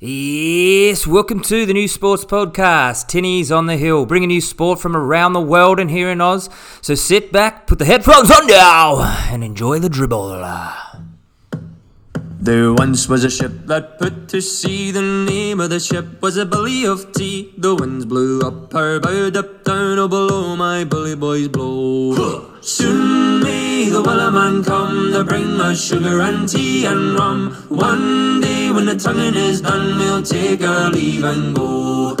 Yes, 0.00 1.08
welcome 1.08 1.40
to 1.40 1.66
the 1.66 1.72
new 1.72 1.88
sports 1.88 2.24
podcast, 2.24 3.08
Tinnies 3.08 3.50
on 3.50 3.66
the 3.66 3.76
Hill, 3.76 4.06
bringing 4.06 4.30
you 4.30 4.40
sport 4.40 4.78
from 4.78 4.94
around 4.94 5.32
the 5.32 5.40
world 5.40 5.80
and 5.80 5.90
here 5.90 6.08
in 6.08 6.20
Oz. 6.20 6.48
So 6.80 6.94
sit 6.94 7.32
back, 7.32 7.66
put 7.66 7.80
the 7.80 7.84
headphones 7.84 8.30
on 8.30 8.46
now, 8.46 9.00
and 9.28 9.42
enjoy 9.42 9.80
the 9.80 9.88
dribble. 9.88 10.34
There 12.40 12.72
once 12.72 13.08
was 13.08 13.24
a 13.24 13.30
ship 13.30 13.50
that 13.66 13.98
put 13.98 14.28
to 14.28 14.40
sea. 14.40 14.92
The 14.92 15.02
name 15.02 15.58
of 15.58 15.70
the 15.70 15.80
ship 15.80 16.22
was 16.22 16.36
a 16.36 16.46
Billy 16.46 16.86
of 16.86 17.12
Tea. 17.12 17.52
The 17.58 17.74
winds 17.74 18.06
blew 18.06 18.40
up 18.42 18.72
her 18.72 19.00
bow, 19.00 19.26
up 19.34 19.64
down, 19.64 19.98
oh 19.98 20.06
below 20.06 20.54
my 20.54 20.84
bully 20.84 21.16
boys 21.16 21.48
blow. 21.48 22.54
Soon 22.60 23.42
may 23.42 23.90
the 23.90 24.00
Wellerman 24.00 24.64
come 24.64 25.12
to 25.14 25.24
bring 25.24 25.60
us 25.60 25.84
sugar 25.84 26.20
and 26.20 26.48
tea 26.48 26.86
and 26.86 27.18
rum. 27.18 27.54
One 27.70 28.40
day 28.40 28.70
when 28.70 28.86
the 28.86 28.94
tonguing 28.94 29.34
is 29.34 29.60
done, 29.60 29.98
we'll 29.98 30.22
take 30.22 30.62
our 30.62 30.90
leave 30.90 31.24
and 31.24 31.56
go. 31.56 32.16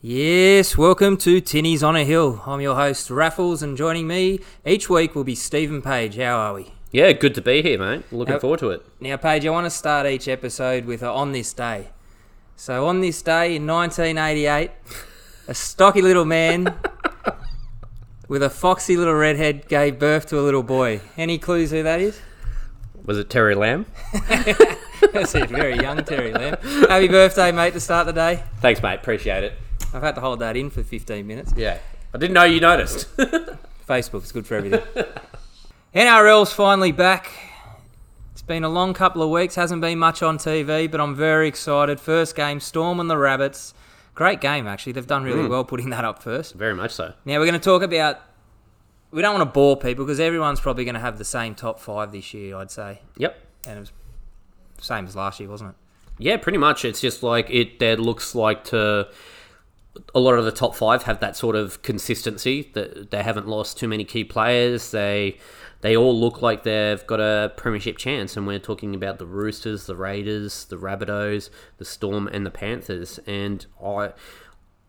Yes, 0.00 0.76
welcome 0.76 1.16
to 1.18 1.40
Tinnies 1.40 1.86
on 1.86 1.94
a 1.94 2.04
Hill. 2.04 2.42
I'm 2.44 2.60
your 2.60 2.74
host, 2.74 3.08
Raffles, 3.08 3.62
and 3.62 3.76
joining 3.76 4.08
me 4.08 4.40
each 4.66 4.90
week 4.90 5.14
will 5.14 5.22
be 5.22 5.36
Stephen 5.36 5.80
Page. 5.80 6.16
How 6.16 6.36
are 6.38 6.54
we? 6.54 6.79
Yeah, 6.92 7.12
good 7.12 7.34
to 7.36 7.40
be 7.40 7.62
here, 7.62 7.78
mate. 7.78 8.02
Looking 8.12 8.32
Yep. 8.34 8.40
forward 8.40 8.60
to 8.60 8.70
it. 8.70 8.84
Now, 9.00 9.16
Page, 9.16 9.46
I 9.46 9.50
want 9.50 9.66
to 9.66 9.70
start 9.70 10.06
each 10.06 10.26
episode 10.26 10.86
with 10.86 11.02
a 11.02 11.08
on 11.08 11.32
this 11.32 11.52
day. 11.52 11.88
So, 12.56 12.86
on 12.86 13.00
this 13.00 13.22
day 13.22 13.56
in 13.56 13.66
1988, 13.66 14.70
a 15.48 15.54
stocky 15.54 16.02
little 16.02 16.24
man 16.24 16.74
with 18.28 18.42
a 18.42 18.50
foxy 18.50 18.96
little 18.96 19.14
redhead 19.14 19.68
gave 19.68 19.98
birth 19.98 20.26
to 20.26 20.38
a 20.40 20.42
little 20.42 20.62
boy. 20.64 21.00
Any 21.16 21.38
clues 21.38 21.70
who 21.70 21.82
that 21.84 22.00
is? 22.00 22.20
Was 23.04 23.18
it 23.18 23.30
Terry 23.30 23.54
Lamb? 23.54 23.86
That's 25.12 25.34
it, 25.34 25.48
very 25.48 25.76
young 25.76 26.04
Terry 26.04 26.32
Lamb. 26.32 26.56
Happy 26.88 27.08
birthday, 27.08 27.50
mate, 27.52 27.72
to 27.72 27.80
start 27.80 28.06
the 28.06 28.12
day. 28.12 28.42
Thanks, 28.60 28.82
mate. 28.82 28.96
Appreciate 28.96 29.44
it. 29.44 29.54
I've 29.94 30.02
had 30.02 30.14
to 30.16 30.20
hold 30.20 30.40
that 30.40 30.56
in 30.56 30.70
for 30.70 30.82
15 30.82 31.26
minutes. 31.26 31.52
Yeah. 31.56 31.78
I 32.12 32.18
didn't 32.18 32.34
know 32.34 32.44
you 32.44 32.60
noticed. 32.60 33.16
Facebook's 33.88 34.32
good 34.32 34.46
for 34.46 34.56
everything. 34.56 34.82
NRL's 35.94 36.52
finally 36.52 36.92
back. 36.92 37.32
It's 38.30 38.42
been 38.42 38.62
a 38.62 38.68
long 38.68 38.94
couple 38.94 39.24
of 39.24 39.30
weeks, 39.30 39.56
hasn't 39.56 39.80
been 39.80 39.98
much 39.98 40.22
on 40.22 40.38
TV, 40.38 40.88
but 40.88 41.00
I'm 41.00 41.16
very 41.16 41.48
excited. 41.48 41.98
First 41.98 42.36
game, 42.36 42.60
Storm 42.60 43.00
and 43.00 43.10
the 43.10 43.18
Rabbits. 43.18 43.74
Great 44.14 44.40
game, 44.40 44.68
actually. 44.68 44.92
They've 44.92 45.06
done 45.06 45.24
really 45.24 45.42
hmm. 45.42 45.48
well 45.48 45.64
putting 45.64 45.90
that 45.90 46.04
up 46.04 46.22
first. 46.22 46.54
Very 46.54 46.76
much 46.76 46.92
so. 46.92 47.14
Now, 47.24 47.40
we're 47.40 47.46
going 47.46 47.58
to 47.58 47.64
talk 47.64 47.82
about. 47.82 48.20
We 49.10 49.20
don't 49.20 49.34
want 49.34 49.48
to 49.48 49.52
bore 49.52 49.76
people 49.76 50.04
because 50.04 50.20
everyone's 50.20 50.60
probably 50.60 50.84
going 50.84 50.94
to 50.94 51.00
have 51.00 51.18
the 51.18 51.24
same 51.24 51.56
top 51.56 51.80
five 51.80 52.12
this 52.12 52.32
year, 52.32 52.56
I'd 52.56 52.70
say. 52.70 53.00
Yep. 53.16 53.36
And 53.66 53.76
it 53.78 53.80
was 53.80 53.92
same 54.78 55.06
as 55.06 55.16
last 55.16 55.40
year, 55.40 55.48
wasn't 55.48 55.70
it? 55.70 55.76
Yeah, 56.18 56.36
pretty 56.36 56.58
much. 56.58 56.84
It's 56.84 57.00
just 57.00 57.24
like 57.24 57.50
it. 57.50 57.80
There 57.80 57.96
looks 57.96 58.36
like 58.36 58.62
to 58.64 59.08
a 60.14 60.20
lot 60.20 60.38
of 60.38 60.44
the 60.44 60.52
top 60.52 60.76
five 60.76 61.02
have 61.02 61.18
that 61.18 61.36
sort 61.36 61.56
of 61.56 61.82
consistency. 61.82 62.70
That 62.74 63.10
they 63.10 63.24
haven't 63.24 63.48
lost 63.48 63.76
too 63.76 63.88
many 63.88 64.04
key 64.04 64.22
players. 64.22 64.92
They 64.92 65.38
they 65.80 65.96
all 65.96 66.18
look 66.18 66.42
like 66.42 66.62
they've 66.62 67.06
got 67.06 67.20
a 67.20 67.52
premiership 67.56 67.96
chance. 67.96 68.36
And 68.36 68.46
we're 68.46 68.58
talking 68.58 68.94
about 68.94 69.18
the 69.18 69.26
Roosters, 69.26 69.86
the 69.86 69.96
Raiders, 69.96 70.64
the 70.66 70.76
Rabbitohs, 70.76 71.50
the 71.78 71.84
Storm, 71.84 72.28
and 72.28 72.44
the 72.44 72.50
Panthers. 72.50 73.18
And 73.26 73.64
I, 73.82 74.12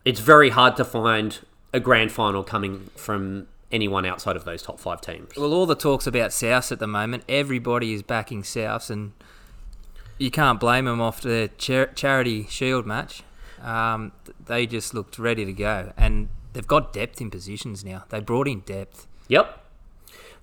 it's 0.03 0.19
very 0.19 0.50
hard 0.50 0.75
to 0.78 0.86
find 0.86 1.39
a 1.73 1.80
grand 1.80 2.12
final 2.12 2.44
coming 2.44 2.89
from 2.95 3.47
anyone 3.72 4.06
outside 4.06 4.36
of 4.36 4.44
those 4.44 4.62
top 4.62 4.80
five 4.80 5.02
teams. 5.02 5.31
Well, 5.38 5.53
all 5.53 5.66
the 5.66 5.75
talk's 5.75 6.08
about 6.08 6.31
Souths 6.31 6.72
at 6.72 6.80
the 6.80 6.88
moment. 6.88 7.23
Everybody 7.30 7.94
is 7.94 8.03
backing 8.03 8.44
Souths, 8.44 8.89
and 8.89 9.14
you 10.17 10.30
can't 10.30 10.59
blame 10.59 10.86
them 10.86 11.00
off 11.00 11.22
the 11.22 11.50
char- 11.58 11.88
charity 11.88 12.45
shield 12.47 12.86
match. 12.86 13.23
Um, 13.62 14.12
they 14.45 14.66
just 14.66 14.94
looked 14.94 15.17
ready 15.17 15.45
to 15.45 15.53
go, 15.53 15.94
and 15.95 16.30
they've 16.53 16.67
got 16.67 16.92
depth 16.92 17.22
in 17.22 17.30
positions 17.30 17.86
now. 17.86 18.03
They 18.09 18.19
brought 18.19 18.47
in 18.47 18.62
depth. 18.62 19.07
Yep. 19.28 19.61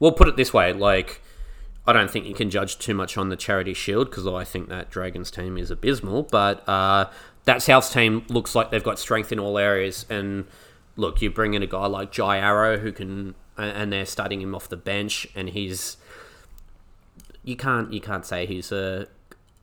Well, 0.00 0.12
put 0.12 0.28
it 0.28 0.36
this 0.36 0.52
way, 0.54 0.72
like 0.72 1.20
I 1.86 1.92
don't 1.92 2.10
think 2.10 2.26
you 2.26 2.34
can 2.34 2.50
judge 2.50 2.78
too 2.78 2.94
much 2.94 3.16
on 3.16 3.28
the 3.30 3.36
Charity 3.36 3.74
Shield 3.74 4.10
because 4.10 4.26
I 4.26 4.44
think 4.44 4.68
that 4.68 4.90
Dragons 4.90 5.30
team 5.30 5.56
is 5.58 5.70
abysmal, 5.70 6.24
but 6.24 6.68
uh, 6.68 7.08
that 7.44 7.58
Souths 7.58 7.92
team 7.92 8.24
looks 8.28 8.54
like 8.54 8.70
they've 8.70 8.84
got 8.84 8.98
strength 8.98 9.32
in 9.32 9.38
all 9.38 9.56
areas. 9.58 10.04
And 10.10 10.46
look, 10.96 11.22
you 11.22 11.30
bring 11.30 11.54
in 11.54 11.62
a 11.62 11.66
guy 11.66 11.86
like 11.86 12.12
Jai 12.12 12.38
Arrow 12.38 12.78
who 12.78 12.92
can, 12.92 13.34
and- 13.56 13.92
they're 13.92 14.04
starting 14.06 14.40
him 14.42 14.54
off 14.54 14.68
the 14.68 14.76
bench, 14.76 15.26
and 15.34 15.48
he's 15.48 15.96
you 17.42 17.56
can't 17.56 17.92
you 17.92 18.00
can't 18.00 18.26
say 18.26 18.44
he's 18.46 18.70
a 18.72 19.06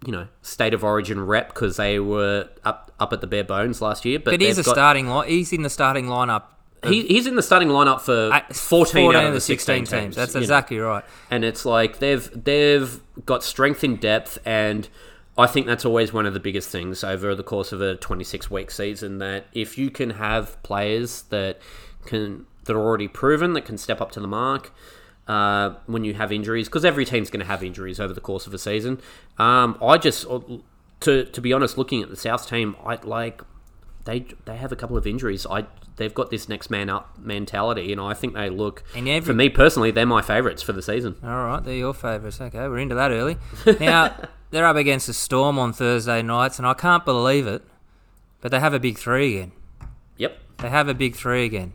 you 0.05 0.11
know 0.11 0.27
state 0.41 0.73
of 0.73 0.83
origin 0.83 1.23
rep 1.25 1.49
because 1.49 1.77
they 1.77 1.99
were 1.99 2.49
up 2.63 2.91
up 2.99 3.13
at 3.13 3.21
the 3.21 3.27
bare 3.27 3.43
bones 3.43 3.81
last 3.81 4.03
year, 4.05 4.17
but, 4.19 4.31
But 4.31 4.41
he's 4.41 4.57
a 4.57 4.63
got- 4.63 4.73
starting 4.73 5.07
line. 5.07 5.27
He's 5.29 5.53
in 5.53 5.61
the 5.61 5.69
starting 5.69 6.07
lineup. 6.07 6.43
He, 6.91 7.07
he's 7.07 7.27
in 7.27 7.35
the 7.35 7.43
starting 7.43 7.69
lineup 7.69 8.01
for 8.01 8.31
eight- 8.33 8.55
14, 8.55 9.15
out 9.15 9.25
of 9.25 9.33
the 9.33 9.41
16, 9.41 9.85
teams. 9.85 10.15
That's 10.15 10.33
you 10.33 10.39
know. 10.39 10.43
exactly 10.43 10.77
right. 10.77 11.03
and 11.29 11.43
it's 11.43 11.65
like 11.65 11.99
they've 11.99 12.29
they've 12.43 12.99
got 13.25 13.43
strength 13.43 13.83
in 13.83 13.95
depth 13.97 14.37
and 14.45 14.87
I 15.37 15.47
think 15.47 15.67
that's 15.67 15.83
always 15.83 16.13
one 16.13 16.25
of 16.25 16.33
the 16.33 16.39
biggest 16.39 16.69
things 16.69 17.03
over 17.03 17.35
the 17.35 17.43
course 17.43 17.71
of 17.71 17.81
a 17.81 17.95
26 17.95 18.49
week 18.49 18.71
season 18.71 19.17
that 19.17 19.47
if 19.53 19.77
you 19.77 19.89
can 19.89 20.11
have 20.11 20.61
players 20.63 21.23
that 21.23 21.59
can 22.05 22.45
that 22.65 22.75
are 22.75 22.79
already 22.79 23.07
proven 23.07 23.53
that 23.53 23.65
can 23.65 23.77
step 23.77 23.99
up 24.01 24.11
to 24.11 24.19
the 24.19 24.27
mark 24.27 24.71
uh, 25.27 25.73
when 25.87 26.03
you 26.03 26.13
have 26.13 26.31
injuries 26.31 26.67
because 26.67 26.85
every 26.85 27.03
team's 27.03 27.29
going 27.29 27.39
to 27.39 27.45
have 27.45 27.63
injuries 27.63 27.99
over 27.99 28.13
the 28.13 28.21
course 28.21 28.47
of 28.47 28.53
a 28.53 28.57
season 28.57 29.01
um, 29.37 29.77
I 29.81 29.97
just 29.97 30.25
to 31.01 31.25
to 31.25 31.41
be 31.41 31.51
honest 31.51 31.77
looking 31.77 32.01
at 32.01 32.09
the 32.09 32.15
South 32.15 32.47
team 32.47 32.75
I 32.85 32.95
like 33.03 33.41
they 34.05 34.25
they 34.45 34.55
have 34.55 34.71
a 34.71 34.75
couple 34.75 34.95
of 34.95 35.05
injuries 35.05 35.45
I 35.49 35.65
they've 35.97 36.13
got 36.13 36.29
this 36.29 36.49
next 36.49 36.69
man 36.69 36.89
up 36.89 37.17
mentality 37.17 37.91
and 37.91 38.01
I 38.01 38.13
think 38.13 38.33
they 38.33 38.49
look 38.49 38.83
every- 38.95 39.21
for 39.21 39.33
me 39.33 39.49
personally 39.49 39.91
they're 39.91 40.05
my 40.05 40.21
favourites 40.21 40.61
for 40.61 40.73
the 40.73 40.81
season 40.81 41.15
All 41.23 41.45
right, 41.45 41.63
they're 41.63 41.75
your 41.75 41.93
favourites. 41.93 42.39
Okay, 42.41 42.67
we're 42.67 42.79
into 42.79 42.95
that 42.95 43.11
early. 43.11 43.37
Now, 43.79 44.15
they're 44.51 44.65
up 44.65 44.75
against 44.75 45.07
the 45.07 45.13
Storm 45.13 45.57
on 45.59 45.73
Thursday 45.73 46.21
nights, 46.21 46.57
and 46.59 46.67
I 46.67 46.73
can't 46.73 47.03
believe 47.05 47.47
it, 47.47 47.63
but 48.41 48.51
they 48.51 48.59
have 48.59 48.73
a 48.73 48.79
big 48.79 48.97
three 48.97 49.37
again. 49.37 49.51
Yep. 50.17 50.37
They 50.59 50.69
have 50.69 50.87
a 50.87 50.93
big 50.93 51.15
three 51.15 51.43
again. 51.45 51.73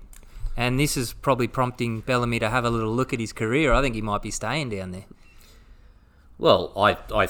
And 0.56 0.78
this 0.78 0.96
is 0.96 1.12
probably 1.12 1.48
prompting 1.48 2.00
Bellamy 2.00 2.38
to 2.40 2.48
have 2.50 2.64
a 2.64 2.70
little 2.70 2.94
look 2.94 3.12
at 3.12 3.20
his 3.20 3.32
career. 3.32 3.72
I 3.72 3.80
think 3.82 3.94
he 3.94 4.02
might 4.02 4.22
be 4.22 4.30
staying 4.30 4.70
down 4.70 4.90
there. 4.92 5.04
Well, 6.38 6.72
I 6.76 6.96
I 7.14 7.28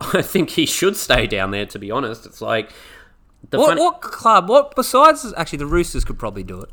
I 0.00 0.22
think 0.22 0.50
he 0.50 0.66
should 0.66 0.96
stay 0.96 1.26
down 1.26 1.50
there. 1.50 1.66
To 1.66 1.78
be 1.78 1.90
honest, 1.90 2.26
it's 2.26 2.40
like 2.40 2.70
What, 3.50 3.78
what 3.78 4.00
club, 4.02 4.48
what 4.48 4.74
besides, 4.76 5.32
actually, 5.36 5.58
the 5.58 5.66
Roosters 5.66 6.04
could 6.04 6.18
probably 6.18 6.42
do 6.42 6.60
it. 6.60 6.70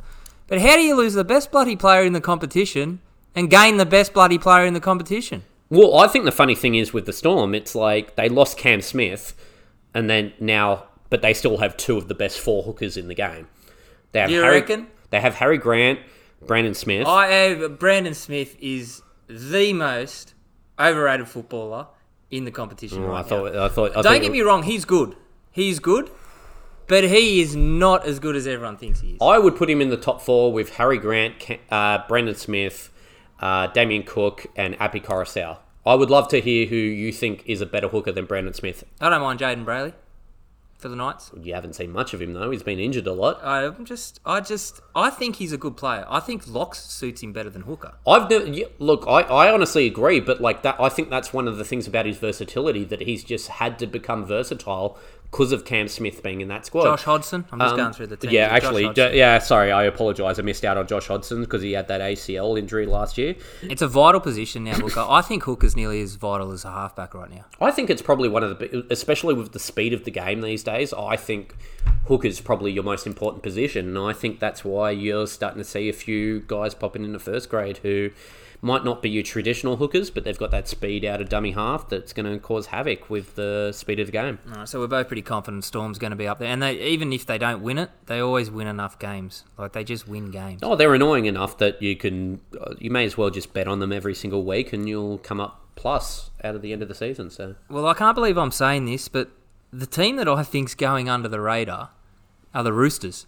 But 0.48 0.62
how 0.62 0.76
do 0.76 0.82
you 0.82 0.96
lose 0.96 1.14
the 1.14 1.24
best 1.24 1.52
bloody 1.52 1.76
player 1.76 2.04
in 2.04 2.14
the 2.14 2.22
competition 2.22 3.00
and 3.36 3.50
gain 3.50 3.78
the 3.78 3.86
best 3.86 4.14
bloody 4.14 4.38
player 4.38 4.66
in 4.66 4.74
the 4.74 4.80
competition? 4.80 5.44
Well, 5.70 5.98
I 5.98 6.08
think 6.08 6.26
the 6.26 6.32
funny 6.32 6.56
thing 6.56 6.76
is 6.76 6.94
with 6.94 7.06
the 7.06 7.14
Storm, 7.14 7.54
it's 7.56 7.76
like 7.76 8.16
they 8.16 8.30
lost 8.30 8.58
Cam 8.58 8.82
Smith, 8.82 9.34
and 9.94 10.10
then 10.10 10.34
now, 10.40 10.86
but 11.10 11.22
they 11.22 11.34
still 11.34 11.58
have 11.58 11.76
two 11.78 11.98
of 11.98 12.08
the 12.08 12.14
best 12.16 12.40
four 12.40 12.64
hookers 12.64 12.96
in 12.96 13.08
the 13.08 13.16
game. 13.16 13.48
They 14.14 14.20
have 14.22 14.30
You 14.32 14.42
Harry, 14.42 14.62
reckon? 14.62 14.88
They 15.10 15.20
have 15.20 15.36
Harry 15.36 15.58
Grant, 15.58 16.00
Brandon 16.46 16.74
Smith. 16.74 17.06
I 17.08 17.28
have, 17.28 17.80
Brandon 17.80 18.14
Smith 18.14 18.56
is 18.62 19.02
the 19.28 19.74
most 19.74 20.34
overrated 20.80 21.28
footballer 21.28 21.88
in 22.32 22.46
the 22.46 22.52
competition 22.52 23.04
Oh, 23.04 23.08
right 23.08 23.20
I 23.20 23.22
now. 23.24 23.28
thought. 23.28 23.56
I 23.56 23.68
thought. 23.70 23.92
I 23.92 23.94
Don't 23.96 24.04
thought- 24.04 24.22
get 24.22 24.32
me 24.32 24.42
wrong, 24.42 24.64
he's 24.64 24.86
good. 24.86 25.16
He's 25.52 25.80
good, 25.80 26.10
but 26.88 27.04
he 27.04 27.42
is 27.42 27.56
not 27.56 28.06
as 28.06 28.20
good 28.20 28.36
as 28.36 28.48
everyone 28.48 28.78
thinks 28.78 29.02
he 29.02 29.12
is. 29.12 29.18
I 29.22 29.38
would 29.38 29.56
put 29.56 29.70
him 29.70 29.82
in 29.82 29.90
the 29.90 29.98
top 29.98 30.22
four 30.22 30.52
with 30.52 30.76
Harry 30.76 30.98
Grant, 30.98 31.36
uh, 31.70 32.00
Brandon 32.08 32.36
Smith, 32.36 32.92
uh, 33.40 33.68
Damien 33.68 34.04
Cook, 34.04 34.48
and 34.56 34.80
Api 34.80 35.02
Koroisau. 35.02 35.58
I 35.86 35.96
would 35.96 36.10
love 36.10 36.28
to 36.30 36.42
hear 36.42 36.68
who 36.68 36.76
you 36.76 37.14
think 37.14 37.44
is 37.46 37.62
a 37.62 37.66
better 37.66 37.88
hooker 37.88 38.12
than 38.12 38.26
Brandon 38.26 38.54
Smith. 38.54 38.84
I 39.00 39.10
don't 39.10 39.22
mind 39.22 39.40
Jayden 39.40 39.64
Brailey 39.64 39.94
for 40.78 40.90
the 40.90 40.96
Knights. 40.96 41.32
You 41.42 41.54
haven't 41.54 41.74
seen 41.74 41.92
much 41.92 42.14
of 42.14 42.22
him 42.22 42.34
though. 42.34 42.52
He's 42.52 42.64
been 42.64 42.80
injured 42.80 43.08
a 43.08 43.14
lot. 43.14 43.40
I'm 43.44 43.86
just, 43.86 44.20
I 44.26 44.42
just, 44.42 44.80
I 44.96 45.10
think 45.10 45.38
he's 45.38 45.52
a 45.52 45.58
good 45.58 45.76
player. 45.76 46.06
I 46.08 46.20
think 46.20 46.48
Locks 46.48 46.80
suits 46.80 47.24
him 47.24 47.34
better 47.34 47.50
than 47.50 47.64
Hooker. 47.64 47.94
I've 48.06 48.30
never 48.30 48.46
yeah, 48.48 48.66
look. 48.80 49.06
I, 49.08 49.22
I 49.22 49.52
honestly 49.52 49.88
agree, 49.88 50.20
but 50.20 50.40
like 50.40 50.62
that, 50.64 50.80
I 50.80 50.90
think 50.90 51.10
that's 51.10 51.34
one 51.34 51.48
of 51.48 51.58
the 51.58 51.64
things 51.64 51.88
about 51.88 52.06
his 52.06 52.18
versatility 52.18 52.84
that 52.86 53.02
he's 53.02 53.24
just 53.24 53.48
had 53.48 53.80
to 53.80 53.88
become 53.88 54.26
versatile 54.26 55.00
because 55.32 55.52
of 55.52 55.66
Cam 55.66 55.88
Smith 55.88 56.24
being 56.24 56.42
in 56.42 56.48
that 56.48 56.66
squad. 56.66 56.84
Josh 56.84 57.04
Hodgson. 57.04 57.46
I'm 57.52 57.60
just 57.60 57.72
Um, 57.74 57.78
going 57.78 57.94
through 57.94 58.08
the 58.08 58.18
team. 58.18 58.32
Yeah, 58.32 58.48
actually, 58.48 58.90
yeah. 58.96 59.40
Sorry, 59.40 59.72
I 59.72 59.84
apologise. 59.84 60.40
I 60.40 60.42
missed 60.42 60.64
out 60.64 60.78
on 60.78 60.88
Josh 60.88 61.08
Hodgson 61.08 61.42
because 61.42 61.62
he 61.62 61.74
had 61.74 61.88
that 61.90 62.02
ACL 62.02 62.58
injury 62.58 62.86
last 62.86 63.18
year. 63.18 63.36
It's 63.62 63.82
a 63.82 63.88
vital 63.88 64.22
position 64.22 64.64
now, 64.64 64.74
Hooker. 64.76 65.06
I 65.08 65.22
think 65.22 65.44
Hooker's 65.44 65.76
nearly 65.76 66.02
as 66.02 66.16
vital 66.16 66.52
as 66.54 66.64
a 66.66 66.72
halfback 66.72 67.14
right 67.14 67.30
now. 67.30 67.46
I 67.60 67.72
think 67.72 67.90
it's 67.90 68.02
probably 68.02 68.30
one 68.30 68.44
of 68.44 68.58
the, 68.58 68.86
especially 68.90 69.34
with 69.34 69.52
the 69.52 69.60
speed 69.60 69.94
of 69.94 70.06
the 70.06 70.12
game 70.12 70.42
these 70.42 70.64
days. 70.64 70.94
I 70.94 71.18
think 71.18 71.56
hooker's 72.08 72.40
probably 72.40 72.72
your 72.72 72.84
most 72.84 73.06
important 73.06 73.44
position, 73.44 73.88
and 73.88 73.98
I 74.00 74.14
think 74.14 74.40
that's 74.40 74.64
why 74.64 74.92
you're 74.92 75.28
starting 75.28 75.60
to 75.60 75.66
see 75.68 75.90
a 75.90 75.94
few 75.94 76.40
guys 76.40 76.74
popping 76.74 77.04
in 77.04 77.12
the 77.12 77.20
first 77.20 77.50
grade 77.50 77.78
who 77.80 78.12
might 78.62 78.84
not 78.84 79.02
be 79.02 79.10
your 79.10 79.24
traditional 79.24 79.78
hookers, 79.78 80.10
but 80.10 80.24
they've 80.24 80.38
got 80.38 80.52
that 80.52 80.68
speed 80.68 81.06
out 81.06 81.22
of 81.22 81.30
dummy 81.30 81.52
half 81.52 81.90
that's 81.90 82.14
going 82.14 82.32
to 82.32 82.40
cause 82.40 82.68
havoc 82.68 83.10
with 83.10 83.36
the 83.36 83.72
speed 83.72 84.00
of 84.00 84.08
the 84.08 84.12
game. 84.12 84.40
Right, 84.46 84.68
so 84.68 84.80
we're 84.80 84.88
both 84.88 85.08
pretty 85.08 85.22
confident 85.22 85.64
Storm's 85.64 86.00
going 86.00 86.12
to 86.12 86.18
be 86.18 86.28
up 86.28 86.40
there, 86.40 86.50
and 86.50 86.62
they 86.62 86.80
even 86.80 87.14
if 87.14 87.26
they 87.26 87.38
don't 87.38 87.62
win 87.62 87.78
it, 87.78 87.92
they 88.08 88.20
always 88.20 88.50
win 88.50 88.68
enough 88.68 88.98
games. 89.00 89.44
Like 89.58 89.74
they 89.74 89.84
just 89.84 90.08
win 90.08 90.32
games. 90.32 90.62
Oh, 90.64 90.76
they're 90.76 90.94
annoying 90.94 91.26
enough 91.26 91.58
that 91.60 91.82
you 91.82 91.96
can, 91.96 92.42
uh, 92.60 92.74
you 92.80 92.90
may 92.90 93.06
as 93.06 93.18
well 93.18 93.30
just 93.30 93.54
bet 93.54 93.68
on 93.68 93.80
them 93.80 93.92
every 93.92 94.16
single 94.16 94.44
week, 94.44 94.74
and 94.74 94.90
you'll 94.90 95.20
come 95.20 95.40
up 95.40 95.64
plus 95.76 96.32
out 96.44 96.56
of 96.56 96.62
the 96.62 96.74
end 96.74 96.82
of 96.82 96.88
the 96.88 96.96
season. 96.96 97.30
So 97.30 97.56
Well, 97.70 97.86
I 97.88 97.94
can't 97.94 98.16
believe 98.16 98.38
I'm 98.38 98.52
saying 98.52 98.86
this, 98.86 99.08
but 99.08 99.30
the 99.72 99.86
team 99.86 100.16
that 100.16 100.28
I 100.28 100.44
think's 100.44 100.74
going 100.74 101.10
under 101.10 101.28
the 101.28 101.40
radar 101.40 101.92
are 102.54 102.64
the 102.64 102.74
Roosters. 102.74 103.26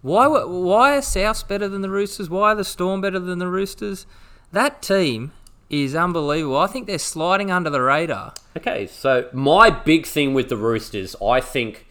Why? 0.00 0.26
Why 0.26 0.96
are 0.96 1.00
Souths 1.00 1.46
better 1.46 1.68
than 1.68 1.82
the 1.82 1.90
Roosters? 1.90 2.28
Why 2.28 2.52
are 2.52 2.54
the 2.56 2.64
Storm 2.64 3.00
better 3.00 3.20
than 3.20 3.38
the 3.38 3.46
Roosters? 3.46 4.06
That 4.52 4.82
team 4.82 5.32
is 5.70 5.94
unbelievable. 5.94 6.58
I 6.58 6.66
think 6.66 6.86
they're 6.86 6.98
sliding 6.98 7.50
under 7.50 7.70
the 7.70 7.80
radar. 7.80 8.34
Okay, 8.56 8.86
so 8.86 9.28
my 9.32 9.70
big 9.70 10.06
thing 10.06 10.34
with 10.34 10.50
the 10.50 10.56
Roosters, 10.56 11.16
I 11.22 11.40
think, 11.40 11.86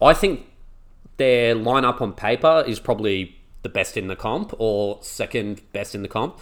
I 0.00 0.14
think 0.14 0.46
their 1.18 1.54
lineup 1.54 2.00
on 2.00 2.14
paper 2.14 2.64
is 2.66 2.80
probably 2.80 3.38
the 3.62 3.68
best 3.68 3.96
in 3.96 4.08
the 4.08 4.16
comp 4.16 4.54
or 4.58 4.98
second 5.02 5.60
best 5.72 5.94
in 5.94 6.02
the 6.02 6.08
comp. 6.08 6.38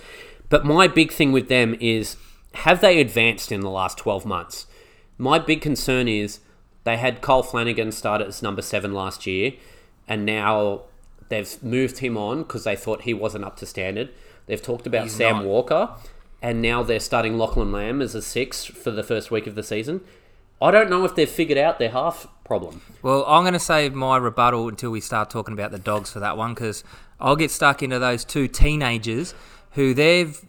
But 0.48 0.64
my 0.64 0.86
big 0.86 1.10
thing 1.12 1.32
with 1.32 1.48
them 1.48 1.76
is 1.80 2.16
have 2.54 2.80
they 2.80 3.00
advanced 3.00 3.50
in 3.50 3.60
the 3.60 3.70
last 3.70 3.98
12 3.98 4.24
months? 4.24 4.66
My 5.18 5.38
big 5.38 5.60
concern 5.60 6.06
is 6.06 6.40
they 6.84 6.96
had 6.96 7.20
Kyle 7.20 7.42
Flanagan 7.42 7.92
start 7.92 8.20
as 8.20 8.42
number 8.42 8.62
seven 8.62 8.92
last 8.92 9.26
year, 9.26 9.52
and 10.06 10.24
now 10.24 10.82
they've 11.28 11.62
moved 11.62 11.98
him 11.98 12.16
on 12.16 12.42
because 12.42 12.64
they 12.64 12.76
thought 12.76 13.02
he 13.02 13.14
wasn't 13.14 13.44
up 13.44 13.56
to 13.56 13.66
standard. 13.66 14.10
They've 14.46 14.62
talked 14.62 14.86
about 14.86 15.04
He's 15.04 15.14
Sam 15.14 15.36
not. 15.36 15.44
Walker, 15.44 15.90
and 16.40 16.60
now 16.60 16.82
they're 16.82 17.00
starting 17.00 17.38
Lachlan 17.38 17.72
Lamb 17.72 18.02
as 18.02 18.14
a 18.14 18.22
six 18.22 18.64
for 18.64 18.90
the 18.90 19.02
first 19.02 19.30
week 19.30 19.46
of 19.46 19.54
the 19.54 19.62
season. 19.62 20.02
I 20.60 20.70
don't 20.70 20.90
know 20.90 21.04
if 21.04 21.16
they've 21.16 21.28
figured 21.28 21.58
out 21.58 21.78
their 21.78 21.90
half 21.90 22.28
problem. 22.44 22.82
Well, 23.02 23.24
I'm 23.26 23.42
going 23.42 23.54
to 23.54 23.58
save 23.58 23.94
my 23.94 24.16
rebuttal 24.16 24.68
until 24.68 24.90
we 24.90 25.00
start 25.00 25.28
talking 25.28 25.54
about 25.54 25.72
the 25.72 25.78
dogs 25.78 26.12
for 26.12 26.20
that 26.20 26.36
one 26.36 26.54
because 26.54 26.84
I'll 27.18 27.36
get 27.36 27.50
stuck 27.50 27.82
into 27.82 27.98
those 27.98 28.24
two 28.24 28.46
teenagers 28.46 29.34
who 29.72 29.92
they've 29.92 30.40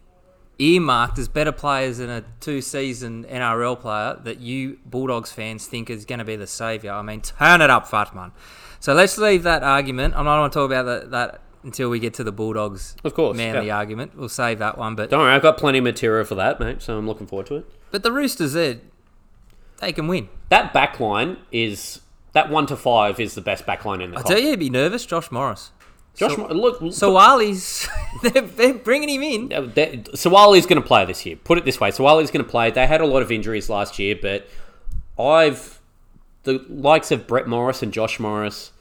earmarked 0.59 1.17
as 1.17 1.27
better 1.27 1.51
players 1.51 1.97
than 1.97 2.09
a 2.09 2.23
two 2.39 2.61
season 2.61 3.25
NRL 3.25 3.79
player 3.79 4.19
that 4.23 4.39
you 4.39 4.79
Bulldogs 4.85 5.31
fans 5.31 5.65
think 5.65 5.89
is 5.89 6.05
going 6.05 6.19
to 6.19 6.25
be 6.25 6.35
the 6.35 6.47
saviour. 6.47 6.93
I 6.93 7.01
mean, 7.01 7.21
turn 7.21 7.61
it 7.61 7.69
up, 7.69 7.87
Fatman. 7.87 8.31
So 8.79 8.93
let's 8.93 9.17
leave 9.17 9.43
that 9.43 9.63
argument. 9.63 10.13
I'm 10.15 10.25
not 10.25 10.39
going 10.39 10.51
to 10.51 10.53
talk 10.53 10.65
about 10.69 10.83
that, 10.83 11.11
that 11.11 11.41
until 11.63 11.89
we 11.89 11.99
get 11.99 12.13
to 12.15 12.23
the 12.23 12.31
Bulldogs 12.31 12.95
Of 13.03 13.13
course, 13.13 13.37
manly 13.37 13.67
yeah. 13.67 13.77
argument. 13.77 14.17
We'll 14.17 14.29
save 14.29 14.59
that 14.59 14.77
one. 14.77 14.95
But, 14.95 15.09
Don't 15.09 15.21
worry, 15.21 15.31
I've 15.33 15.41
got 15.41 15.57
plenty 15.57 15.77
of 15.79 15.83
material 15.83 16.25
for 16.25 16.35
that, 16.35 16.59
mate, 16.59 16.81
so 16.81 16.97
I'm 16.97 17.07
looking 17.07 17.27
forward 17.27 17.47
to 17.47 17.55
it. 17.57 17.65
but 17.91 18.03
the 18.03 18.11
Roosters, 18.11 18.53
they 18.53 18.79
they 19.79 19.91
can 19.91 20.07
win. 20.07 20.29
That 20.49 20.71
back 20.73 20.99
line 20.99 21.37
is, 21.51 22.01
that 22.33 22.49
one 22.49 22.65
to 22.67 22.75
five 22.77 23.19
is 23.19 23.35
the 23.35 23.41
best 23.41 23.65
back 23.65 23.83
line 23.85 24.01
in 24.01 24.11
the 24.11 24.19
I 24.19 24.21
tell 24.21 24.39
you, 24.39 24.49
you'd 24.49 24.59
be 24.59 24.69
nervous, 24.69 25.05
Josh 25.05 25.31
Morris. 25.31 25.71
Josh, 26.15 26.35
so- 26.35 26.47
look, 26.47 26.79
look 26.81 26.93
So 26.93 27.17
Ali's, 27.17 27.87
they're, 28.21 28.41
they're 28.43 28.73
bringing 28.75 29.09
him 29.09 29.23
in. 29.23 29.49
Suaalii's 29.49 30.67
going 30.67 30.81
to 30.81 30.87
play 30.87 31.05
this 31.05 31.25
year. 31.25 31.35
Put 31.37 31.57
it 31.57 31.65
this 31.65 31.79
way: 31.79 31.89
Suaalii's 31.89 32.29
going 32.29 32.45
to 32.45 32.49
play. 32.49 32.69
They 32.69 32.85
had 32.85 33.01
a 33.01 33.05
lot 33.07 33.23
of 33.23 33.31
injuries 33.31 33.67
last 33.69 33.97
year, 33.97 34.15
but 34.21 34.47
I've 35.19 35.79
the 36.43 36.63
likes 36.69 37.09
of 37.11 37.25
Brett 37.25 37.47
Morris 37.47 37.81
and 37.81 37.91
Josh 37.91 38.19
Morris. 38.19 38.71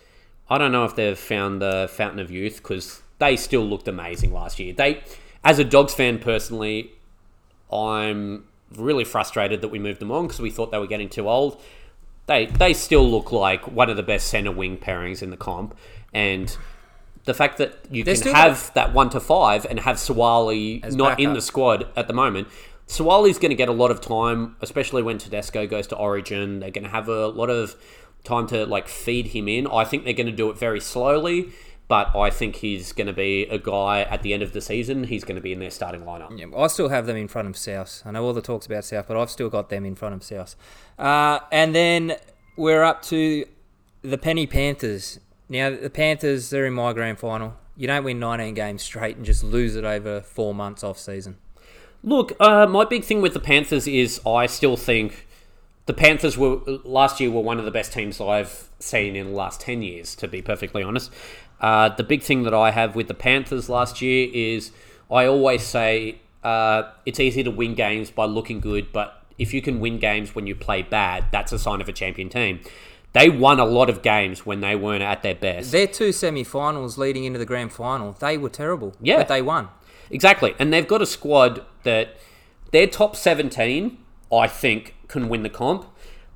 I 0.52 0.58
don't 0.58 0.70
know 0.70 0.84
if 0.84 0.94
they've 0.94 1.18
found 1.18 1.62
the 1.62 1.88
fountain 1.90 2.20
of 2.20 2.30
youth 2.30 2.56
because 2.56 3.00
they 3.18 3.36
still 3.36 3.62
looked 3.62 3.88
amazing 3.88 4.34
last 4.34 4.58
year. 4.58 4.74
They, 4.74 5.02
as 5.42 5.58
a 5.58 5.64
Dogs 5.64 5.94
fan 5.94 6.18
personally, 6.18 6.92
I'm 7.72 8.44
really 8.76 9.04
frustrated 9.04 9.62
that 9.62 9.68
we 9.68 9.78
moved 9.78 9.98
them 9.98 10.12
on 10.12 10.26
because 10.26 10.40
we 10.40 10.50
thought 10.50 10.70
they 10.70 10.78
were 10.78 10.86
getting 10.86 11.08
too 11.08 11.26
old. 11.26 11.58
They 12.26 12.44
they 12.46 12.74
still 12.74 13.10
look 13.10 13.32
like 13.32 13.66
one 13.66 13.88
of 13.88 13.96
the 13.96 14.02
best 14.02 14.28
centre 14.28 14.52
wing 14.52 14.76
pairings 14.76 15.22
in 15.22 15.30
the 15.30 15.38
comp, 15.38 15.74
and 16.12 16.54
the 17.24 17.32
fact 17.32 17.56
that 17.56 17.78
you 17.90 18.04
They're 18.04 18.14
can 18.16 18.34
have 18.34 18.70
that 18.74 18.92
one 18.92 19.08
to 19.10 19.20
five 19.20 19.64
and 19.64 19.80
have 19.80 19.96
Suaalii 19.96 20.94
not 20.94 21.18
in 21.18 21.32
the 21.32 21.40
squad 21.40 21.86
at 21.96 22.08
the 22.08 22.14
moment. 22.14 22.48
Suaalii's 22.88 23.38
going 23.38 23.50
to 23.50 23.56
get 23.56 23.70
a 23.70 23.72
lot 23.72 23.90
of 23.90 24.02
time, 24.02 24.56
especially 24.60 25.02
when 25.02 25.16
Tedesco 25.16 25.66
goes 25.66 25.86
to 25.86 25.96
Origin. 25.96 26.60
They're 26.60 26.70
going 26.70 26.84
to 26.84 26.90
have 26.90 27.08
a 27.08 27.28
lot 27.28 27.48
of 27.48 27.74
time 28.24 28.46
to 28.48 28.66
like 28.66 28.88
feed 28.88 29.28
him 29.28 29.48
in. 29.48 29.66
I 29.66 29.84
think 29.84 30.04
they're 30.04 30.12
going 30.12 30.26
to 30.26 30.32
do 30.32 30.50
it 30.50 30.58
very 30.58 30.80
slowly, 30.80 31.50
but 31.88 32.14
I 32.16 32.30
think 32.30 32.56
he's 32.56 32.92
going 32.92 33.06
to 33.06 33.12
be 33.12 33.42
a 33.44 33.58
guy 33.58 34.02
at 34.02 34.22
the 34.22 34.32
end 34.32 34.42
of 34.42 34.52
the 34.52 34.60
season. 34.60 35.04
He's 35.04 35.24
going 35.24 35.36
to 35.36 35.42
be 35.42 35.52
in 35.52 35.58
their 35.58 35.70
starting 35.70 36.02
lineup. 36.02 36.38
Yeah, 36.38 36.56
I 36.56 36.66
still 36.68 36.88
have 36.88 37.06
them 37.06 37.16
in 37.16 37.28
front 37.28 37.48
of 37.48 37.56
South. 37.56 38.02
I 38.04 38.12
know 38.12 38.24
all 38.24 38.32
the 38.32 38.42
talks 38.42 38.66
about 38.66 38.84
South, 38.84 39.06
but 39.08 39.16
I've 39.16 39.30
still 39.30 39.50
got 39.50 39.68
them 39.68 39.84
in 39.84 39.94
front 39.94 40.14
of 40.14 40.22
South. 40.22 40.56
Uh, 40.98 41.40
and 41.50 41.74
then 41.74 42.16
we're 42.56 42.82
up 42.82 43.02
to 43.02 43.44
the 44.02 44.18
Penny 44.18 44.46
Panthers. 44.46 45.18
Now, 45.48 45.70
the 45.70 45.90
Panthers, 45.90 46.50
they're 46.50 46.66
in 46.66 46.74
my 46.74 46.92
grand 46.92 47.18
final. 47.18 47.56
You 47.76 47.86
don't 47.86 48.04
win 48.04 48.18
19 48.18 48.54
games 48.54 48.82
straight 48.82 49.16
and 49.16 49.24
just 49.24 49.42
lose 49.42 49.76
it 49.76 49.84
over 49.84 50.20
four 50.20 50.54
months 50.54 50.84
off 50.84 50.98
season. 50.98 51.38
Look, 52.04 52.32
uh, 52.40 52.66
my 52.66 52.84
big 52.84 53.04
thing 53.04 53.22
with 53.22 53.32
the 53.32 53.40
Panthers 53.40 53.86
is 53.86 54.20
I 54.26 54.46
still 54.46 54.76
think 54.76 55.26
the 55.86 55.92
Panthers 55.92 56.38
were 56.38 56.60
last 56.84 57.20
year 57.20 57.30
were 57.30 57.40
one 57.40 57.58
of 57.58 57.64
the 57.64 57.70
best 57.70 57.92
teams 57.92 58.20
I've 58.20 58.68
seen 58.78 59.16
in 59.16 59.28
the 59.30 59.32
last 59.32 59.60
ten 59.60 59.82
years. 59.82 60.14
To 60.16 60.28
be 60.28 60.42
perfectly 60.42 60.82
honest, 60.82 61.10
uh, 61.60 61.88
the 61.90 62.04
big 62.04 62.22
thing 62.22 62.42
that 62.44 62.54
I 62.54 62.70
have 62.70 62.94
with 62.94 63.08
the 63.08 63.14
Panthers 63.14 63.68
last 63.68 64.00
year 64.00 64.28
is 64.32 64.72
I 65.10 65.26
always 65.26 65.62
say 65.62 66.20
uh, 66.42 66.84
it's 67.06 67.20
easy 67.20 67.42
to 67.42 67.50
win 67.50 67.74
games 67.74 68.10
by 68.10 68.24
looking 68.24 68.60
good, 68.60 68.92
but 68.92 69.22
if 69.38 69.52
you 69.52 69.62
can 69.62 69.80
win 69.80 69.98
games 69.98 70.34
when 70.34 70.46
you 70.46 70.54
play 70.54 70.82
bad, 70.82 71.26
that's 71.32 71.52
a 71.52 71.58
sign 71.58 71.80
of 71.80 71.88
a 71.88 71.92
champion 71.92 72.28
team. 72.28 72.60
They 73.12 73.28
won 73.28 73.60
a 73.60 73.64
lot 73.64 73.90
of 73.90 74.02
games 74.02 74.46
when 74.46 74.60
they 74.60 74.74
weren't 74.74 75.02
at 75.02 75.22
their 75.22 75.34
best. 75.34 75.70
Their 75.70 75.86
two 75.86 76.12
semi 76.12 76.44
finals 76.44 76.96
leading 76.96 77.24
into 77.24 77.38
the 77.38 77.44
grand 77.44 77.72
final, 77.72 78.12
they 78.12 78.38
were 78.38 78.48
terrible. 78.48 78.94
Yeah. 79.00 79.18
But 79.18 79.28
they 79.28 79.42
won. 79.42 79.68
Exactly. 80.10 80.54
And 80.58 80.72
they've 80.72 80.86
got 80.86 81.02
a 81.02 81.06
squad 81.06 81.64
that 81.84 82.16
their 82.70 82.86
top 82.86 83.16
17, 83.16 83.98
I 84.32 84.46
think, 84.46 84.94
can 85.12 85.28
win 85.28 85.42
the 85.42 85.50
comp. 85.50 85.86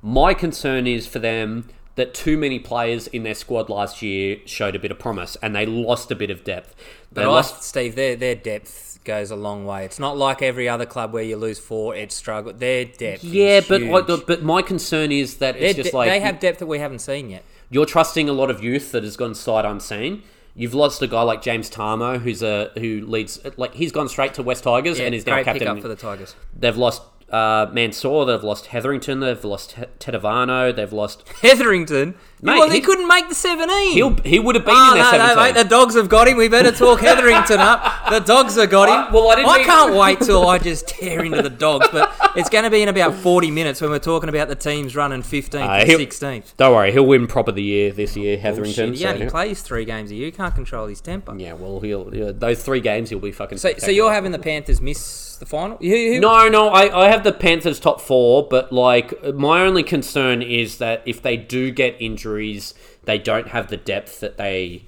My 0.01 0.33
concern 0.33 0.87
is 0.87 1.07
for 1.07 1.19
them 1.19 1.67
that 1.95 2.13
too 2.13 2.37
many 2.37 2.59
players 2.59 3.07
in 3.07 3.23
their 3.23 3.33
squad 3.33 3.69
last 3.69 4.01
year 4.03 4.37
showed 4.45 4.75
a 4.75 4.79
bit 4.79 4.91
of 4.91 4.99
promise 4.99 5.35
and 5.41 5.55
they 5.55 5.65
lost 5.65 6.11
a 6.11 6.15
bit 6.15 6.29
of 6.29 6.43
depth. 6.43 6.75
They 7.11 7.23
But 7.23 7.25
I, 7.25 7.27
lost. 7.27 7.63
Steve, 7.63 7.95
their 7.95 8.15
their 8.15 8.35
depth 8.35 8.99
goes 9.03 9.31
a 9.31 9.35
long 9.35 9.65
way. 9.65 9.83
It's 9.85 9.99
not 9.99 10.15
like 10.17 10.41
every 10.41 10.69
other 10.69 10.85
club 10.85 11.11
where 11.13 11.23
you 11.23 11.37
lose 11.37 11.57
four, 11.59 11.95
it's 11.95 12.13
struggle. 12.13 12.53
Their 12.53 12.85
depth, 12.85 13.23
Yeah, 13.23 13.61
but. 13.67 13.81
I, 13.81 14.01
but 14.27 14.43
my 14.43 14.61
concern 14.61 15.11
is 15.11 15.37
that 15.37 15.55
Their 15.55 15.69
it's 15.69 15.75
just 15.77 15.91
de- 15.91 15.97
like 15.97 16.09
they 16.09 16.19
have 16.19 16.39
depth 16.39 16.59
that 16.59 16.67
we 16.67 16.77
haven't 16.79 16.99
seen 16.99 17.29
yet. 17.31 17.43
you're 17.71 17.85
trusting 17.87 18.29
a 18.29 18.33
lot 18.33 18.49
of 18.51 18.63
youth 18.63 18.91
that 18.91 19.03
has 19.03 19.17
gone 19.17 19.33
sight 19.33 19.65
unseen. 19.65 20.21
You've 20.55 20.73
lost 20.73 21.01
a 21.01 21.07
guy 21.07 21.21
like 21.21 21.41
James 21.41 21.69
Tamou, 21.69 22.19
who's 22.19 22.41
a 22.43 22.71
who 22.77 23.01
leads 23.05 23.39
like 23.57 23.73
he's 23.75 23.91
gone 23.91 24.09
straight 24.09 24.33
to 24.35 24.43
West 24.43 24.63
Tigers 24.63 24.99
Yeah, 24.99 25.05
and 25.05 25.15
is 25.15 25.25
now 25.25 25.41
captain. 25.43 25.81
for 25.81 25.87
the 25.87 25.95
Tigers. 25.95 26.35
They've 26.55 26.75
lost 26.77 27.01
uh, 27.31 27.67
Mansour, 27.73 28.23
they've 28.25 28.43
lost 28.43 28.67
Hetherington, 28.67 29.19
they've 29.19 29.43
lost 29.43 29.71
Te- 29.71 29.83
Tetevano, 30.11 30.73
they've 30.75 30.93
lost. 30.93 31.27
Hetherington, 31.41 32.15
Mate, 32.41 32.57
well, 32.59 32.69
he, 32.69 32.75
he- 32.75 32.81
couldn't 32.81 33.07
make 33.07 33.27
the 33.29 33.35
seventeen. 33.35 33.91
He'll, 33.93 34.15
he 34.17 34.39
would 34.39 34.55
have 34.55 34.63
been 34.63 34.73
Oh, 34.77 34.91
in 34.93 34.97
no, 34.99 35.11
their 35.11 35.19
no, 35.19 35.27
17. 35.35 35.43
mate, 35.55 35.63
the 35.63 35.67
dogs 35.69 35.95
have 35.95 36.07
got 36.07 36.27
him. 36.27 36.37
We 36.37 36.47
better 36.47 36.71
talk 36.71 36.99
Hetherington 37.01 37.59
up. 37.59 38.09
The 38.09 38.19
dogs 38.19 38.55
have 38.55 38.69
got 38.69 38.87
him. 38.89 38.95
I- 38.95 39.11
well, 39.13 39.29
I 39.29 39.35
didn't 39.35 39.51
mean- 39.53 39.65
can't 39.65 39.93
wait 39.95 40.21
till 40.21 40.47
I 40.47 40.57
just 40.57 40.87
tear 40.87 41.25
into 41.25 41.41
the 41.41 41.49
dogs, 41.49 41.87
but 41.91 42.15
it's 42.35 42.49
going 42.49 42.63
to 42.63 42.69
be 42.69 42.81
in 42.81 42.87
about 42.89 43.13
40 43.13 43.51
minutes 43.51 43.81
when 43.81 43.89
we're 43.91 43.99
talking 43.99 44.29
about 44.29 44.47
the 44.47 44.55
teams 44.55 44.95
running 44.95 45.21
15th 45.21 45.55
Uh, 45.55 45.71
and 45.81 45.89
16th. 45.89 46.55
Don't 46.57 46.73
worry, 46.75 46.91
he'll 46.93 47.05
win 47.05 47.27
prop 47.27 47.47
of 47.49 47.55
the 47.55 47.63
year 47.63 47.91
this 47.91 48.15
year, 48.15 48.37
Hetherington. 48.37 48.89
Bullshit. 48.91 48.99
He 48.99 49.13
only 49.13 49.25
so- 49.27 49.31
plays 49.31 49.61
three 49.61 49.83
games 49.85 50.11
a 50.11 50.15
year. 50.15 50.27
He 50.27 50.31
can't 50.31 50.55
control 50.55 50.87
his 50.87 51.01
temper. 51.01 51.35
yeah, 51.37 51.53
well, 51.53 51.79
he'll 51.81 52.13
yeah, 52.15 52.31
those 52.33 52.63
three 52.63 52.79
games 52.79 53.09
he'll 53.09 53.19
be 53.19 53.31
fucking. 53.33 53.57
So, 53.57 53.73
so 53.79 53.91
you're 53.91 54.13
having 54.13 54.31
the 54.31 54.39
Panthers 54.39 54.79
miss 54.79 55.26
the 55.37 55.45
final? 55.45 55.77
Who, 55.77 55.87
who, 55.87 56.19
No, 56.19 56.47
no, 56.47 56.69
I, 56.69 57.05
I 57.05 57.09
have 57.09 57.23
the 57.23 57.31
Panthers 57.33 57.79
top 57.79 58.01
four, 58.01 58.47
but 58.47 58.71
like 58.71 59.13
my 59.33 59.61
only 59.61 59.83
concern 59.83 60.41
is 60.41 60.77
that 60.79 61.01
if 61.05 61.21
they 61.21 61.37
do 61.37 61.71
get 61.71 61.95
injuries, 61.99 62.73
they 63.03 63.17
don't 63.17 63.49
have 63.49 63.67
the 63.69 63.77
depth 63.77 64.19
that 64.21 64.37
they 64.37 64.85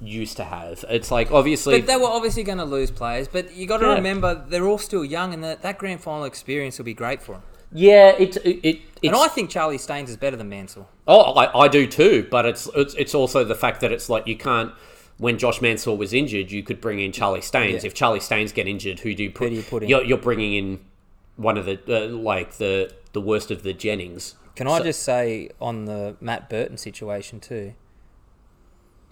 used 0.00 0.36
to 0.36 0.44
have. 0.44 0.84
It's 0.88 1.10
like 1.10 1.30
obviously 1.30 1.78
But 1.80 1.86
they 1.86 1.96
were 1.96 2.06
obviously 2.08 2.42
going 2.42 2.58
to 2.58 2.64
lose 2.64 2.90
players. 2.90 3.28
But 3.28 3.54
you 3.54 3.66
got 3.66 3.78
to 3.78 3.86
Yeah. 3.86 3.94
remember 3.94 4.44
they're 4.48 4.66
all 4.66 4.78
still 4.78 5.04
young, 5.04 5.32
and 5.32 5.42
that, 5.44 5.62
that 5.62 5.78
grand 5.78 6.00
final 6.00 6.24
experience 6.24 6.78
will 6.78 6.84
be 6.84 6.94
great 6.94 7.22
for 7.22 7.32
them. 7.32 7.42
yeah, 7.72 8.08
it 8.18 8.36
it, 8.38 8.64
it 8.66 8.80
And 9.04 9.14
I 9.16 9.28
think 9.28 9.48
Charlie 9.50 9.78
Staines 9.78 10.10
is 10.10 10.16
better 10.16 10.36
than 10.36 10.48
Mansell. 10.48 10.88
Oh, 11.06 11.32
I, 11.34 11.64
I 11.64 11.68
do 11.68 11.86
too, 11.86 12.26
but 12.30 12.46
it's, 12.46 12.68
it's 12.74 12.94
it's 12.94 13.14
also 13.14 13.44
the 13.44 13.54
fact 13.54 13.80
that 13.80 13.92
it's 13.92 14.08
like 14.08 14.26
you 14.26 14.36
can't. 14.36 14.72
When 15.22 15.38
Josh 15.38 15.60
Mansour 15.62 15.94
was 15.96 16.12
injured, 16.12 16.50
you 16.50 16.64
could 16.64 16.80
bring 16.80 16.98
in 16.98 17.12
Charlie 17.12 17.40
Staines. 17.42 17.84
Yeah. 17.84 17.86
If 17.88 17.94
Charlie 17.94 18.18
Staines 18.20 18.50
get 18.50 18.66
injured, 18.66 18.98
who 19.00 19.14
do 19.14 19.22
you 19.22 19.30
put? 19.30 19.44
Who 19.44 19.50
do 19.50 19.56
you 19.56 19.62
put 19.62 19.82
in? 19.84 19.88
You're, 19.88 20.02
you're 20.04 20.18
bringing 20.18 20.54
in 20.54 20.80
one 21.36 21.56
of 21.56 21.64
the 21.64 21.78
uh, 21.88 22.08
like 22.08 22.54
the 22.58 22.92
the 23.12 23.20
worst 23.20 23.50
of 23.52 23.62
the 23.62 23.72
Jennings. 23.72 24.34
Can 24.56 24.66
I 24.66 24.78
So- 24.78 24.84
just 24.84 25.02
say 25.04 25.50
on 25.60 25.84
the 25.84 26.16
Matt 26.20 26.50
Burton 26.50 26.76
situation 26.76 27.38
too? 27.38 27.74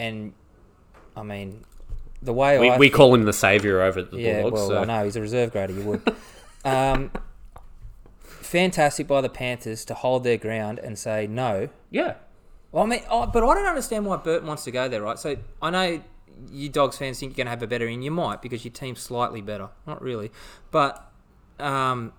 And 0.00 0.32
I 1.16 1.22
mean, 1.22 1.64
the 2.20 2.32
way 2.32 2.58
We, 2.58 2.70
I 2.70 2.76
we 2.76 2.86
think- 2.86 2.96
call 2.96 3.14
him 3.14 3.24
the 3.24 3.32
saviour 3.32 3.80
over 3.82 4.00
at 4.00 4.10
the 4.10 4.18
yeah, 4.18 4.42
Bulldogs. 4.42 4.60
well, 4.60 4.68
so. 4.70 4.78
I 4.82 4.84
know 4.86 5.04
he's 5.04 5.14
a 5.16 5.20
reserve 5.20 5.52
grader. 5.52 5.72
You 5.74 5.82
would. 5.82 6.16
um, 6.64 7.10
fantastic 8.24 9.06
by 9.06 9.20
the 9.20 9.28
Panthers 9.28 9.84
to 9.84 9.94
hold 9.94 10.24
their 10.24 10.36
ground 10.38 10.78
and 10.80 10.98
say 10.98 11.26
no. 11.28 11.68
Yeah. 11.90 12.14
Well, 12.72 12.84
I 12.84 12.86
mean, 12.86 13.02
oh, 13.10 13.26
but 13.26 13.42
I 13.42 13.54
don't 13.54 13.66
understand 13.66 14.06
why 14.06 14.16
Burton 14.16 14.46
wants 14.46 14.64
to 14.64 14.70
go 14.70 14.88
there, 14.88 15.02
right? 15.02 15.18
So 15.18 15.36
I 15.60 15.70
know 15.70 16.02
you 16.50 16.68
Dogs 16.68 16.96
fans 16.98 17.18
think 17.18 17.32
you're 17.32 17.36
going 17.36 17.46
to 17.46 17.50
have 17.50 17.62
a 17.62 17.66
better 17.66 17.86
in. 17.86 18.02
You 18.02 18.10
might 18.10 18.42
because 18.42 18.64
your 18.64 18.72
team's 18.72 19.00
slightly 19.00 19.40
better. 19.40 19.68
Not 19.86 20.00
really, 20.00 20.30
but 20.70 21.10
um, 21.58 22.12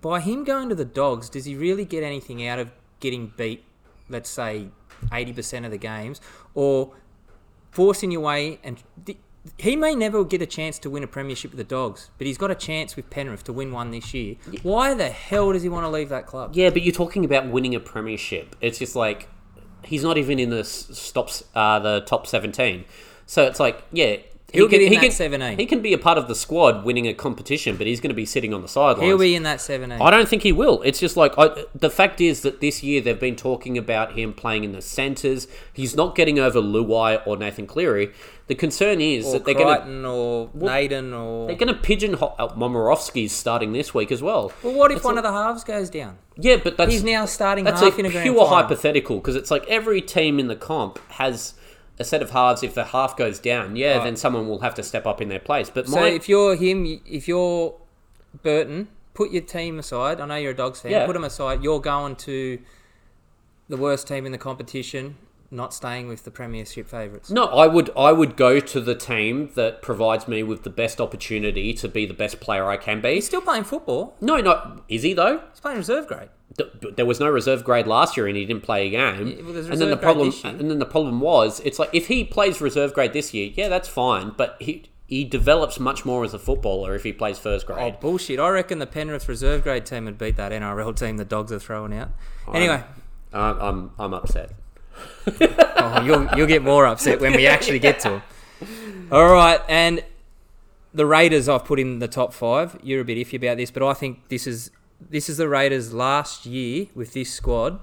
by 0.00 0.20
him 0.20 0.44
going 0.44 0.68
to 0.68 0.74
the 0.74 0.84
Dogs, 0.84 1.28
does 1.28 1.44
he 1.44 1.56
really 1.56 1.84
get 1.84 2.04
anything 2.04 2.46
out 2.46 2.58
of 2.58 2.70
getting 3.00 3.32
beat? 3.36 3.64
Let's 4.08 4.30
say 4.30 4.68
eighty 5.12 5.32
percent 5.32 5.64
of 5.64 5.70
the 5.70 5.78
games, 5.78 6.20
or 6.54 6.94
forcing 7.70 8.10
your 8.10 8.22
way 8.22 8.60
and. 8.62 8.82
th- 9.04 9.18
he 9.58 9.76
may 9.76 9.94
never 9.94 10.24
get 10.24 10.40
a 10.40 10.46
chance 10.46 10.78
to 10.78 10.88
win 10.88 11.02
a 11.02 11.06
premiership 11.06 11.50
with 11.50 11.58
the 11.58 11.64
Dogs, 11.64 12.08
but 12.16 12.26
he's 12.26 12.38
got 12.38 12.50
a 12.50 12.54
chance 12.54 12.96
with 12.96 13.10
Penrith 13.10 13.44
to 13.44 13.52
win 13.52 13.72
one 13.72 13.90
this 13.90 14.14
year. 14.14 14.36
Why 14.62 14.94
the 14.94 15.10
hell 15.10 15.52
does 15.52 15.62
he 15.62 15.68
want 15.68 15.84
to 15.84 15.90
leave 15.90 16.08
that 16.08 16.24
club? 16.24 16.56
Yeah, 16.56 16.70
but 16.70 16.80
you're 16.80 16.94
talking 16.94 17.26
about 17.26 17.50
winning 17.50 17.74
a 17.74 17.80
premiership. 17.80 18.56
It's 18.62 18.78
just 18.78 18.96
like 18.96 19.28
he's 19.86 20.02
not 20.02 20.18
even 20.18 20.38
in 20.38 20.50
the 20.50 20.64
stops 20.64 21.44
uh, 21.54 21.78
the 21.78 22.00
top 22.00 22.26
17. 22.26 22.84
So 23.26 23.46
it's 23.46 23.60
like, 23.60 23.82
yeah, 23.92 24.16
He'll 24.54 24.68
can, 24.68 24.78
get 24.78 24.86
in 24.86 24.92
he 24.92 24.96
that 24.96 25.02
can, 25.02 25.10
17. 25.10 25.58
He 25.58 25.66
can 25.66 25.82
be 25.82 25.92
a 25.92 25.98
part 25.98 26.18
of 26.18 26.28
the 26.28 26.34
squad 26.34 26.84
winning 26.84 27.06
a 27.06 27.14
competition, 27.14 27.76
but 27.76 27.86
he's 27.86 28.00
going 28.00 28.10
to 28.10 28.14
be 28.14 28.26
sitting 28.26 28.54
on 28.54 28.62
the 28.62 28.68
sidelines. 28.68 29.06
He'll 29.06 29.18
be 29.18 29.34
in 29.34 29.42
that 29.42 29.60
seventeen. 29.60 30.00
I 30.00 30.10
don't 30.10 30.28
think 30.28 30.42
he 30.42 30.52
will. 30.52 30.82
It's 30.82 31.00
just 31.00 31.16
like 31.16 31.32
I, 31.36 31.64
the 31.74 31.90
fact 31.90 32.20
is 32.20 32.42
that 32.42 32.60
this 32.60 32.82
year 32.82 33.00
they've 33.00 33.18
been 33.18 33.36
talking 33.36 33.76
about 33.76 34.16
him 34.16 34.32
playing 34.32 34.64
in 34.64 34.72
the 34.72 34.82
centres. 34.82 35.48
He's 35.72 35.96
not 35.96 36.14
getting 36.14 36.38
over 36.38 36.60
Luai 36.60 37.24
or 37.26 37.36
Nathan 37.36 37.66
Cleary. 37.66 38.12
The 38.46 38.54
concern 38.54 39.00
is 39.00 39.26
or 39.26 39.32
that 39.34 39.46
they're 39.46 39.54
going 39.54 40.02
to 40.02 40.06
or 40.06 40.50
Naden 40.52 41.14
or. 41.14 41.46
they're 41.46 41.56
going 41.56 41.74
to 41.74 41.80
pigeonhole 41.80 42.34
uh, 42.38 42.48
Momirovski's 42.48 43.32
starting 43.32 43.72
this 43.72 43.94
week 43.94 44.12
as 44.12 44.22
well. 44.22 44.52
well, 44.62 44.74
what 44.74 44.90
if 44.90 44.98
It's 44.98 45.04
one 45.04 45.16
of 45.16 45.24
the 45.24 45.32
halves 45.32 45.64
goes 45.64 45.88
down? 45.88 46.18
Yeah, 46.36 46.56
but 46.62 46.76
that's 46.76 46.92
He's 46.92 47.02
now 47.02 47.24
starting 47.24 47.64
that's 47.64 47.80
half 47.80 47.96
a 47.96 48.00
in 48.00 48.06
a 48.06 48.10
pure 48.10 48.46
hypothetical 48.46 49.16
because 49.16 49.34
it's 49.34 49.50
like 49.50 49.66
every 49.66 50.02
team 50.02 50.38
in 50.38 50.48
the 50.48 50.56
comp 50.56 50.98
has 51.12 51.54
a 51.98 52.04
set 52.04 52.22
of 52.22 52.30
halves. 52.30 52.62
If 52.62 52.74
the 52.74 52.84
half 52.84 53.16
goes 53.16 53.38
down, 53.38 53.76
yeah, 53.76 54.02
then 54.02 54.16
someone 54.16 54.48
will 54.48 54.60
have 54.60 54.74
to 54.74 54.82
step 54.82 55.06
up 55.06 55.20
in 55.20 55.28
their 55.28 55.38
place. 55.38 55.70
But 55.70 55.88
So 55.88 56.00
my, 56.00 56.08
if 56.08 56.28
you're 56.28 56.56
him, 56.56 57.00
if 57.06 57.28
you're 57.28 57.74
Burton, 58.42 58.88
put 59.14 59.30
your 59.30 59.42
team 59.42 59.78
aside. 59.78 60.20
I 60.20 60.26
know 60.26 60.36
you're 60.36 60.52
a 60.52 60.56
Dogs 60.56 60.80
fan. 60.80 60.92
Yeah. 60.92 61.06
Put 61.06 61.12
them 61.12 61.24
aside. 61.24 61.62
You're 61.62 61.80
going 61.80 62.16
to 62.16 62.58
the 63.68 63.76
worst 63.76 64.06
team 64.08 64.26
in 64.26 64.32
the 64.32 64.38
competition, 64.38 65.16
not 65.54 65.72
staying 65.72 66.08
with 66.08 66.24
the 66.24 66.30
Premiership 66.30 66.88
favourites. 66.88 67.30
no, 67.30 67.44
I 67.44 67.66
would 67.66 67.90
I 67.96 68.12
would 68.12 68.36
go 68.36 68.60
to 68.60 68.80
the 68.80 68.94
team 68.94 69.50
that 69.54 69.80
provides 69.82 70.28
me 70.28 70.42
with 70.42 70.64
the 70.64 70.70
best 70.70 71.00
opportunity 71.00 71.72
to 71.74 71.88
be 71.88 72.04
the 72.04 72.14
best 72.14 72.40
player 72.40 72.68
I 72.68 72.76
can 72.76 73.00
be. 73.00 73.14
He's 73.14 73.26
still 73.26 73.40
playing 73.40 73.64
football. 73.64 74.16
No, 74.20 74.38
not 74.38 74.82
is 74.88 75.02
he 75.02 75.14
though? 75.14 75.42
He's 75.50 75.60
playing 75.60 75.78
reserve 75.78 76.06
grade. 76.06 76.28
There 76.96 77.06
was 77.06 77.18
no 77.18 77.28
reserve 77.28 77.64
grade 77.64 77.86
last 77.86 78.16
year, 78.16 78.28
and 78.28 78.36
he 78.36 78.44
didn't 78.44 78.62
play 78.62 78.86
a 78.86 78.90
game. 78.90 79.26
Yeah, 79.26 79.42
well, 79.42 79.56
and 79.56 79.80
then 79.80 79.90
the 79.90 79.96
problem, 79.96 80.32
and 80.44 80.70
then 80.70 80.78
the 80.78 80.86
problem 80.86 81.20
was, 81.20 81.58
it's 81.60 81.80
like 81.80 81.90
if 81.92 82.06
he 82.06 82.22
plays 82.22 82.60
reserve 82.60 82.94
grade 82.94 83.12
this 83.12 83.34
year, 83.34 83.50
yeah, 83.54 83.68
that's 83.68 83.88
fine. 83.88 84.32
But 84.36 84.56
he 84.60 84.84
he 85.06 85.24
develops 85.24 85.80
much 85.80 86.04
more 86.04 86.24
as 86.24 86.32
a 86.32 86.38
footballer 86.38 86.94
if 86.94 87.02
he 87.02 87.12
plays 87.12 87.38
first 87.38 87.66
grade. 87.66 87.94
Oh 87.94 87.98
bullshit! 88.00 88.38
I 88.38 88.48
reckon 88.50 88.78
the 88.78 88.86
Penrith 88.86 89.28
reserve 89.28 89.62
grade 89.62 89.84
team 89.84 90.04
would 90.04 90.18
beat 90.18 90.36
that 90.36 90.52
NRL 90.52 90.96
team 90.96 91.16
the 91.16 91.24
Dogs 91.24 91.50
are 91.50 91.58
throwing 91.58 91.92
out. 91.92 92.10
Anyway, 92.52 92.82
I'm, 93.32 93.58
I'm 93.60 93.90
I'm 93.98 94.14
upset. 94.14 94.52
Oh, 95.40 96.02
you'll 96.04 96.28
you'll 96.36 96.46
get 96.46 96.62
more 96.62 96.86
upset 96.86 97.20
when 97.20 97.32
we 97.32 97.46
actually 97.46 97.78
get 97.78 98.00
to 98.00 98.08
them. 98.08 98.22
All 99.10 99.32
right, 99.32 99.60
and 99.68 100.02
the 100.92 101.06
Raiders 101.06 101.48
I've 101.48 101.64
put 101.64 101.78
in 101.80 101.98
the 101.98 102.08
top 102.08 102.32
five. 102.32 102.78
You're 102.82 103.00
a 103.00 103.04
bit 103.04 103.18
iffy 103.18 103.36
about 103.36 103.56
this, 103.56 103.70
but 103.70 103.82
I 103.82 103.94
think 103.94 104.28
this 104.28 104.46
is 104.46 104.70
this 105.00 105.28
is 105.28 105.36
the 105.36 105.48
Raiders 105.48 105.92
last 105.92 106.46
year 106.46 106.86
with 106.94 107.12
this 107.12 107.32
squad 107.32 107.80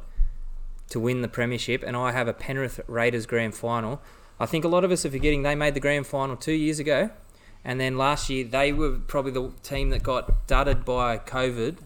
to 0.89 0.99
win 0.99 1.21
the 1.21 1.27
premiership, 1.27 1.83
and 1.83 1.95
I 1.95 2.11
have 2.11 2.27
a 2.27 2.33
Penrith 2.33 2.79
Raiders 2.87 3.25
grand 3.25 3.55
final. 3.55 4.01
I 4.39 4.45
think 4.45 4.65
a 4.65 4.67
lot 4.67 4.83
of 4.83 4.91
us 4.91 5.05
are 5.05 5.11
forgetting 5.11 5.43
they 5.43 5.55
made 5.55 5.73
the 5.73 5.79
grand 5.79 6.07
final 6.07 6.35
two 6.35 6.53
years 6.53 6.79
ago, 6.79 7.11
and 7.63 7.79
then 7.79 7.97
last 7.97 8.29
year 8.29 8.43
they 8.43 8.73
were 8.73 8.97
probably 8.97 9.31
the 9.31 9.51
team 9.63 9.89
that 9.91 10.03
got 10.03 10.47
dudded 10.47 10.83
by 10.83 11.17
COVID. 11.17 11.77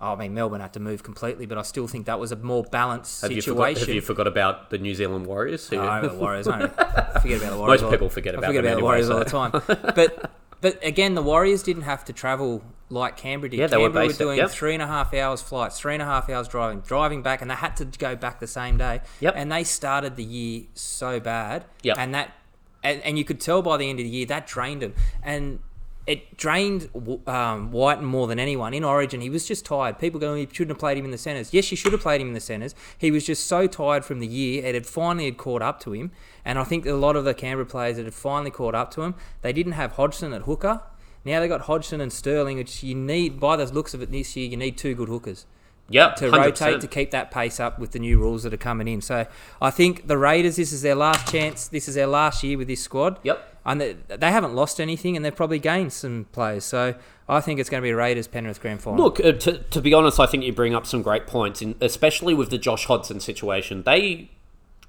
Oh, 0.00 0.12
I 0.12 0.16
mean, 0.16 0.34
Melbourne 0.34 0.60
had 0.60 0.74
to 0.74 0.80
move 0.80 1.02
completely, 1.02 1.46
but 1.46 1.56
I 1.56 1.62
still 1.62 1.86
think 1.88 2.04
that 2.06 2.20
was 2.20 2.30
a 2.30 2.36
more 2.36 2.62
balanced 2.64 3.22
Have 3.22 3.32
you, 3.32 3.40
situation. 3.40 3.74
forgot, 3.76 3.86
have 3.86 3.94
you 3.94 4.00
forgot 4.02 4.26
about 4.26 4.70
the 4.70 4.76
New 4.78 4.94
Zealand 4.94 5.26
Warriors? 5.26 5.68
who- 5.68 5.76
No, 5.76 5.82
I 5.88 6.00
the 6.06 6.12
Warriors. 6.14 6.46
I 6.46 6.58
don't 6.58 6.72
forget 7.22 7.38
about 7.40 7.50
the 7.52 7.56
Warriors. 7.58 7.82
Most 7.82 7.90
people 7.90 8.08
forget 8.10 8.34
about 8.34 8.46
forget 8.48 8.64
about 8.64 8.76
the 8.76 8.82
Warriors 8.82 9.06
so- 9.06 9.12
all 9.14 9.18
the 9.20 9.24
time. 9.24 9.52
But 9.94 10.30
but 10.60 10.84
again, 10.84 11.14
the 11.14 11.22
Warriors 11.22 11.62
didn't 11.62 11.82
have 11.82 12.04
to 12.06 12.12
travel 12.12 12.62
like 12.88 13.16
Canberra 13.16 13.50
did. 13.50 13.58
Yeah, 13.60 13.66
they 13.68 13.76
were 13.78 13.90
based 13.90 14.20
were 14.20 14.32
at- 14.32 14.36
yep. 14.38 14.50
three 14.50 14.74
and 14.74 14.82
a 14.82 14.86
half 14.86 15.14
hours 15.14 15.40
flights, 15.42 15.78
three 15.78 15.94
and 15.94 16.02
a 16.02 16.06
half 16.06 16.28
hours 16.30 16.48
driving, 16.48 16.80
driving 16.80 17.22
back, 17.22 17.40
and 17.42 17.50
they 17.50 17.54
had 17.54 17.76
to 17.78 17.84
go 17.86 18.16
back 18.16 18.40
the 18.40 18.46
same 18.46 18.76
day. 18.76 19.00
Yep. 19.20 19.34
And 19.36 19.50
they 19.50 19.64
started 19.64 20.16
the 20.16 20.24
year 20.24 20.64
so 20.74 21.20
bad. 21.20 21.64
Yep. 21.82 21.96
And 21.98 22.14
that 22.14 22.32
and, 22.82 23.00
and 23.02 23.18
you 23.18 23.24
could 23.24 23.40
tell 23.40 23.62
by 23.62 23.76
the 23.78 23.88
end 23.88 23.98
of 23.98 24.04
the 24.04 24.10
year 24.10 24.26
that 24.26 24.46
drained 24.46 24.82
them. 24.82 24.94
And 25.22 25.60
it 26.06 26.36
drained 26.36 26.88
um, 27.26 27.72
Wighton 27.72 28.04
more 28.04 28.26
than 28.26 28.38
anyone 28.38 28.72
in 28.72 28.84
Origin. 28.84 29.20
He 29.20 29.30
was 29.30 29.46
just 29.46 29.64
tired. 29.64 29.98
People 29.98 30.20
going, 30.20 30.40
you 30.40 30.48
shouldn't 30.50 30.76
have 30.76 30.78
played 30.78 30.96
him 30.96 31.04
in 31.04 31.10
the 31.10 31.18
centres. 31.18 31.52
Yes, 31.52 31.70
you 31.70 31.76
should 31.76 31.92
have 31.92 32.00
played 32.00 32.20
him 32.20 32.28
in 32.28 32.34
the 32.34 32.40
centres. 32.40 32.74
He 32.96 33.10
was 33.10 33.26
just 33.26 33.46
so 33.46 33.66
tired 33.66 34.04
from 34.04 34.20
the 34.20 34.26
year. 34.26 34.64
It 34.64 34.74
had 34.74 34.86
finally 34.86 35.24
had 35.24 35.36
caught 35.36 35.62
up 35.62 35.80
to 35.80 35.92
him, 35.92 36.12
and 36.44 36.58
I 36.58 36.64
think 36.64 36.86
a 36.86 36.92
lot 36.92 37.16
of 37.16 37.24
the 37.24 37.34
Canberra 37.34 37.66
players 37.66 37.96
that 37.96 38.04
had 38.04 38.14
finally 38.14 38.52
caught 38.52 38.74
up 38.74 38.92
to 38.92 39.02
him. 39.02 39.14
They 39.42 39.52
didn't 39.52 39.72
have 39.72 39.92
Hodgson 39.92 40.32
at 40.32 40.42
hooker. 40.42 40.82
Now 41.24 41.40
they 41.40 41.48
got 41.48 41.62
Hodgson 41.62 42.00
and 42.00 42.12
Starling, 42.12 42.56
which 42.56 42.84
you 42.84 42.94
need. 42.94 43.40
By 43.40 43.56
the 43.56 43.66
looks 43.66 43.92
of 43.94 44.00
it 44.00 44.12
this 44.12 44.36
year, 44.36 44.48
you 44.48 44.56
need 44.56 44.78
two 44.78 44.94
good 44.94 45.08
hookers 45.08 45.44
Yep, 45.88 46.16
to 46.16 46.30
100%. 46.30 46.36
rotate 46.36 46.80
to 46.80 46.88
keep 46.88 47.12
that 47.12 47.30
pace 47.30 47.60
up 47.60 47.78
with 47.78 47.92
the 47.92 48.00
new 48.00 48.18
rules 48.18 48.42
that 48.42 48.52
are 48.52 48.58
coming 48.58 48.88
in. 48.88 49.00
So 49.00 49.26
I 49.62 49.70
think 49.70 50.08
the 50.08 50.18
Raiders, 50.18 50.56
this 50.56 50.72
is 50.72 50.82
their 50.82 50.96
last 50.96 51.30
chance. 51.30 51.68
This 51.68 51.86
is 51.88 51.94
their 51.94 52.08
last 52.08 52.42
year 52.42 52.58
with 52.58 52.66
this 52.66 52.82
squad. 52.82 53.20
Yep. 53.22 53.60
And 53.64 53.80
they, 53.80 53.96
they 54.08 54.30
haven't 54.30 54.54
lost 54.54 54.80
anything, 54.80 55.16
and 55.16 55.24
they've 55.24 55.34
probably 55.34 55.58
gained 55.58 55.92
some 55.92 56.26
players. 56.32 56.64
So 56.64 56.94
I 57.28 57.40
think 57.40 57.60
it's 57.60 57.70
going 57.70 57.82
to 57.82 57.86
be 57.86 57.92
Raiders 57.92 58.26
Penrith 58.26 58.60
grand 58.60 58.80
final. 58.80 59.04
Look, 59.04 59.20
uh, 59.20 59.32
to, 59.32 59.58
to 59.58 59.80
be 59.80 59.94
honest, 59.94 60.18
I 60.18 60.26
think 60.26 60.44
you 60.44 60.52
bring 60.52 60.74
up 60.74 60.86
some 60.86 61.02
great 61.02 61.26
points, 61.26 61.62
in, 61.62 61.76
especially 61.80 62.34
with 62.34 62.50
the 62.50 62.58
Josh 62.58 62.86
Hodgson 62.86 63.20
situation. 63.20 63.82
They 63.84 64.30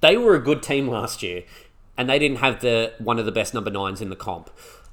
they 0.00 0.16
were 0.16 0.34
a 0.34 0.40
good 0.40 0.62
team 0.62 0.88
last 0.88 1.22
year, 1.22 1.42
and 1.96 2.08
they 2.08 2.18
didn't 2.18 2.38
have 2.38 2.60
the 2.60 2.92
one 2.98 3.18
of 3.18 3.26
the 3.26 3.32
best 3.32 3.54
number 3.54 3.70
nines 3.70 4.00
in 4.00 4.10
the 4.10 4.16
comp. 4.16 4.50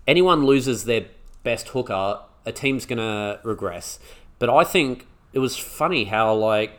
Anyone 0.08 0.46
loses 0.46 0.86
their 0.86 1.06
best 1.44 1.70
hooker, 1.70 2.20
a 2.46 2.52
team's 2.52 2.86
going 2.86 2.98
to 2.98 3.40
regress. 3.44 4.00
But 4.40 4.50
I 4.50 4.64
think 4.64 5.08
it 5.36 5.40
was 5.40 5.56
funny 5.58 6.06
how 6.06 6.34
like 6.34 6.72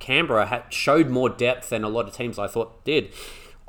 Canberra 0.00 0.46
had, 0.46 0.64
showed 0.70 1.08
more 1.08 1.28
depth 1.30 1.70
than 1.70 1.84
a 1.84 1.88
lot 1.88 2.06
of 2.06 2.14
teams 2.14 2.38
I 2.38 2.46
thought 2.46 2.84
did. 2.84 3.10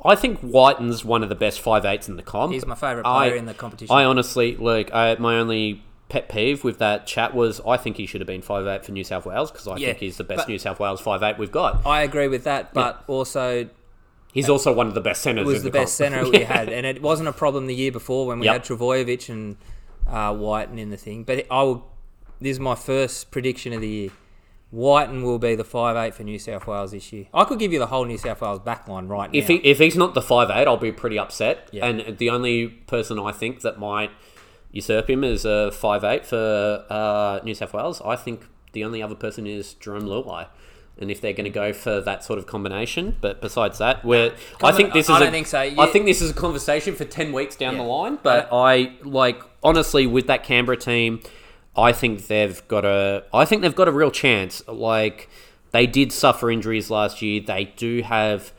I 0.04 0.14
think 0.16 0.40
Wighton's 0.42 1.04
one 1.04 1.22
of 1.22 1.28
the 1.28 1.34
best 1.34 1.60
five 1.60 1.84
eights 1.84 2.08
in 2.08 2.16
the 2.16 2.22
comp. 2.22 2.52
He's 2.52 2.66
my 2.66 2.74
favourite 2.74 3.06
I- 3.08 3.28
player 3.28 3.36
in 3.38 3.46
the 3.46 3.54
competition. 3.54 3.94
I 3.96 4.04
honestly 4.04 4.56
like 4.56 4.92
I, 4.92 5.14
my 5.14 5.36
only 5.38 5.82
pet 6.08 6.28
peeve 6.28 6.62
with 6.64 6.78
that 6.78 7.06
chat 7.06 7.34
was 7.34 7.60
I 7.66 7.76
think 7.78 7.96
he 7.96 8.04
should 8.04 8.20
have 8.20 8.26
been 8.26 8.42
five 8.42 8.66
eight 8.66 8.84
for 8.84 8.92
New 8.92 9.04
South 9.04 9.24
Wales 9.24 9.50
because 9.50 9.66
I 9.68 9.76
Yeah, 9.76 9.86
think 9.88 9.98
he's 9.98 10.16
the 10.18 10.24
best 10.24 10.48
New 10.48 10.58
South 10.58 10.78
Wales 10.80 11.00
five 11.00 11.22
eight 11.22 11.38
we've 11.38 11.52
got. 11.52 11.86
I 11.86 12.02
agree 12.02 12.28
with 12.28 12.44
that, 12.44 12.74
but 12.74 13.04
also 13.06 13.68
He's 14.32 14.48
also 14.48 14.72
one 14.72 14.86
of 14.86 14.94
the 14.94 15.00
best 15.02 15.20
centers. 15.22 15.46
was 15.46 15.58
in 15.58 15.64
the 15.64 15.70
the 15.70 15.78
best 15.78 15.94
centre 15.94 16.28
we 16.28 16.38
had, 16.44 16.70
and 16.70 16.86
it 16.86 17.02
wasn't 17.02 17.28
a 17.28 17.32
problem 17.32 17.66
the 17.66 17.74
year 17.74 17.92
before 17.92 18.26
when 18.26 18.40
we 18.40 18.46
Yep. 18.46 18.54
had 18.54 18.64
Trbojevic 18.64 19.28
and 19.28 19.56
uh, 20.08 20.34
Wighton 20.36 20.78
in 20.78 20.88
the 20.90 20.96
thing. 20.96 21.22
But 21.24 21.46
I 21.50 21.62
will. 21.62 21.86
This 22.40 22.52
is 22.52 22.60
my 22.60 22.74
first 22.74 23.30
prediction 23.30 23.72
of 23.74 23.82
the 23.82 23.88
year. 23.88 24.10
Wighton 24.72 25.22
will 25.22 25.38
be 25.38 25.54
the 25.54 25.64
five 25.64 25.96
eight 25.96 26.14
for 26.14 26.24
New 26.24 26.38
South 26.38 26.66
Wales 26.66 26.90
this 26.92 27.12
year. 27.12 27.26
I 27.32 27.44
could 27.44 27.58
give 27.58 27.72
you 27.72 27.78
the 27.78 27.86
whole 27.86 28.04
New 28.06 28.16
South 28.18 28.40
Wales 28.40 28.58
backline 28.60 29.08
right 29.08 29.30
now. 29.30 29.38
If 29.38 29.46
he 29.48 29.56
if 29.56 29.78
he's 29.78 29.96
not 29.96 30.14
the 30.14 30.22
five 30.22 30.50
eight, 30.50 30.66
I'll 30.66 30.76
be 30.78 30.90
pretty 30.92 31.18
upset. 31.18 31.68
Yeah. 31.72 31.86
And 31.86 32.16
the 32.18 32.30
only 32.30 32.68
person 32.68 33.18
I 33.18 33.32
think 33.32 33.60
that 33.60 33.78
might 33.78 34.10
usurp 34.72 35.10
him 35.10 35.22
is 35.24 35.44
a 35.44 35.70
five 35.72 36.02
eight 36.04 36.24
for 36.24 36.84
uh, 36.88 37.40
New 37.44 37.54
South 37.54 37.74
Wales. 37.74 38.00
I 38.02 38.16
think 38.16 38.46
the 38.72 38.82
only 38.84 39.02
other 39.02 39.14
person 39.14 39.46
is 39.46 39.74
Jarome 39.78 40.04
Luai. 40.04 40.46
And 40.98 41.10
if 41.10 41.20
they're 41.22 41.32
going 41.32 41.44
to 41.44 41.50
go 41.50 41.72
for 41.72 42.00
that 42.02 42.22
sort 42.22 42.38
of 42.38 42.46
combination, 42.46 43.16
but 43.22 43.40
besides 43.40 43.78
that, 43.78 44.04
we're 44.04 44.32
I 44.62 44.72
think 44.72 44.92
this 44.92 45.08
I 45.10 45.16
is 45.22 45.28
a- 45.28 45.30
think 45.30 45.46
so. 45.46 45.58
I 45.58 45.86
think 45.86 46.04
this 46.04 46.20
is 46.22 46.30
a 46.30 46.34
conversation 46.34 46.94
for 46.94 47.04
ten 47.04 47.32
weeks 47.32 47.56
down 47.56 47.76
Yeah. 47.76 47.82
the 47.82 47.88
line. 47.88 48.18
But 48.22 48.48
I 48.52 48.92
like 49.02 49.42
honestly 49.62 50.06
with 50.06 50.26
that 50.28 50.44
Canberra 50.44 50.76
team, 50.76 51.20
I 51.76 51.92
think 51.92 52.26
they've 52.26 52.66
got 52.68 52.84
a 52.84 53.24
I 53.32 53.44
think 53.44 53.62
they've 53.62 53.74
got 53.74 53.88
a 53.88 53.92
real 53.92 54.10
chance. 54.10 54.62
Like 54.68 55.28
they 55.70 55.86
did 55.86 56.12
suffer 56.12 56.50
injuries 56.50 56.90
last 56.90 57.22
year. 57.22 57.40
They 57.40 57.64
do 57.76 58.02
have 58.02 58.52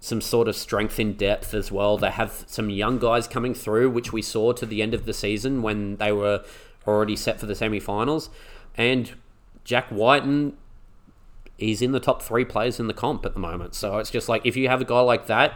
some 0.00 0.20
sort 0.20 0.48
of 0.48 0.56
strength 0.56 0.98
in 0.98 1.14
depth 1.14 1.54
as 1.54 1.70
well. 1.70 1.96
They 1.96 2.10
have 2.10 2.44
some 2.46 2.70
young 2.70 2.98
guys 2.98 3.28
coming 3.28 3.54
through, 3.54 3.90
which 3.90 4.12
we 4.12 4.22
saw 4.22 4.52
to 4.52 4.66
the 4.66 4.82
end 4.82 4.94
of 4.94 5.06
the 5.06 5.12
season 5.12 5.62
when 5.62 5.96
they 5.96 6.10
were 6.12 6.44
already 6.86 7.14
set 7.14 7.38
for 7.38 7.46
the 7.46 7.54
semi-finals. 7.54 8.28
And 8.76 9.12
Jack 9.62 9.86
Wighton, 9.92 10.56
he's 11.56 11.82
in 11.82 11.92
the 11.92 12.00
top 12.00 12.20
three 12.20 12.44
players 12.44 12.80
in 12.80 12.88
the 12.88 12.94
comp 12.94 13.24
at 13.24 13.34
the 13.34 13.40
moment. 13.40 13.76
So 13.76 13.98
it's 13.98 14.10
just 14.10 14.28
like 14.28 14.44
if 14.44 14.56
you 14.56 14.68
have 14.68 14.80
a 14.80 14.84
guy 14.84 15.00
like 15.00 15.26
that, 15.26 15.54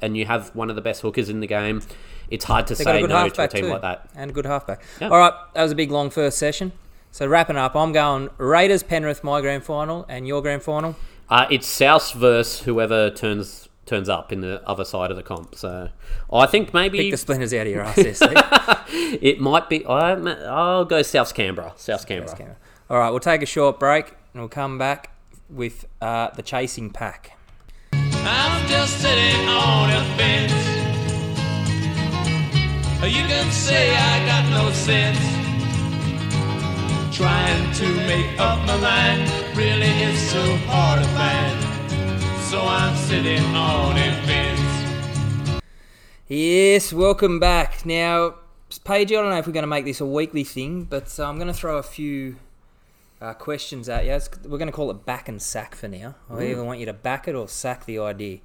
and 0.00 0.16
you 0.16 0.26
have 0.26 0.54
one 0.54 0.70
of 0.70 0.76
the 0.76 0.82
best 0.82 1.02
hookers 1.02 1.28
in 1.28 1.40
the 1.40 1.46
game, 1.46 1.82
it's 2.30 2.44
hard 2.44 2.66
to 2.68 2.74
They 2.74 2.84
got 2.84 2.94
a 2.94 2.98
say 2.98 3.00
good 3.02 3.10
no 3.10 3.14
to 3.14 3.20
a 3.20 3.22
halfback 3.24 3.50
team 3.50 3.64
too, 3.64 3.70
like 3.70 3.82
that. 3.82 4.08
and 4.14 4.30
a 4.30 4.34
good 4.34 4.46
halfback. 4.46 4.82
Yeah. 5.00 5.08
All 5.08 5.18
right, 5.18 5.32
that 5.54 5.62
was 5.62 5.72
a 5.72 5.74
big 5.74 5.90
long 5.90 6.10
first 6.10 6.38
session. 6.38 6.72
So 7.12 7.26
wrapping 7.26 7.56
up, 7.56 7.76
I'm 7.76 7.92
going 7.92 8.28
Raiders 8.38 8.82
Penrith 8.82 9.22
my 9.22 9.40
grand 9.40 9.62
final 9.64 10.04
and 10.08 10.26
your 10.26 10.42
grand 10.42 10.62
final. 10.62 10.96
Uh, 11.28 11.46
it's 11.50 11.66
South 11.66 12.12
versus 12.12 12.64
whoever 12.64 13.10
turns 13.10 13.68
turns 13.86 14.08
up 14.08 14.32
in 14.32 14.40
the 14.40 14.66
other 14.66 14.84
side 14.84 15.10
of 15.10 15.16
the 15.16 15.22
comp. 15.22 15.54
So 15.54 15.90
I 16.32 16.46
think 16.46 16.68
Pick 16.68 16.74
maybe 16.74 17.10
the 17.10 17.16
splinters 17.16 17.52
out 17.52 17.66
of 17.66 17.72
your 17.72 17.82
ass, 17.82 17.96
there, 17.96 18.14
Steve. 18.14 18.32
it 19.22 19.40
might 19.40 19.68
be. 19.68 19.86
I'm, 19.86 20.26
I'll 20.26 20.84
go 20.84 21.02
South 21.02 21.34
Canberra. 21.34 21.72
South 21.76 22.06
Canberra. 22.06 22.56
All 22.90 22.98
right, 22.98 23.10
we'll 23.10 23.20
take 23.20 23.42
a 23.42 23.46
short 23.46 23.78
break 23.78 24.08
and 24.32 24.42
we'll 24.42 24.48
come 24.48 24.78
back 24.78 25.10
with 25.48 25.86
uh, 26.00 26.30
the 26.30 26.42
chasing 26.42 26.90
pack. 26.90 27.36
You 33.06 33.22
can 33.28 33.50
say 33.52 33.94
I 33.94 34.26
got 34.26 34.50
no 34.50 34.70
sense. 34.72 35.18
Trying 37.14 37.72
to 37.74 37.86
make 38.08 38.38
up 38.40 38.58
my 38.66 38.76
mind 38.80 39.56
really 39.56 39.86
is 39.86 40.18
so 40.30 40.42
hard 40.66 41.02
to 41.02 41.08
find. 41.10 42.40
So 42.44 42.60
I'm 42.60 42.96
sitting 42.96 43.44
on 43.54 43.96
a 43.96 44.12
fence. 44.26 45.62
Yes, 46.28 46.92
welcome 46.92 47.38
back. 47.38 47.84
Now, 47.86 48.36
Page, 48.84 49.12
I 49.12 49.16
don't 49.16 49.30
know 49.30 49.36
if 49.38 49.46
we're 49.46 49.52
going 49.52 49.62
to 49.62 49.68
make 49.68 49.84
this 49.84 50.00
a 50.00 50.06
weekly 50.06 50.42
thing, 50.42 50.84
but 50.84 51.16
uh, 51.20 51.24
I'm 51.28 51.36
going 51.36 51.46
to 51.48 51.54
throw 51.54 51.76
a 51.78 51.82
few 51.82 52.36
uh, 53.20 53.34
questions 53.34 53.88
at 53.88 54.04
you. 54.04 54.12
It's- 54.12 54.30
We're 54.44 54.58
going 54.58 54.66
to 54.66 54.72
call 54.72 54.90
it 54.90 55.04
back 55.06 55.28
and 55.28 55.40
sack 55.40 55.74
for 55.76 55.86
now. 55.88 56.16
I 56.30 56.44
either 56.46 56.64
want 56.64 56.80
you 56.80 56.86
to 56.86 56.92
back 56.92 57.28
it 57.28 57.34
or 57.36 57.46
sack 57.48 57.84
the 57.84 57.98
idea. 58.00 58.38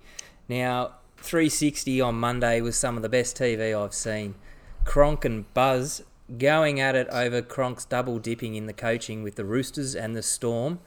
Now, 0.47 0.95
360 1.17 1.99
on 2.01 2.15
Monday 2.15 2.61
was 2.61 2.77
some 2.77 2.95
of 2.95 3.01
the 3.01 3.09
best 3.09 3.37
TV 3.37 3.73
I've 3.75 3.93
seen. 3.93 4.35
Cronk 4.89 5.23
and 5.23 5.53
Buzz 5.53 6.01
going 6.39 6.79
at 6.79 6.95
it 6.95 7.07
over 7.11 7.43
Cronk's 7.43 7.85
double 7.85 8.17
dipping 8.17 8.55
in 8.55 8.65
the 8.65 8.73
coaching 8.73 9.21
with 9.21 9.35
the 9.35 9.45
Roosters 9.45 9.95
and 9.95 10.15
the 10.15 10.23
Storm. 10.23 10.79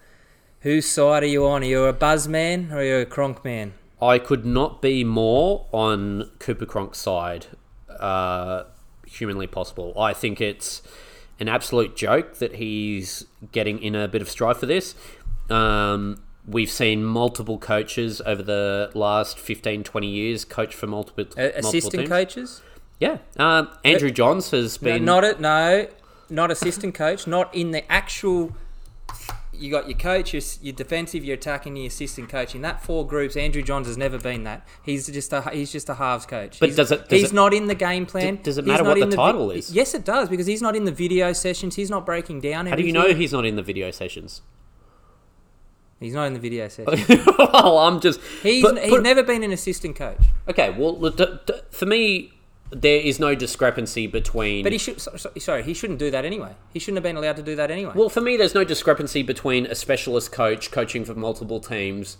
Whose 0.63 0.87
side 0.87 1.23
are 1.23 1.27
you 1.27 1.47
on? 1.47 1.63
Are 1.63 1.67
you 1.67 1.85
a 1.85 1.93
Buzz 1.93 2.27
man 2.27 2.73
or 2.73 2.79
are 2.79 2.85
you 2.85 2.97
a 2.97 3.07
Cronk 3.07 3.45
man? 3.45 3.75
I 4.01 4.19
could 4.19 4.45
not 4.45 4.83
be 4.83 5.05
more 5.05 5.67
on 5.71 6.33
Cooper 6.41 6.67
Cronk's 6.67 6.99
side, 6.99 7.47
uh, 8.01 8.65
humanly 9.07 9.47
possible. 9.47 9.95
I 9.97 10.13
think 10.15 10.41
it's 10.41 10.83
an 11.39 11.49
absolute 11.49 11.95
joke 11.95 12.39
that 12.39 12.57
he's 12.57 13.27
getting 13.53 13.81
in 13.81 13.95
a 13.95 14.09
bit 14.09 14.21
of 14.21 14.29
strife 14.29 14.57
for 14.57 14.67
this. 14.67 14.97
Um, 15.49 16.25
we've 16.45 16.71
seen 16.71 17.05
multiple 17.05 17.57
coaches 17.57 18.21
over 18.27 18.43
the 18.43 18.91
last 18.95 19.39
15, 19.39 19.85
20 19.85 20.07
years 20.09 20.45
coach 20.45 20.75
for 20.75 20.89
multiple, 20.89 21.25
A- 21.37 21.41
multiple 21.41 21.69
assistant 21.69 22.01
teams. 22.01 22.09
coaches? 22.09 22.63
Yeah. 23.03 23.19
Um, 23.37 23.69
Andrew 23.85 24.11
Johns 24.13 24.51
has 24.53 24.81
No, 24.81 24.93
been. 24.93 25.05
not 25.05 25.25
it. 25.25 25.41
No, 25.41 25.89
not 26.31 26.53
assistant 26.53 26.95
coach. 26.95 27.27
Not 27.27 27.53
in 27.53 27.73
the 27.73 27.83
actual. 27.91 28.55
You 29.53 29.71
got 29.73 29.89
your 29.89 29.99
coach, 29.99 30.33
your, 30.33 30.43
your 30.61 30.73
defensive, 30.73 31.25
your 31.25 31.35
attacking, 31.35 31.77
your 31.77 31.87
assistant 31.89 32.29
coach. 32.29 32.55
In 32.55 32.63
that 32.63 32.83
four 32.83 33.05
groups, 33.07 33.37
Andrew 33.37 33.61
Johns 33.63 33.87
has 33.89 33.97
never 33.97 34.19
been 34.19 34.45
that. 34.45 34.67
He's 34.85 35.09
just 35.09 35.33
a 35.33 35.43
he's 35.51 35.73
just 35.73 35.89
a 35.89 35.95
halves 35.95 36.27
coach. 36.27 36.61
But 36.61 36.69
he's, 36.69 36.77
does 36.77 36.93
it- 36.93 37.09
does 37.09 37.21
he's 37.21 37.31
it- 37.33 37.35
not 37.35 37.53
in 37.53 37.67
the 37.67 37.75
game 37.75 38.07
plan. 38.07 38.39
does 38.43 38.57
it 38.59 38.65
matter 38.67 38.85
what 38.85 38.99
the 39.01 39.07
vi- 39.07 39.17
title 39.17 39.51
is? 39.51 39.73
Yes, 39.73 39.95
it 39.95 40.05
does 40.05 40.29
because 40.29 40.47
he's 40.47 40.63
not 40.63 40.77
in 40.77 40.85
the 40.85 40.93
video 40.93 41.33
sessions. 41.33 41.75
He's 41.75 41.91
not 41.91 42.07
breaking 42.07 42.41
down. 42.41 42.67
how 42.67 42.77
do 42.77 42.83
you 42.85 42.93
know 42.93 43.13
he's 43.15 43.33
not 43.33 43.45
in 43.45 43.57
the 43.57 43.63
video 43.63 43.91
sessions? 43.91 44.43
He's 46.01 46.15
not 46.15 46.25
in 46.27 46.33
the 46.35 46.41
video 46.41 46.69
sessions. 46.69 47.09
well, 47.39 47.79
I'm 47.79 48.01
just. 48.01 48.21
He's 48.43 48.63
but- 48.63 48.79
he's 48.81 48.91
but- 48.91 49.03
never 49.03 49.23
been 49.25 49.43
an 49.43 49.51
assistant 49.53 49.97
coach. 49.97 50.23
Okay, 50.49 50.71
well, 50.71 51.11
d- 51.11 51.27
d- 51.47 51.53
for 51.71 51.87
me, 51.87 52.33
there 52.73 53.01
is 53.01 53.21
no 53.21 53.35
discrepancy 53.35 54.07
between. 54.07 54.63
But 54.63 54.73
he 54.73 54.79
should. 54.79 55.01
so- 55.01 55.17
so- 55.17 55.31
Sorry, 55.39 55.63
he 55.63 55.75
shouldn't 55.75 55.99
do 55.99 56.11
that 56.11 56.25
anyway. 56.25 56.55
He 56.73 56.79
shouldn't 56.79 56.97
have 56.97 57.03
been 57.05 57.17
allowed 57.17 57.37
to 57.37 57.43
do 57.43 57.55
that 57.57 57.71
anyway. 57.71 57.93
Well, 57.95 58.09
for 58.09 58.21
me, 58.21 58.37
there's 58.37 58.55
no 58.55 58.65
discrepancy 58.65 59.23
between 59.23 59.67
a 59.67 59.75
specialist 59.75 60.33
coach 60.33 60.71
coaching 60.71 61.05
for 61.05 61.15
multiple 61.15 61.61
teams 61.61 62.17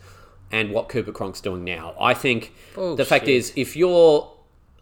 and 0.51 0.71
what 0.71 0.89
Cooper 0.89 1.13
Cronk's 1.13 1.41
doing 1.41 1.65
now. 1.65 1.95
I 1.99 2.13
think 2.15 2.53
oh, 2.77 2.95
the 2.95 3.05
fact 3.07 3.27
is, 3.29 3.53
if 3.57 3.75
you're 3.77 4.31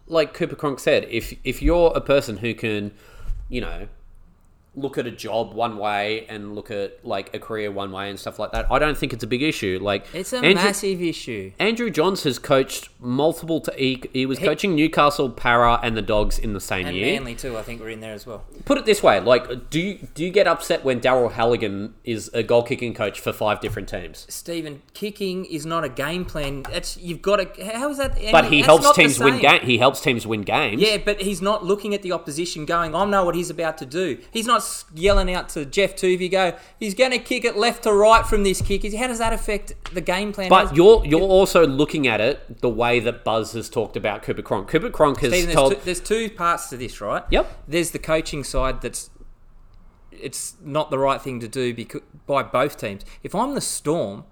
like 0.07 0.33
Cooper 0.33 0.55
Cronk 0.55 0.79
said, 0.79 1.07
if 1.09 1.33
if 1.43 1.61
you're 1.61 1.93
a 1.95 2.01
person 2.01 2.37
who 2.37 2.53
can, 2.53 2.91
you 3.47 3.61
know, 3.61 3.87
look 4.73 4.97
at 4.97 5.05
a 5.05 5.11
job 5.11 5.53
one 5.53 5.77
way 5.77 6.25
and 6.29 6.55
look 6.55 6.71
at 6.71 7.05
like 7.05 7.33
a 7.35 7.39
career 7.39 7.69
one 7.69 7.91
way 7.91 8.09
and 8.09 8.17
stuff 8.17 8.39
like 8.39 8.51
that, 8.53 8.71
I 8.71 8.79
don't 8.79 8.97
think 8.97 9.11
it's 9.11 9.23
a 9.23 9.27
big 9.27 9.41
issue. 9.43 9.79
Like 9.81 10.05
it's 10.13 10.31
a 10.31 10.37
Andrew- 10.37 10.53
massive 10.55 11.01
issue. 11.01 11.51
Andrew 11.59 11.89
Johns 11.89 12.23
has 12.23 12.39
coached 12.39 12.89
multiple. 12.99 13.59
T- 13.61 13.71
he, 13.77 14.03
he 14.13 14.25
was 14.25 14.39
coaching 14.39 14.75
Newcastle, 14.75 15.29
Para, 15.29 15.79
and 15.83 15.97
the 15.97 16.01
Dogs 16.01 16.39
in 16.39 16.53
the 16.53 16.61
same 16.61 16.87
And 16.87 16.95
year. 16.95 17.13
Manly 17.15 17.35
too, 17.35 17.57
I 17.57 17.63
think, 17.63 17.81
were 17.81 17.89
in 17.89 17.99
there 17.99 18.13
as 18.13 18.25
well. 18.25 18.45
Put 18.63 18.77
it 18.77 18.85
this 18.85 19.03
way: 19.03 19.19
like, 19.19 19.69
do 19.69 19.79
you 19.79 20.07
do 20.13 20.23
you 20.23 20.31
get 20.31 20.47
upset 20.47 20.85
when 20.85 21.01
Daryl 21.01 21.31
Halligan 21.33 21.93
is 22.05 22.29
a 22.33 22.41
goal 22.43 22.63
kicking 22.63 22.93
coach 22.93 23.19
for 23.19 23.33
five 23.33 23.59
different 23.59 23.89
teams? 23.89 24.25
Stephen, 24.29 24.81
kicking 24.93 25.43
is 25.45 25.65
not 25.65 25.83
a 25.83 25.89
game 25.89 26.23
plan. 26.23 26.63
It's 26.71 26.97
you've 26.97 27.21
got 27.21 27.55
to. 27.55 27.71
How 27.77 27.89
is 27.89 27.97
that? 27.97 28.15
But 28.31 28.45
he 28.45 28.61
that's 28.61 28.67
helps 28.67 28.95
teams 28.95 29.19
win 29.19 29.39
game. 29.39 29.61
He 29.63 29.79
helps 29.79 29.99
teams 29.99 30.25
win 30.25 30.43
games. 30.43 30.81
Yeah, 30.81 30.97
but 30.97 31.21
he's 31.21 31.41
not 31.41 31.65
looking 31.65 31.93
at 31.93 32.03
the 32.03 32.13
opposition, 32.13 32.65
going, 32.65 32.95
"I 32.95 33.03
know 33.05 33.25
what 33.25 33.35
he's 33.35 33.49
about 33.49 33.77
to 33.79 33.85
do." 33.85 34.17
He's 34.31 34.47
not 34.47 34.60
yelling 34.93 35.33
out 35.33 35.49
to 35.49 35.65
Jeff 35.65 35.95
Tuvey, 35.95 36.29
"Go, 36.31 36.53
he's 36.79 36.93
going 36.93 37.11
to 37.11 37.19
kick 37.19 37.45
it 37.45 37.55
left 37.57 37.83
to 37.83 37.93
right 37.93 38.25
from 38.25 38.43
this 38.43 38.61
kick." 38.61 38.83
How 38.95 39.07
does 39.07 39.19
that 39.19 39.33
affect 39.33 39.73
the 39.93 40.01
game 40.01 40.31
plan? 40.33 40.49
But 40.49 40.65
How's- 40.67 40.77
you're 40.77 41.05
you're 41.05 41.21
also 41.21 41.65
looking 41.67 42.07
at 42.07 42.19
it 42.21 42.61
the 42.61 42.69
way 42.69 42.99
that 42.99 43.23
Buzz 43.23 43.53
has 43.53 43.69
talked 43.69 43.95
about 43.97 44.23
Cooper 44.23 44.41
Cronk. 44.41 44.67
Cooper 44.67 44.89
Cronk 44.89 45.19
has 45.21 45.31
Stephen, 45.31 45.45
there's, 45.47 45.55
told. 45.55 45.71
two, 45.73 45.79
there's 45.83 45.99
two 45.99 46.29
parts 46.29 46.69
to 46.69 46.77
this, 46.77 47.01
right? 47.01 47.23
Yep. 47.29 47.51
There's 47.67 47.91
the 47.91 47.99
coaching 47.99 48.43
side 48.43 48.81
that's 48.81 49.09
it's 50.11 50.55
not 50.63 50.91
the 50.91 50.99
right 50.99 51.21
thing 51.21 51.39
to 51.39 51.47
do 51.47 51.73
because, 51.73 52.01
by 52.27 52.43
both 52.43 52.77
teams. 52.77 53.03
If 53.23 53.33
I'm 53.33 53.55
the 53.55 53.61
Storm, 53.61 54.25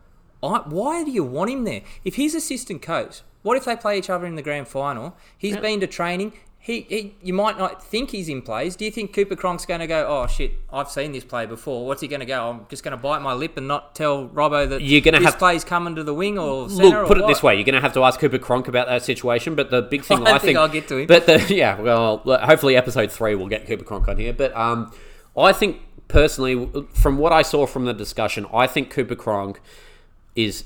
I, 0.44 0.62
why 0.66 1.04
do 1.04 1.12
you 1.12 1.24
want 1.24 1.50
him 1.52 1.64
there? 1.64 1.82
If 2.04 2.16
he's 2.16 2.36
assistant 2.36 2.82
coach, 2.82 3.22
what 3.42 3.58
if 3.58 3.66
they 3.66 3.76
play 3.76 3.98
each 3.98 4.10
other 4.10 4.26
in 4.26 4.36
the 4.36 4.42
grand 4.42 4.68
final? 4.68 5.16
He's 5.38 5.56
Yeah. 5.56 5.62
been 5.62 5.80
to 5.80 5.88
training. 5.88 6.34
He, 6.62 6.82
he, 6.82 7.16
you 7.24 7.34
might 7.34 7.58
not 7.58 7.82
think 7.82 8.12
he's 8.12 8.28
in 8.28 8.42
plays. 8.42 8.76
Do 8.76 8.84
you 8.84 8.92
think 8.92 9.14
Cooper 9.14 9.38
Cronk's 9.38 9.66
going 9.66 9.80
to 9.80 9.88
go? 9.88 10.06
Oh 10.06 10.28
shit! 10.28 10.52
I've 10.72 10.92
seen 10.92 11.14
this 11.14 11.24
play 11.24 11.46
before. 11.46 11.88
What's 11.88 12.02
he 12.02 12.08
going 12.10 12.20
to 12.20 12.26
go? 12.26 12.50
I'm 12.50 12.66
just 12.70 12.84
going 12.84 12.92
to 12.92 12.98
bite 12.98 13.22
my 13.22 13.34
lip 13.34 13.56
and 13.56 13.66
not 13.66 13.96
tell 13.96 14.28
Robbo 14.28 14.68
that 14.68 14.82
You're 14.82 15.00
gonna 15.00 15.24
have- 15.24 15.40
play's 15.40 15.64
coming 15.64 15.96
to 15.96 16.04
the 16.04 16.14
wing 16.14 16.38
or 16.38 16.70
center. 16.70 17.00
Look, 17.00 17.08
put 17.08 17.18
or 17.18 17.24
it 17.24 17.28
this 17.28 17.42
way: 17.42 17.56
you're 17.56 17.64
going 17.64 17.76
to 17.76 17.82
have 17.82 17.94
to 17.94 18.04
ask 18.04 18.20
Cooper 18.20 18.38
Cronk 18.38 18.68
about 18.68 18.88
that 18.88 19.04
situation. 19.04 19.56
But 19.56 19.72
the 19.72 19.82
big 19.82 20.04
thing 20.06 20.28
I 20.28 20.34
I, 20.34 20.38
think 20.38 20.58
I'll 20.58 20.68
get 20.68 20.90
to 20.90 20.98
him. 20.98 21.08
But 21.08 21.28
the, 21.28 21.40
yeah, 21.50 21.80
well, 21.80 22.18
hopefully 22.18 22.76
episode 22.76 23.10
three 23.10 23.36
we'll 23.36 23.48
get 23.48 23.66
Cooper 23.66 23.86
Cronk 23.86 24.10
on 24.10 24.18
here. 24.18 24.34
But 24.34 24.56
um, 24.56 24.94
I 25.38 25.54
think 25.54 25.82
personally, 26.10 26.70
from 26.94 27.18
what 27.18 27.32
I 27.32 27.42
saw 27.42 27.68
from 27.68 27.86
the 27.86 27.94
discussion, 27.94 28.46
I 28.54 28.68
think 28.68 28.90
Cooper 28.90 29.16
Cronk 29.16 29.62
is 30.36 30.66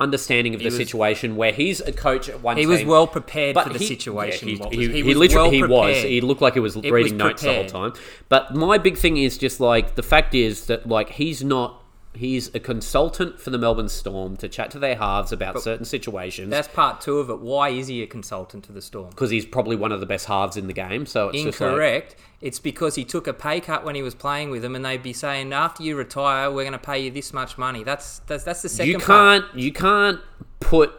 understanding 0.00 0.54
of 0.54 0.58
the 0.60 0.66
was- 0.66 0.76
situation 0.76 1.36
where 1.36 1.52
he's 1.52 1.80
a 1.80 1.92
coach 1.92 2.28
at 2.28 2.40
one 2.42 2.56
He 2.56 2.64
team. 2.64 2.70
was 2.70 2.84
well 2.84 3.06
prepared 3.06 3.56
for 3.56 3.68
the 3.72 3.78
he- 3.78 3.86
situation. 3.86 4.48
yeah, 4.48 4.54
he, 4.56 4.60
was- 4.60 4.72
he, 4.74 4.86
he 4.88 5.02
he 5.02 5.14
literally 5.14 5.62
well 5.62 5.68
he 5.68 5.72
was. 5.94 6.02
He 6.02 6.20
looked 6.20 6.42
like 6.42 6.54
he 6.54 6.60
was 6.60 6.76
It 6.76 6.90
reading 6.90 7.12
was 7.14 7.18
notes 7.18 7.42
the 7.42 7.54
whole 7.54 7.66
time. 7.66 7.92
But 8.28 8.54
my 8.54 8.78
big 8.78 8.96
thing 8.98 9.16
is 9.16 9.38
just 9.38 9.60
like 9.60 9.94
the 9.94 10.02
fact 10.02 10.34
is 10.34 10.66
that 10.66 10.88
like 10.88 11.10
he's 11.10 11.44
not. 11.44 11.80
He's 12.16 12.54
a 12.54 12.60
consultant 12.60 13.40
for 13.40 13.50
the 13.50 13.58
Melbourne 13.58 13.88
Storm 13.88 14.36
to 14.36 14.48
chat 14.48 14.70
to 14.72 14.78
their 14.78 14.96
halves 14.96 15.32
about 15.32 15.60
certain 15.60 15.84
situations 15.84 16.50
That's 16.50 16.68
part 16.68 17.00
two 17.00 17.18
of 17.18 17.28
it. 17.30 17.40
Why 17.40 17.70
is 17.70 17.88
he 17.88 18.02
a 18.02 18.06
consultant 18.06 18.64
to 18.64 18.72
the 18.72 18.82
Storm? 18.82 19.10
because 19.10 19.30
he's 19.30 19.44
probably 19.44 19.76
one 19.76 19.92
of 19.92 20.00
the 20.00 20.06
best 20.06 20.26
halves 20.26 20.56
in 20.56 20.66
the 20.66 20.72
game. 20.72 21.06
So 21.06 21.30
it's 21.30 21.42
just 21.42 21.60
like, 21.60 21.70
Incorrect. 21.70 22.16
it's 22.40 22.58
because 22.60 22.94
he 22.94 23.04
took 23.04 23.26
a 23.26 23.32
pay 23.32 23.60
cut 23.60 23.84
when 23.84 23.94
he 23.94 24.02
was 24.02 24.14
playing 24.14 24.50
with 24.50 24.62
them, 24.62 24.76
and 24.76 24.84
they'd 24.84 25.02
be 25.02 25.12
saying, 25.12 25.52
"After 25.52 25.82
you 25.82 25.96
retire, 25.96 26.50
we're 26.50 26.62
going 26.62 26.72
to 26.72 26.78
pay 26.78 27.00
you 27.00 27.10
this 27.10 27.32
much 27.32 27.58
money." 27.58 27.82
That's 27.84 28.20
that's, 28.20 28.44
that's 28.44 28.62
the 28.62 28.68
second 28.68 28.92
you 28.92 28.98
can't 28.98 29.44
you 29.54 29.72
can't 29.72 30.20
put 30.60 30.92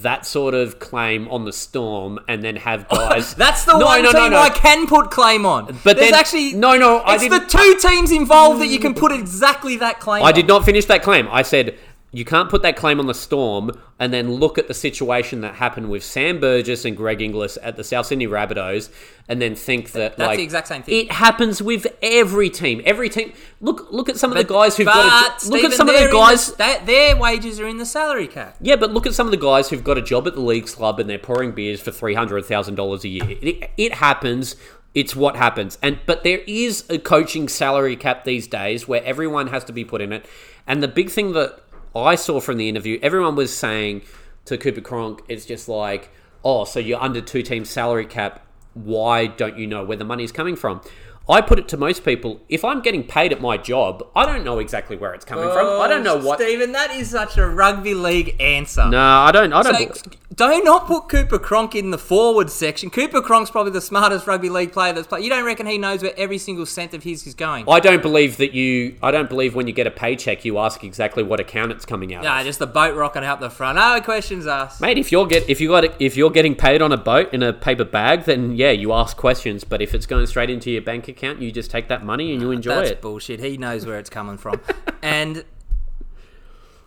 that 0.00 0.24
sort 0.26 0.54
of 0.54 0.78
claim 0.78 1.28
on 1.28 1.44
the 1.44 1.52
Storm 1.52 2.18
and 2.28 2.42
then 2.42 2.56
have 2.56 2.88
guys. 2.90 3.34
That's 3.34 3.64
the 3.64 3.78
No, 3.78 3.84
one 3.86 4.02
no, 4.02 4.10
no, 4.10 4.20
team 4.22 4.30
no. 4.32 4.38
I 4.38 4.50
can 4.50 4.86
put 4.86 5.10
claim 5.10 5.44
on. 5.44 5.66
But 5.84 5.96
there's 5.96 6.10
then- 6.10 6.18
actually 6.20 6.54
no, 6.54 6.76
no, 6.78 6.98
I 6.98 7.16
It's 7.16 7.28
the 7.28 7.40
two 7.46 7.78
teams 7.88 8.10
involved 8.10 8.60
that 8.60 8.68
you 8.68 8.78
can 8.78 8.94
put 8.94 9.12
exactly 9.12 9.76
that 9.76 10.00
claim. 10.00 10.22
I 10.22 10.28
on. 10.28 10.34
did 10.34 10.46
not 10.46 10.64
finish 10.64 10.86
that 10.86 11.02
claim. 11.02 11.28
I 11.30 11.42
said 11.42 11.76
you 12.14 12.26
can't 12.26 12.50
put 12.50 12.60
that 12.62 12.76
claim 12.76 13.00
on 13.00 13.06
the 13.06 13.14
Storm 13.14 13.70
and 13.98 14.12
then 14.12 14.32
look 14.34 14.58
at 14.58 14.68
the 14.68 14.74
situation 14.74 15.40
that 15.40 15.54
happened 15.54 15.88
with 15.88 16.04
Sam 16.04 16.40
Burgess 16.40 16.84
and 16.84 16.94
Greg 16.94 17.22
Inglis 17.22 17.56
at 17.62 17.76
the 17.76 17.84
South 17.84 18.04
Sydney 18.04 18.26
Rabbitohs 18.26 18.90
and 19.28 19.40
then 19.40 19.54
think 19.54 19.92
that 19.92 20.18
That's 20.18 20.28
like 20.28 20.36
the 20.36 20.42
exact 20.44 20.68
same 20.68 20.82
thing. 20.82 21.06
It 21.06 21.12
happens 21.12 21.62
with 21.62 21.86
every 22.02 22.50
team. 22.50 22.82
Every 22.84 23.08
team. 23.08 23.32
Look, 23.62 23.90
look 23.90 24.10
at 24.10 24.18
some 24.18 24.30
of 24.30 24.36
the 24.36 24.44
guys 24.44 24.76
who've 24.76 24.86
got. 24.86 25.06
A, 25.06 25.30
but, 25.30 25.32
look 25.50 25.60
Stephen, 25.60 25.72
at 25.72 25.76
some 25.76 25.88
of 25.88 25.94
the 25.94 26.10
guys. 26.12 26.52
that- 26.54 26.84
their 26.84 27.16
wages 27.16 27.58
are 27.58 27.66
in 27.66 27.78
the 27.78 27.86
salary 27.86 28.26
cap. 28.28 28.56
Yeah, 28.60 28.76
but 28.76 28.92
look 28.92 29.06
at 29.06 29.14
some 29.14 29.26
of 29.26 29.30
the 29.30 29.38
guys 29.38 29.70
who've 29.70 29.84
got 29.84 29.96
a 29.96 30.02
job 30.02 30.26
at 30.26 30.34
the 30.34 30.40
Leagues 30.40 30.74
Club 30.74 31.00
and 31.00 31.08
they're 31.08 31.18
pouring 31.18 31.52
beers 31.52 31.80
for 31.80 31.92
three 31.92 32.14
hundred 32.14 32.44
thousand 32.44 32.74
dollars 32.74 33.04
a 33.04 33.08
year. 33.08 33.24
It, 33.40 33.70
it 33.78 33.94
happens. 33.94 34.56
It's 34.94 35.16
what 35.16 35.36
happens. 35.36 35.78
And 35.80 35.98
but 36.04 36.24
there 36.24 36.40
is 36.46 36.84
a 36.90 36.98
coaching 36.98 37.48
salary 37.48 37.96
cap 37.96 38.24
these 38.24 38.46
days 38.46 38.86
where 38.86 39.02
everyone 39.02 39.46
has 39.46 39.64
to 39.64 39.72
be 39.72 39.84
put 39.84 40.02
in 40.02 40.12
it. 40.12 40.26
And 40.66 40.82
the 40.82 40.88
big 40.88 41.08
thing 41.08 41.32
that 41.32 41.61
I 41.94 42.14
saw 42.14 42.40
from 42.40 42.56
the 42.56 42.68
interview, 42.68 42.98
everyone 43.02 43.36
was 43.36 43.54
saying 43.56 44.02
to 44.46 44.56
Cooper 44.56 44.80
Cronk, 44.80 45.22
it's 45.28 45.44
just 45.44 45.68
like, 45.68 46.10
oh, 46.44 46.64
so 46.64 46.80
you're 46.80 47.00
under 47.00 47.20
two 47.20 47.42
teams 47.42 47.68
salary 47.68 48.06
cap. 48.06 48.46
Why 48.74 49.26
don't 49.26 49.58
you 49.58 49.66
know 49.66 49.84
where 49.84 49.98
the 49.98 50.04
money's 50.04 50.32
coming 50.32 50.56
from? 50.56 50.80
I 51.28 51.40
put 51.40 51.58
it 51.58 51.68
to 51.68 51.76
most 51.76 52.04
people: 52.04 52.40
if 52.48 52.64
I'm 52.64 52.80
getting 52.80 53.04
paid 53.04 53.32
at 53.32 53.40
my 53.40 53.56
job, 53.56 54.06
I 54.14 54.26
don't 54.26 54.44
know 54.44 54.58
exactly 54.58 54.96
where 54.96 55.14
it's 55.14 55.24
coming 55.24 55.48
from. 55.50 55.80
I 55.80 55.88
don't 55.88 56.02
know 56.02 56.20
oh, 56.20 56.26
what. 56.26 56.40
Oh, 56.40 56.44
Stephen, 56.44 56.72
that 56.72 56.90
is 56.90 57.10
such 57.10 57.38
a 57.38 57.46
rugby 57.46 57.94
league 57.94 58.40
answer. 58.40 58.88
No, 58.88 58.98
I 58.98 59.32
don't. 59.32 59.52
I 59.52 59.62
don't. 59.62 59.96
So, 59.96 60.10
do 60.34 60.62
not 60.64 60.86
put 60.86 61.08
Cooper 61.08 61.38
Cronk 61.38 61.74
in 61.74 61.90
the 61.90 61.98
forward 61.98 62.50
section. 62.50 62.90
Cooper 62.90 63.20
Cronk's 63.20 63.50
probably 63.50 63.72
the 63.72 63.80
smartest 63.80 64.26
rugby 64.26 64.48
league 64.48 64.72
player 64.72 64.92
that's 64.92 65.06
played. 65.06 65.24
You 65.24 65.30
don't 65.30 65.44
reckon 65.44 65.66
he 65.66 65.78
knows 65.78 66.02
where 66.02 66.14
every 66.16 66.38
single 66.38 66.64
cent 66.64 66.94
of 66.94 67.02
his 67.02 67.26
is 67.26 67.34
going? 67.34 67.66
I 67.68 67.80
don't 67.80 68.02
believe 68.02 68.38
that 68.38 68.52
you. 68.54 68.96
I 69.02 69.10
don't 69.10 69.28
believe 69.28 69.54
when 69.54 69.66
you 69.66 69.72
get 69.72 69.86
a 69.86 69.90
paycheck, 69.90 70.44
you 70.44 70.58
ask 70.58 70.82
exactly 70.84 71.22
what 71.22 71.38
account 71.38 71.72
it's 71.72 71.84
coming 71.84 72.14
out. 72.14 72.24
Nah, 72.24 72.40
of. 72.40 72.46
just 72.46 72.58
the 72.58 72.66
boat 72.66 72.96
rocking 72.96 73.24
out 73.24 73.40
the 73.40 73.50
front. 73.50 73.76
No 73.76 74.00
questions 74.00 74.46
asked. 74.46 74.80
Mate, 74.80 74.98
if 74.98 75.12
you're 75.12 75.26
get 75.26 75.48
if 75.48 75.60
you 75.60 75.68
got 75.68 76.00
if 76.00 76.16
you're 76.16 76.30
getting 76.30 76.54
paid 76.54 76.82
on 76.82 76.92
a 76.92 76.96
boat 76.96 77.32
in 77.32 77.42
a 77.42 77.52
paper 77.52 77.84
bag, 77.84 78.24
then 78.24 78.56
yeah, 78.56 78.70
you 78.70 78.92
ask 78.92 79.16
questions. 79.16 79.64
But 79.64 79.82
if 79.82 79.94
it's 79.94 80.06
going 80.06 80.26
straight 80.26 80.50
into 80.50 80.70
your 80.70 80.82
bank 80.82 81.08
account, 81.12 81.40
you 81.40 81.52
just 81.52 81.70
take 81.70 81.88
that 81.88 82.04
money 82.04 82.32
and 82.32 82.40
you 82.42 82.48
ah, 82.48 82.52
enjoy 82.52 82.74
That's 82.74 82.90
it. 82.90 83.00
bullshit. 83.00 83.40
He 83.40 83.56
knows 83.56 83.86
where 83.86 83.98
it's 83.98 84.10
coming 84.10 84.36
from. 84.38 84.60
and 85.02 85.44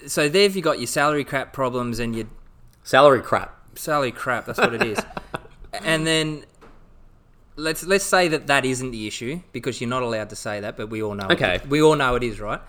so 0.05 0.29
there 0.29 0.49
you 0.49 0.61
got 0.61 0.79
your 0.79 0.88
salary 0.88 1.23
crap 1.23 1.53
problems 1.53 1.99
and 1.99 2.15
your 2.15 2.25
Salary 2.83 3.21
crap. 3.21 3.57
salary 3.75 4.11
crap. 4.11 4.45
That's 4.45 4.59
what 4.59 4.73
it 4.73 4.83
is. 4.83 4.99
and 5.73 6.05
then 6.05 6.45
let's 7.55 7.83
let's 7.85 8.05
say 8.05 8.27
that 8.27 8.47
that 8.47 8.65
isn't 8.65 8.91
the 8.91 9.07
issue 9.07 9.41
because 9.51 9.79
you're 9.81 9.89
not 9.89 10.03
allowed 10.03 10.29
to 10.29 10.35
say 10.35 10.59
that, 10.59 10.77
but 10.77 10.89
we 10.89 11.01
all 11.01 11.15
know. 11.15 11.27
Okay. 11.31 11.55
It, 11.55 11.67
we 11.67 11.81
all 11.81 11.95
know 11.95 12.15
it 12.15 12.23
is, 12.23 12.39
right? 12.39 12.61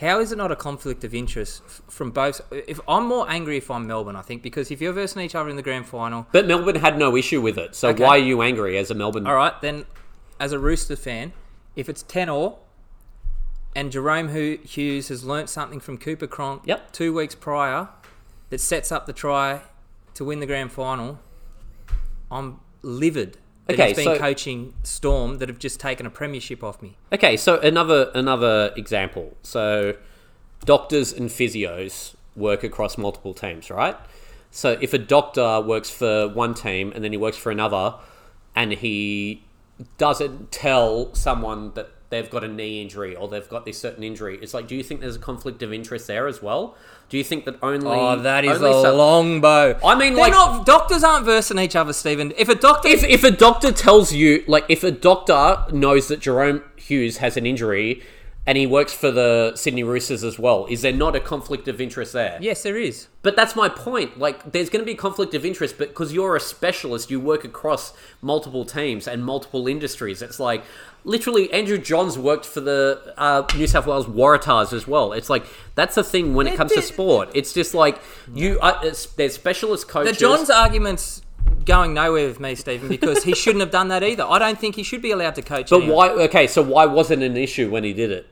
How 0.00 0.18
is 0.20 0.32
it 0.32 0.38
not 0.38 0.50
a 0.50 0.56
conflict 0.56 1.04
of 1.04 1.14
interest 1.14 1.62
from 1.88 2.10
both? 2.10 2.40
If 2.50 2.80
I'm 2.88 3.06
more 3.06 3.30
angry 3.30 3.56
if 3.58 3.70
I'm 3.70 3.86
Melbourne, 3.86 4.16
I 4.16 4.22
think 4.22 4.42
because 4.42 4.70
if 4.72 4.80
you're 4.80 4.92
versing 4.92 5.22
each 5.22 5.36
other 5.36 5.48
in 5.48 5.54
the 5.56 5.62
grand 5.62 5.86
final, 5.86 6.26
But 6.32 6.46
Melbourne 6.48 6.74
had 6.76 6.98
no 6.98 7.16
issue 7.16 7.40
with 7.40 7.56
it. 7.58 7.76
So 7.76 7.88
Okay. 7.90 8.02
why 8.02 8.10
are 8.10 8.18
you 8.18 8.42
angry 8.42 8.76
as 8.76 8.90
a 8.90 8.94
Melbourne? 8.94 9.24
all 9.26 9.36
right, 9.36 9.58
then 9.60 9.86
as 10.44 10.52
a 10.52 10.58
Rooster 10.58 10.94
fan, 10.94 11.32
if 11.74 11.88
it's 11.88 12.02
ten 12.02 12.28
all, 12.28 12.66
and 13.74 13.90
Jahrome 13.90 14.28
Hughes 14.66 15.08
has 15.08 15.24
learnt 15.24 15.48
something 15.48 15.80
from 15.80 15.96
Cooper 15.96 16.26
Cronk 16.26 16.62
Yep. 16.66 16.92
two 16.92 17.14
weeks 17.14 17.34
prior 17.34 17.88
that 18.50 18.60
sets 18.60 18.92
up 18.92 19.06
the 19.06 19.14
try 19.14 19.62
to 20.12 20.22
win 20.24 20.40
the 20.40 20.46
grand 20.46 20.70
final, 20.70 21.18
I'm 22.30 22.60
livid. 22.82 23.38
That 23.66 23.74
Okay, 23.74 23.88
he's 23.88 23.96
been 23.96 24.04
so- 24.04 24.18
coaching 24.18 24.74
Storm 24.82 25.38
that 25.38 25.48
have 25.48 25.58
just 25.58 25.80
taken 25.80 26.04
a 26.04 26.10
premiership 26.10 26.62
off 26.62 26.82
me. 26.82 26.98
Okay, 27.10 27.38
so 27.38 27.58
another 27.60 28.10
another 28.14 28.70
example. 28.76 29.34
So 29.42 29.96
doctors 30.66 31.10
and 31.10 31.30
physios 31.30 32.14
work 32.36 32.62
across 32.62 32.98
multiple 32.98 33.32
teams, 33.32 33.70
right? 33.70 33.96
So 34.50 34.76
if 34.82 34.92
a 34.92 34.98
doctor 34.98 35.62
works 35.62 35.88
for 35.88 36.28
one 36.28 36.52
team 36.52 36.92
and 36.94 37.02
then 37.02 37.12
he 37.12 37.16
works 37.16 37.38
for 37.38 37.50
another 37.50 37.94
and 38.54 38.72
he 38.72 39.42
doesn't 39.98 40.52
tell 40.52 41.14
someone 41.14 41.72
that 41.74 41.90
they've 42.10 42.30
got 42.30 42.44
a 42.44 42.48
knee 42.48 42.80
injury 42.80 43.16
or 43.16 43.26
they've 43.28 43.48
got 43.48 43.64
this 43.64 43.78
certain 43.78 44.04
injury, 44.04 44.38
it's 44.40 44.54
like 44.54 44.68
do 44.68 44.76
you 44.76 44.82
think 44.82 45.00
there's 45.00 45.16
a 45.16 45.20
conflict 45.20 45.62
of 45.62 45.72
interest 45.72 46.06
there 46.06 46.26
as 46.28 46.40
well? 46.42 46.76
Do 47.08 47.18
you 47.18 47.24
think 47.24 47.44
that 47.44 47.56
only 47.62 47.86
Oh, 47.90 48.16
that 48.20 48.44
is 48.44 48.60
a 48.62 48.72
some- 48.82 48.96
long 48.96 49.40
bow. 49.40 49.76
I 49.84 49.94
mean, 49.94 50.14
They're 50.14 50.24
like- 50.24 50.32
not 50.32 50.64
doctors 50.64 51.04
aren't 51.04 51.24
versing 51.26 51.58
each 51.58 51.76
other, 51.76 51.92
Stephen. 51.92 52.32
If 52.38 52.48
a 52.48 52.54
doctor, 52.54 52.88
if, 52.88 53.04
if 53.04 53.24
a 53.24 53.30
doctor 53.30 53.72
tells 53.72 54.12
you 54.12 54.44
like 54.46 54.64
if 54.68 54.84
a 54.84 54.90
doctor 54.90 55.64
knows 55.72 56.08
that 56.08 56.20
Jahrome 56.20 56.62
Hughes 56.76 57.18
has 57.18 57.36
an 57.36 57.44
injury 57.46 58.02
and 58.46 58.58
he 58.58 58.66
works 58.66 58.92
for 58.92 59.10
the 59.10 59.52
Sydney 59.56 59.82
Roosters 59.82 60.22
as 60.22 60.38
well, 60.38 60.66
is 60.68 60.82
there 60.82 60.92
not 60.92 61.16
a 61.16 61.20
conflict 61.20 61.66
of 61.68 61.80
interest 61.80 62.12
there? 62.12 62.38
yes, 62.40 62.62
there 62.62 62.76
is. 62.76 63.08
But 63.22 63.36
that's 63.36 63.56
my 63.56 63.70
point. 63.70 64.18
Like, 64.18 64.52
there's 64.52 64.68
going 64.68 64.82
to 64.82 64.86
be 64.86 64.92
a 64.92 64.96
conflict 64.96 65.32
of 65.34 65.46
interest, 65.46 65.78
but 65.78 65.88
because 65.88 66.12
you're 66.12 66.36
a 66.36 66.40
specialist, 66.40 67.10
you 67.10 67.18
work 67.18 67.44
across 67.44 67.94
multiple 68.20 68.66
teams 68.66 69.08
and 69.08 69.24
multiple 69.24 69.66
industries. 69.66 70.20
It's 70.20 70.38
like 70.38 70.62
literally 71.04 71.50
Andrew 71.52 71.78
Johns 71.78 72.18
worked 72.18 72.44
for 72.44 72.60
the 72.60 73.14
uh, 73.16 73.46
New 73.56 73.66
South 73.66 73.86
Wales 73.86 74.06
Waratahs 74.06 74.74
as 74.74 74.86
well. 74.86 75.12
It's 75.14 75.30
like 75.30 75.46
that's 75.74 75.94
the 75.94 76.04
thing 76.04 76.34
when 76.34 76.46
it 76.46 76.56
comes 76.56 76.72
to 76.72 76.82
sport. 76.82 77.30
It's 77.34 77.54
just 77.54 77.72
like 77.72 77.98
you. 78.34 78.58
Uh, 78.60 78.78
it's, 78.82 79.06
there's 79.06 79.34
specialist 79.34 79.88
coaches. 79.88 80.16
The. 80.16 80.20
John's 80.20 80.50
argument's 80.50 81.22
going 81.64 81.94
nowhere 81.94 82.26
with 82.26 82.40
me, 82.40 82.54
Stephen, 82.54 82.88
because 82.88 83.24
he 83.24 83.34
shouldn't 83.34 83.60
have 83.60 83.70
done 83.70 83.88
that 83.88 84.02
either. 84.02 84.24
I 84.24 84.38
don't 84.38 84.58
think 84.58 84.76
he 84.76 84.82
should 84.82 85.02
be 85.02 85.12
allowed 85.12 85.34
to 85.36 85.42
coach. 85.42 85.70
but 85.70 85.76
anyone. 85.76 85.96
why? 85.96 86.10
Okay, 86.24 86.46
so 86.46 86.62
why 86.62 86.86
wasn't 86.86 87.22
an 87.22 87.36
issue 87.36 87.70
when 87.70 87.84
he 87.84 87.92
did 87.92 88.10
it? 88.10 88.26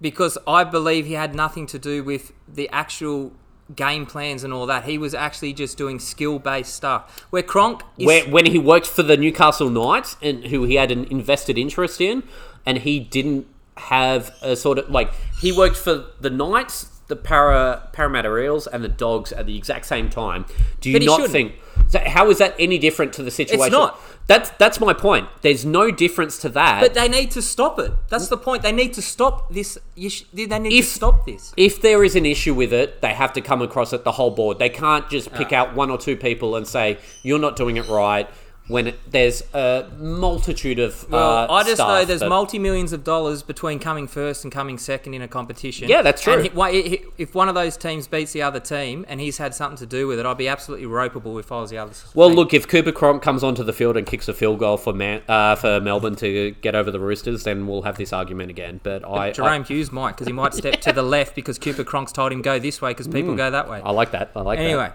Because 0.00 0.38
I 0.46 0.64
believe 0.64 1.06
he 1.06 1.12
had 1.12 1.34
nothing 1.34 1.66
to 1.68 1.78
do 1.78 2.02
with 2.02 2.32
the 2.48 2.68
actual 2.70 3.32
game 3.74 4.06
plans 4.06 4.44
and 4.44 4.52
all 4.52 4.66
that. 4.66 4.84
He 4.84 4.98
was 4.98 5.14
actually 5.14 5.52
just 5.52 5.76
doing 5.76 5.98
skill 5.98 6.38
based 6.38 6.74
stuff. 6.74 7.26
Where 7.30 7.42
Cronk 7.42 7.82
is 7.98 8.06
Where, 8.06 8.28
when 8.28 8.46
he 8.46 8.58
worked 8.58 8.86
for 8.86 9.02
the 9.02 9.16
Newcastle 9.16 9.70
Knights 9.70 10.16
and 10.22 10.46
who 10.46 10.64
he 10.64 10.74
had 10.74 10.90
an 10.90 11.04
invested 11.04 11.58
interest 11.58 12.00
in, 12.00 12.22
and 12.66 12.78
he 12.78 13.00
didn't 13.00 13.46
have 13.76 14.34
a 14.42 14.56
sort 14.56 14.78
of 14.78 14.90
like 14.90 15.12
he 15.40 15.52
worked 15.52 15.76
for 15.76 16.06
the 16.20 16.30
Knights, 16.30 16.84
the 17.06 17.16
Para 17.16 17.88
Parramatta 17.92 18.36
Eels, 18.36 18.66
and 18.66 18.84
the 18.84 18.88
Dogs 18.88 19.32
at 19.32 19.46
the 19.46 19.56
exact 19.56 19.86
same 19.86 20.10
time. 20.10 20.44
Do 20.80 20.90
you 20.90 21.00
not 21.00 21.16
shouldn't. 21.16 21.32
think? 21.32 21.54
So 21.88 21.98
how 22.04 22.30
is 22.30 22.38
that 22.38 22.54
any 22.58 22.78
different 22.78 23.12
to 23.14 23.22
the 23.22 23.30
situation? 23.30 23.66
It's 23.66 23.72
not. 23.72 24.00
That's 24.30 24.50
that's 24.50 24.78
my 24.78 24.92
point. 24.92 25.26
There's 25.42 25.64
no 25.66 25.90
difference 25.90 26.38
to 26.42 26.48
that. 26.50 26.80
but 26.80 26.94
they 26.94 27.08
need 27.08 27.32
to 27.32 27.42
stop 27.42 27.80
it. 27.80 27.90
That's 28.10 28.28
the 28.28 28.36
point. 28.36 28.62
They 28.62 28.70
need 28.70 28.92
to 28.94 29.02
stop 29.02 29.52
this. 29.52 29.76
Sh- 29.98 30.22
They 30.32 30.46
need 30.46 30.72
If- 30.72 30.84
to 30.84 30.90
stop 31.00 31.26
this. 31.26 31.52
if 31.56 31.82
there 31.82 32.04
is 32.04 32.14
an 32.14 32.24
issue 32.24 32.54
with 32.54 32.72
it, 32.72 33.00
they 33.02 33.12
have 33.12 33.32
to 33.32 33.40
come 33.40 33.60
across 33.60 33.92
it 33.92 34.04
the 34.04 34.12
whole 34.12 34.30
board. 34.30 34.60
They 34.60 34.68
can't 34.68 35.10
just 35.10 35.32
pick 35.32 35.48
ah. 35.52 35.56
out 35.56 35.74
one 35.74 35.90
or 35.90 35.98
two 35.98 36.16
people 36.16 36.54
and 36.54 36.64
say 36.64 36.98
you're 37.24 37.40
not 37.40 37.56
doing 37.56 37.76
it 37.76 37.88
right. 37.88 38.28
When 38.70 38.94
there's 39.10 39.42
a 39.52 39.88
multitude 39.98 40.78
of 40.78 41.10
Well, 41.10 41.50
uh, 41.50 41.52
I 41.52 41.64
just 41.64 41.78
know 41.78 42.04
there's 42.04 42.22
multi 42.22 42.58
millions 42.58 42.92
of 42.92 43.02
dollars 43.02 43.42
between 43.42 43.80
coming 43.80 44.06
first 44.06 44.44
and 44.44 44.52
coming 44.52 44.78
second 44.78 45.14
in 45.14 45.22
a 45.22 45.28
competition. 45.28 45.88
Yeah, 45.88 46.02
that's 46.02 46.22
true. 46.22 46.34
And 46.34 46.44
he- 46.72 47.02
if 47.18 47.34
one 47.34 47.48
of 47.48 47.54
those 47.56 47.76
teams 47.76 48.06
beats 48.06 48.32
the 48.32 48.42
other 48.42 48.60
team 48.60 49.04
and 49.08 49.20
he's 49.20 49.38
had 49.38 49.54
something 49.54 49.76
to 49.78 49.86
do 49.86 50.06
with 50.06 50.18
it, 50.20 50.26
I'd 50.26 50.38
be 50.38 50.46
absolutely 50.48 50.86
ropeable 50.86 51.40
if 51.40 51.50
I 51.50 51.60
was 51.60 51.70
the 51.70 51.78
other. 51.78 51.92
Well, 52.14 52.28
team. 52.28 52.36
look, 52.36 52.54
if 52.54 52.68
Cooper 52.68 52.92
Cronk 52.92 53.22
comes 53.22 53.42
onto 53.42 53.64
the 53.64 53.72
field 53.72 53.96
and 53.96 54.06
kicks 54.06 54.28
a 54.28 54.34
field 54.34 54.60
goal 54.60 54.76
for 54.76 54.92
Man- 54.92 55.22
uh, 55.28 55.56
for 55.56 55.80
Melbourne 55.80 56.14
to 56.16 56.52
get 56.62 56.74
over 56.76 56.90
the 56.92 57.00
Roosters, 57.00 57.42
then 57.42 57.66
we'll 57.66 57.82
have 57.82 57.96
this 57.96 58.12
argument 58.12 58.50
again. 58.50 58.80
But 58.82 59.04
I, 59.04 59.32
Jahrome 59.32 59.66
Hughes 59.66 59.90
might 59.90 60.12
because 60.12 60.28
he 60.28 60.32
might 60.32 60.54
step 60.54 60.80
to 60.82 60.92
the 60.92 61.02
left 61.02 61.34
because 61.34 61.58
Cooper 61.58 61.82
Cronk's 61.82 62.12
told 62.12 62.30
him 62.32 62.40
go 62.40 62.58
this 62.60 62.80
way 62.80 62.90
because 62.92 63.08
people 63.08 63.34
go 63.34 63.50
that 63.50 63.68
way. 63.68 63.78
I, 63.84 63.88
I 63.88 63.90
like 63.90 64.12
that. 64.12 64.30
I 64.36 64.42
like 64.42 64.58
that. 64.58 64.64
Anyway, 64.64 64.90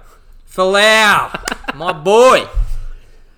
Folau, 0.50 1.76
my 1.76 1.92
boy, 1.92 2.48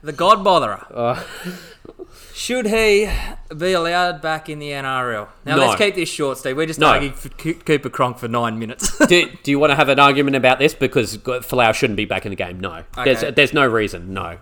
the 0.08 0.14
God 0.14 0.40
botherer. 0.40 0.86
Uh. 0.94 1.24
Should 2.34 2.68
he 2.68 3.10
be 3.56 3.74
allowed 3.74 4.22
back 4.22 4.48
in 4.48 4.60
the 4.60 4.70
NRL? 4.70 5.28
Now 5.44 5.56
No. 5.56 5.66
let's 5.68 5.76
keep 5.82 5.96
this 5.96 6.08
short, 6.10 6.38
Steve. 6.38 6.56
We're 6.56 6.68
just 6.68 6.80
No. 6.80 6.88
arguing 6.88 7.14
for 7.14 7.30
Co- 7.30 7.54
Cooper 7.54 7.90
Cronk 7.90 8.20
for 8.20 8.28
nine 8.28 8.60
minutes. 8.60 8.96
do, 9.08 9.30
do 9.42 9.50
you 9.52 9.58
want 9.58 9.72
to 9.72 9.76
have 9.76 9.90
an 9.90 10.00
argument 10.00 10.36
about 10.36 10.60
this? 10.60 10.76
Because 10.76 11.18
Folau 11.18 11.74
shouldn't 11.74 11.98
be 11.98 12.06
back 12.06 12.26
in 12.26 12.30
the 12.30 12.36
game. 12.36 12.60
No, 12.60 12.84
Okay. 12.98 13.32
there's 13.32 13.54
no 13.54 13.66
reason. 13.66 14.14
No, 14.14 14.38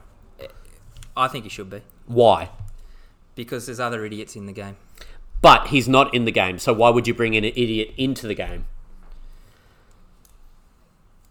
I 1.15 1.27
think 1.29 1.45
he 1.45 1.49
should 1.49 1.69
be 1.69 1.81
why? 2.05 2.49
because 3.35 3.65
there's 3.65 3.79
other 3.81 4.05
idiots 4.05 4.35
in 4.35 4.45
the 4.45 4.53
game. 4.53 4.75
But 5.41 5.67
he's 5.67 5.87
not 5.87 6.13
in 6.13 6.25
the 6.25 6.31
game, 6.31 6.57
so 6.59 6.73
why 6.73 6.89
would 6.89 7.07
you 7.07 7.13
bring 7.13 7.35
an 7.35 7.43
idiot 7.45 7.93
into 7.97 8.27
the 8.27 8.33
game? 8.35 8.65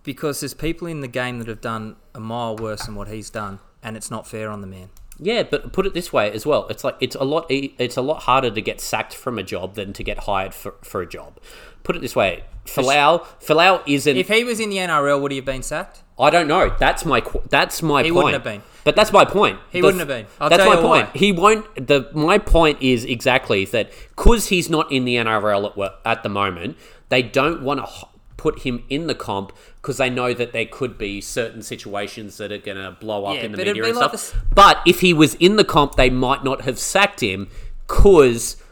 Because 0.02 0.40
there's 0.40 0.54
people 0.54 0.86
in 0.86 1.00
the 1.00 1.08
game 1.08 1.38
that 1.38 1.48
have 1.48 1.60
done 1.62 1.96
a 2.14 2.20
mile 2.20 2.56
worse 2.56 2.84
than 2.86 2.94
what 2.94 3.08
he's 3.08 3.30
done, 3.30 3.58
and 3.84 3.96
it's 3.96 4.10
not 4.10 4.26
fair 4.26 4.50
on 4.50 4.60
the 4.62 4.66
man. 4.66 4.88
Yeah, 5.18 5.44
but 5.44 5.72
put 5.72 5.86
it 5.86 5.94
this 5.94 6.12
way 6.12 6.32
as 6.32 6.44
well. 6.44 6.66
It's 6.68 6.82
like 6.82 6.96
it's 7.00 7.14
a 7.14 7.22
lot. 7.22 7.46
It's 7.48 7.96
a 7.96 8.02
lot 8.02 8.22
harder 8.22 8.50
to 8.50 8.60
get 8.60 8.80
sacked 8.80 9.14
from 9.14 9.38
a 9.38 9.44
job 9.44 9.74
than 9.74 9.92
to 9.92 10.02
get 10.02 10.20
hired 10.20 10.52
for, 10.54 10.74
for 10.82 11.02
a 11.02 11.06
job. 11.08 11.38
Put 11.84 11.94
it 11.94 12.00
this 12.02 12.16
way, 12.16 12.42
Folau 12.64 13.20
Folau 13.40 13.82
isn't. 13.86 14.16
If 14.16 14.28
he 14.28 14.42
was 14.42 14.58
in 14.58 14.70
the 14.70 14.78
NRL, 14.78 15.20
would 15.20 15.30
he 15.30 15.36
have 15.36 15.44
been 15.44 15.62
sacked? 15.62 16.02
I 16.18 16.30
don't 16.30 16.48
know. 16.48 16.74
That's 16.80 17.04
my 17.04 17.22
that's 17.48 17.80
my 17.82 18.02
He 18.02 18.10
point. 18.10 18.24
wouldn't 18.24 18.32
have 18.34 18.42
been. 18.44 18.62
But 18.82 18.96
that's 18.96 19.12
my 19.12 19.24
point. 19.24 19.58
He 19.70 19.80
The- 19.80 19.86
wouldn't 19.86 20.00
have 20.00 20.08
been. 20.08 20.26
I'll 20.40 20.48
that's 20.50 20.64
my 20.66 20.76
point. 20.76 21.08
why. 21.08 21.18
He 21.18 21.30
won't. 21.30 21.86
The 21.86 22.10
my 22.12 22.38
point 22.38 22.82
is 22.82 23.04
exactly 23.04 23.64
that 23.66 23.90
because 24.16 24.48
he's 24.48 24.68
not 24.68 24.90
in 24.90 25.04
the 25.04 25.14
NRL 25.16 25.78
at, 25.84 25.92
at 26.04 26.22
the 26.24 26.28
moment, 26.28 26.76
they 27.08 27.22
don't 27.22 27.62
want 27.62 27.80
to 27.80 28.06
put 28.44 28.58
him 28.58 28.84
in 28.90 29.06
the 29.06 29.14
comp 29.14 29.50
because 29.80 29.96
they 29.96 30.10
know 30.10 30.34
that 30.34 30.52
there 30.52 30.66
could 30.66 30.98
be 30.98 31.18
certain 31.18 31.62
situations 31.62 32.36
that 32.36 32.52
are 32.52 32.58
going 32.58 32.76
to 32.76 32.90
blow 33.00 33.24
up 33.24 33.36
Yeah, 33.36 33.44
in 33.44 33.52
the 33.52 33.56
media 33.56 33.84
and 33.86 33.96
like 33.96 34.18
stuff. 34.18 34.38
But 34.54 34.82
if 34.86 35.00
he 35.00 35.14
was 35.14 35.34
in 35.36 35.56
the 35.56 35.64
comp, 35.64 35.94
they 35.94 36.10
might 36.10 36.44
not 36.44 36.60
have 36.60 36.78
sacked 36.78 37.20
him 37.20 37.48
because 37.88 38.62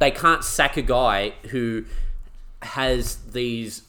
they 0.00 0.10
can't 0.10 0.44
sack 0.44 0.76
a 0.76 0.82
guy 0.82 1.30
who 1.48 1.86
has 2.60 3.16
these 3.32 3.84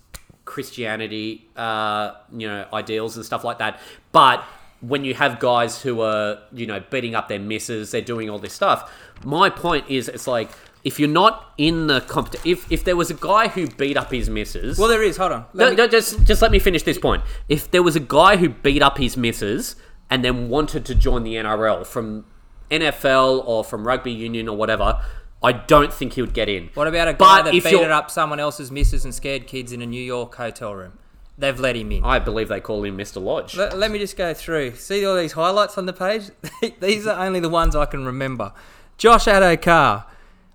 Christianity, 0.46 1.50
uh, 1.58 2.14
you 2.32 2.48
know, 2.48 2.66
ideals 2.72 3.18
and 3.18 3.26
stuff 3.26 3.44
like 3.44 3.58
that. 3.58 3.82
But 4.14 4.46
when 4.80 5.04
you 5.04 5.14
have 5.14 5.40
guys 5.40 5.82
who 5.82 6.00
are, 6.00 6.40
you 6.54 6.68
know, 6.68 6.82
beating 6.90 7.16
up 7.16 7.28
their 7.28 7.38
misses, 7.40 7.92
they're 7.92 8.00
doing 8.00 8.30
all 8.30 8.40
this 8.40 8.54
stuff. 8.54 8.90
My 9.26 9.50
point 9.50 9.90
is, 9.90 10.08
it's 10.08 10.26
like 10.26 10.52
if 10.88 11.00
you're 11.00 11.10
not 11.24 11.34
in 11.58 11.88
the 11.88 12.00
comp, 12.02 12.34
if 12.46 12.60
if 12.72 12.82
there 12.84 12.96
was 12.96 13.10
a 13.10 13.14
guy 13.32 13.48
who 13.50 13.68
beat 13.68 13.98
up 13.98 14.12
his 14.12 14.30
missus, 14.30 14.78
Well, 14.80 14.88
there 14.90 15.04
is. 15.04 15.18
Hold 15.18 15.32
on. 15.34 15.46
Let 15.54 15.66
no, 15.66 15.70
me- 15.72 15.76
no, 15.78 15.88
just 15.88 16.24
just 16.26 16.42
let 16.42 16.52
me 16.52 16.60
finish 16.60 16.84
this 16.84 16.98
point. 17.08 17.24
If 17.50 17.70
there 17.72 17.84
was 17.84 17.96
a 17.96 18.06
guy 18.20 18.38
who 18.38 18.50
beat 18.50 18.82
up 18.82 18.98
his 18.98 19.18
missus 19.18 19.76
and 20.10 20.24
then 20.24 20.50
wanted 20.50 20.86
to 20.86 20.96
join 20.96 21.24
the 21.24 21.36
NRL 21.36 21.86
from 21.86 22.26
NFL 22.72 23.44
or 23.46 23.64
from 23.64 23.86
rugby 23.88 24.12
union 24.12 24.48
or 24.48 24.56
whatever, 24.58 25.02
I 25.44 25.52
don't 25.52 25.94
think 25.94 26.14
he 26.14 26.22
would 26.22 26.34
get 26.34 26.50
in. 26.50 26.70
What 26.74 26.88
about 26.88 27.08
a 27.08 27.14
guy 27.14 27.18
But 27.18 27.44
that 27.46 27.54
if 27.56 27.64
beat 27.64 27.72
you're- 27.72 27.86
it 27.86 27.92
up 27.92 28.10
someone 28.12 28.40
else's 28.40 28.72
missus 28.72 29.04
and 29.06 29.14
scared 29.14 29.48
kids 29.48 29.72
in 29.72 29.82
a 29.82 29.86
New 29.86 30.02
York 30.02 30.36
hotel 30.36 30.74
room? 30.76 30.94
They've 31.40 31.60
let 31.60 31.76
him 31.76 31.92
in. 31.92 32.04
I 32.04 32.18
believe 32.18 32.48
they 32.48 32.60
call 32.60 32.84
him 32.84 32.98
Mr. 32.98 33.22
Lodge. 33.22 33.56
Let, 33.56 33.78
let 33.78 33.92
me 33.92 34.00
just 34.00 34.18
go 34.18 34.34
through. 34.34 34.74
See 34.76 35.06
all 35.06 35.16
these 35.16 35.34
highlights 35.34 35.78
on 35.78 35.86
the 35.86 35.94
page? 35.94 36.32
these 36.80 37.06
are 37.06 37.24
only 37.24 37.40
the 37.40 37.50
ones 37.50 37.76
I 37.76 37.86
can 37.86 38.06
remember. 38.06 38.54
Josh 38.98 39.26
Addo-Carr, 39.26 40.08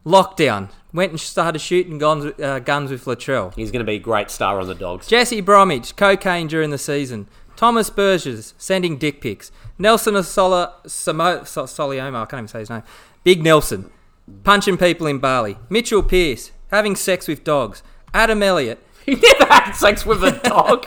lockdown, 0.04 0.70
went 0.92 1.12
and 1.12 1.20
started 1.20 1.58
shooting 1.60 1.98
guns, 1.98 2.32
uh, 2.40 2.58
guns 2.58 2.90
with 2.90 3.04
Latrell. 3.04 3.54
He's 3.54 3.70
going 3.70 3.84
to 3.84 3.90
be 3.90 3.96
a 3.96 4.00
great 4.00 4.30
star 4.30 4.60
on 4.60 4.66
the 4.66 4.74
Dogs. 4.74 5.06
Jesse 5.06 5.40
Bromwich, 5.40 5.96
cocaine 5.96 6.46
during 6.46 6.70
the 6.70 6.78
season. 6.78 7.28
Thomas 7.56 7.90
Burgess, 7.90 8.54
sending 8.58 8.96
dick 8.96 9.20
pics. 9.20 9.52
Nelson 9.78 10.14
Osola, 10.14 10.72
Samo, 10.84 11.46
so, 11.46 11.64
Solioma, 11.64 12.22
I 12.22 12.26
can't 12.26 12.40
even 12.40 12.48
say 12.48 12.60
his 12.60 12.70
name. 12.70 12.82
Big 13.24 13.42
Nelson, 13.42 13.90
punching 14.42 14.78
people 14.78 15.06
in 15.06 15.18
Bali. 15.18 15.58
Mitchell 15.68 16.02
Pearce, 16.02 16.50
having 16.70 16.96
sex 16.96 17.28
with 17.28 17.44
dogs. 17.44 17.82
Adam 18.14 18.42
Elliott, 18.42 18.84
He 19.06 19.16
never 19.16 19.44
had 19.52 19.72
sex 19.72 20.06
with 20.06 20.22
a 20.22 20.30
dog. 20.30 20.86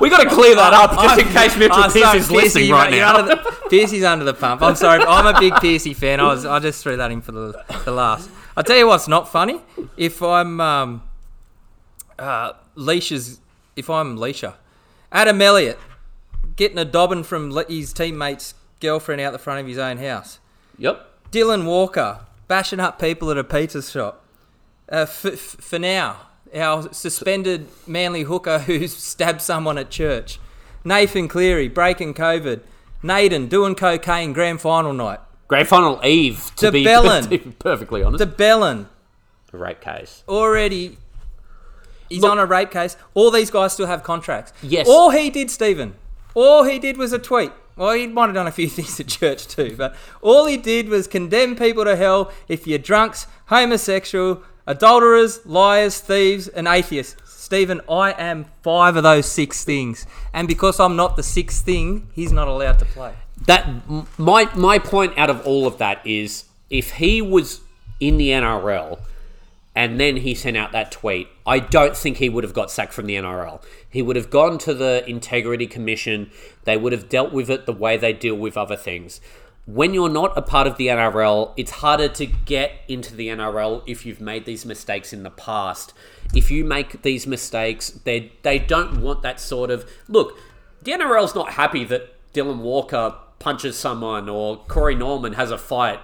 we 0.00 0.10
got 0.10 0.22
to 0.24 0.30
clear 0.30 0.56
that 0.56 0.72
up 0.74 0.92
just 1.00 1.20
in 1.20 1.28
case 1.28 1.56
Mitchell 1.56 1.76
I'm 1.78 1.92
Pearce 1.92 2.14
is 2.14 2.30
listening 2.30 2.70
right 2.72 2.90
now. 2.90 3.16
Under 3.18 3.36
the, 3.36 3.68
Piercy's 3.70 4.02
under 4.02 4.24
the 4.24 4.34
pump. 4.34 4.62
I'm 4.62 4.74
sorry. 4.74 5.00
I'm 5.02 5.32
a 5.32 5.38
big 5.38 5.54
Piercy 5.56 5.94
fan. 5.94 6.18
I 6.18 6.24
was. 6.24 6.44
I 6.44 6.58
just 6.58 6.82
threw 6.82 6.96
that 6.96 7.12
in 7.12 7.20
for 7.20 7.30
the, 7.32 7.64
the 7.84 7.92
last. 7.92 8.28
I'll 8.56 8.64
tell 8.64 8.76
you 8.76 8.86
what's 8.88 9.06
not 9.06 9.28
funny. 9.30 9.60
If 9.96 10.22
I'm 10.22 10.60
um, 10.60 11.02
uh, 12.18 12.54
Leisha's, 12.76 13.40
if 13.76 13.88
I'm 13.88 14.16
Leisha, 14.18 14.54
Adam 15.12 15.40
Elliott 15.40 15.78
getting 16.56 16.78
a 16.78 16.84
dobbin 16.84 17.22
from 17.22 17.50
his 17.68 17.92
teammate's 17.92 18.54
girlfriend 18.80 19.20
out 19.20 19.32
the 19.32 19.38
front 19.38 19.60
of 19.60 19.66
his 19.66 19.78
own 19.78 19.98
house. 19.98 20.38
Yep. 20.78 21.30
Dylan 21.30 21.64
Walker 21.64 22.26
bashing 22.48 22.80
up 22.80 22.98
people 22.98 23.30
at 23.30 23.38
a 23.38 23.44
pizza 23.44 23.82
shop. 23.82 24.24
Uh, 24.90 25.06
f- 25.08 25.24
f- 25.24 25.38
for 25.38 25.78
now, 25.78 26.16
our 26.54 26.92
suspended 26.92 27.68
Manly 27.86 28.22
hooker 28.22 28.60
who 28.60 28.86
stabbed 28.88 29.40
someone 29.40 29.78
at 29.78 29.90
church. 29.90 30.38
Nathan 30.84 31.28
Cleary 31.28 31.68
breaking 31.68 32.14
COVID. 32.14 32.60
Naden 33.02 33.48
doing 33.48 33.74
cocaine 33.74 34.32
grand 34.32 34.60
final 34.60 34.92
night. 34.92 35.18
Grand 35.48 35.66
final 35.68 36.00
eve, 36.04 36.50
to 36.56 36.70
be, 36.72 36.84
to 36.84 37.26
be 37.28 37.38
perfectly 37.38 38.02
honest. 38.02 38.18
de 38.20 38.26
Belin 38.26 38.86
rape 39.52 39.80
case. 39.80 40.22
already. 40.28 40.96
He's 42.08 42.22
Look- 42.22 42.32
on 42.32 42.38
a 42.38 42.46
rape 42.46 42.70
case. 42.70 42.96
All 43.14 43.30
these 43.30 43.50
guys 43.50 43.72
still 43.72 43.86
have 43.86 44.02
contracts. 44.02 44.52
Yes. 44.62 44.86
All 44.88 45.10
he 45.10 45.30
did, 45.30 45.50
Stephen, 45.50 45.94
all 46.34 46.64
he 46.64 46.78
did 46.78 46.96
was 46.96 47.12
a 47.12 47.18
tweet. 47.18 47.52
Well, 47.76 47.92
he 47.92 48.06
might 48.06 48.26
have 48.26 48.34
done 48.34 48.46
a 48.46 48.52
few 48.52 48.68
things 48.68 48.98
at 49.00 49.08
church 49.08 49.46
too, 49.48 49.74
but 49.76 49.94
all 50.20 50.46
he 50.46 50.56
did 50.56 50.88
was 50.88 51.06
condemn 51.06 51.56
people 51.56 51.84
to 51.84 51.96
hell 51.96 52.30
if 52.48 52.66
you're 52.66 52.78
drunks, 52.78 53.26
homosexual, 53.46 54.42
adulterers, 54.66 55.44
liars, 55.46 56.00
thieves, 56.00 56.48
and 56.48 56.66
atheists. 56.68 57.16
Stephen, 57.24 57.80
I 57.88 58.12
am 58.12 58.46
five 58.62 58.96
of 58.96 59.02
those 59.02 59.26
six 59.26 59.64
things, 59.64 60.06
and 60.32 60.48
because 60.48 60.80
I'm 60.80 60.96
not 60.96 61.16
the 61.16 61.22
sixth 61.22 61.64
thing, 61.64 62.08
he's 62.12 62.32
not 62.32 62.48
allowed 62.48 62.78
to 62.78 62.84
play. 62.84 63.14
That 63.46 63.68
my 64.18 64.48
my 64.54 64.78
point 64.78 65.18
out 65.18 65.28
of 65.28 65.44
all 65.46 65.66
of 65.66 65.78
that 65.78 66.06
is 66.06 66.44
if 66.70 66.92
he 66.92 67.20
was 67.20 67.60
in 68.00 68.16
the 68.16 68.30
NRL 68.30 69.00
and 69.74 69.98
then 69.98 70.18
he 70.18 70.34
sent 70.34 70.56
out 70.56 70.72
that 70.72 70.92
tweet, 70.92 71.28
I 71.46 71.58
don't 71.58 71.96
think 71.96 72.18
he 72.18 72.28
would 72.28 72.44
have 72.44 72.52
got 72.52 72.70
sacked 72.70 72.92
from 72.92 73.06
the 73.06 73.16
NRL. 73.16 73.62
He 73.88 74.02
would 74.02 74.16
have 74.16 74.28
gone 74.28 74.58
to 74.58 74.74
the 74.74 75.02
Integrity 75.08 75.66
Commission. 75.66 76.30
They 76.64 76.76
would 76.76 76.92
have 76.92 77.08
dealt 77.08 77.32
with 77.32 77.48
it 77.48 77.64
the 77.64 77.72
way 77.72 77.96
they 77.96 78.12
deal 78.12 78.34
with 78.34 78.56
other 78.56 78.76
things. 78.76 79.20
When 79.64 79.94
you're 79.94 80.08
not 80.08 80.36
a 80.36 80.42
part 80.42 80.66
of 80.66 80.76
the 80.76 80.88
NRL, 80.88 81.52
it's 81.56 81.70
harder 81.70 82.08
to 82.08 82.26
get 82.26 82.72
into 82.88 83.14
the 83.14 83.28
NRL 83.28 83.84
if 83.86 84.04
you've 84.04 84.20
made 84.20 84.44
these 84.44 84.66
mistakes 84.66 85.12
in 85.12 85.22
the 85.22 85.30
past. 85.30 85.94
If 86.34 86.50
you 86.50 86.64
make 86.64 87.02
these 87.02 87.28
mistakes, 87.28 87.90
they 87.90 88.32
they 88.42 88.58
don't 88.58 89.00
want 89.00 89.22
that 89.22 89.38
sort 89.38 89.70
of 89.70 89.88
look. 90.08 90.36
The 90.82 90.90
NRL's 90.90 91.36
not 91.36 91.52
happy 91.52 91.84
that 91.84 92.12
Dylan 92.32 92.58
Walker 92.58 93.14
punches 93.38 93.78
someone 93.78 94.28
or 94.28 94.56
Corey 94.66 94.96
Norman 94.96 95.34
has 95.34 95.52
a 95.52 95.58
fight 95.58 96.00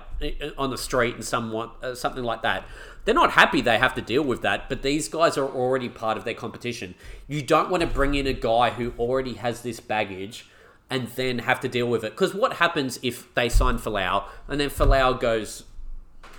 on 0.57 0.71
the 0.71 0.79
street 0.79 1.17
and 1.17 1.25
someone 1.25 1.71
uh, 1.83 1.97
something 1.97 2.23
like 2.23 2.43
that. 2.43 2.65
They're 3.05 3.15
not 3.15 3.33
happy 3.33 3.61
they 3.61 3.79
have 3.79 3.95
to 3.97 4.03
deal 4.03 4.23
with 4.23 4.43
that, 4.43 4.69
but 4.69 4.83
these 4.83 5.09
guys 5.09 5.37
are 5.37 5.49
already 5.49 5.89
part 5.89 6.17
of 6.17 6.25
their 6.25 6.35
competition. 6.35 6.95
You 7.27 7.43
don't 7.43 7.71
want 7.71 7.81
to 7.81 7.89
bring 7.89 8.15
in 8.15 8.29
a 8.29 8.33
guy 8.33 8.71
who 8.71 8.93
already 8.99 9.35
has 9.35 9.63
this 9.63 9.81
baggage 9.81 10.47
and 10.91 11.09
then 11.09 11.41
have 11.41 11.61
to 11.61 11.69
deal 11.69 11.87
with 11.87 12.05
it. 12.05 12.13
Because 12.13 12.35
what 12.35 12.55
happens 12.55 12.99
if 13.03 13.33
they 13.35 13.49
sign 13.49 13.79
Folau 13.79 14.25
and 14.47 14.61
then 14.61 14.71
Folau 14.71 15.19
goes 15.19 15.65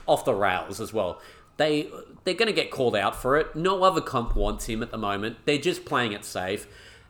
off 0.08 0.26
the 0.26 0.34
rails 0.34 0.82
as 0.82 0.94
well? 0.94 1.22
They 1.58 1.90
they're 2.24 2.34
going 2.34 2.48
to 2.48 2.54
get 2.54 2.72
called 2.72 2.96
out 2.96 3.16
for 3.16 3.38
it. 3.38 3.56
No 3.56 3.84
other 3.84 4.02
comp 4.02 4.36
wants 4.36 4.66
him 4.66 4.82
at 4.82 4.92
the 4.92 4.98
moment. 4.98 5.38
They're 5.46 5.58
just 5.58 5.86
playing 5.86 6.14
it 6.14 6.26
safe. 6.26 6.68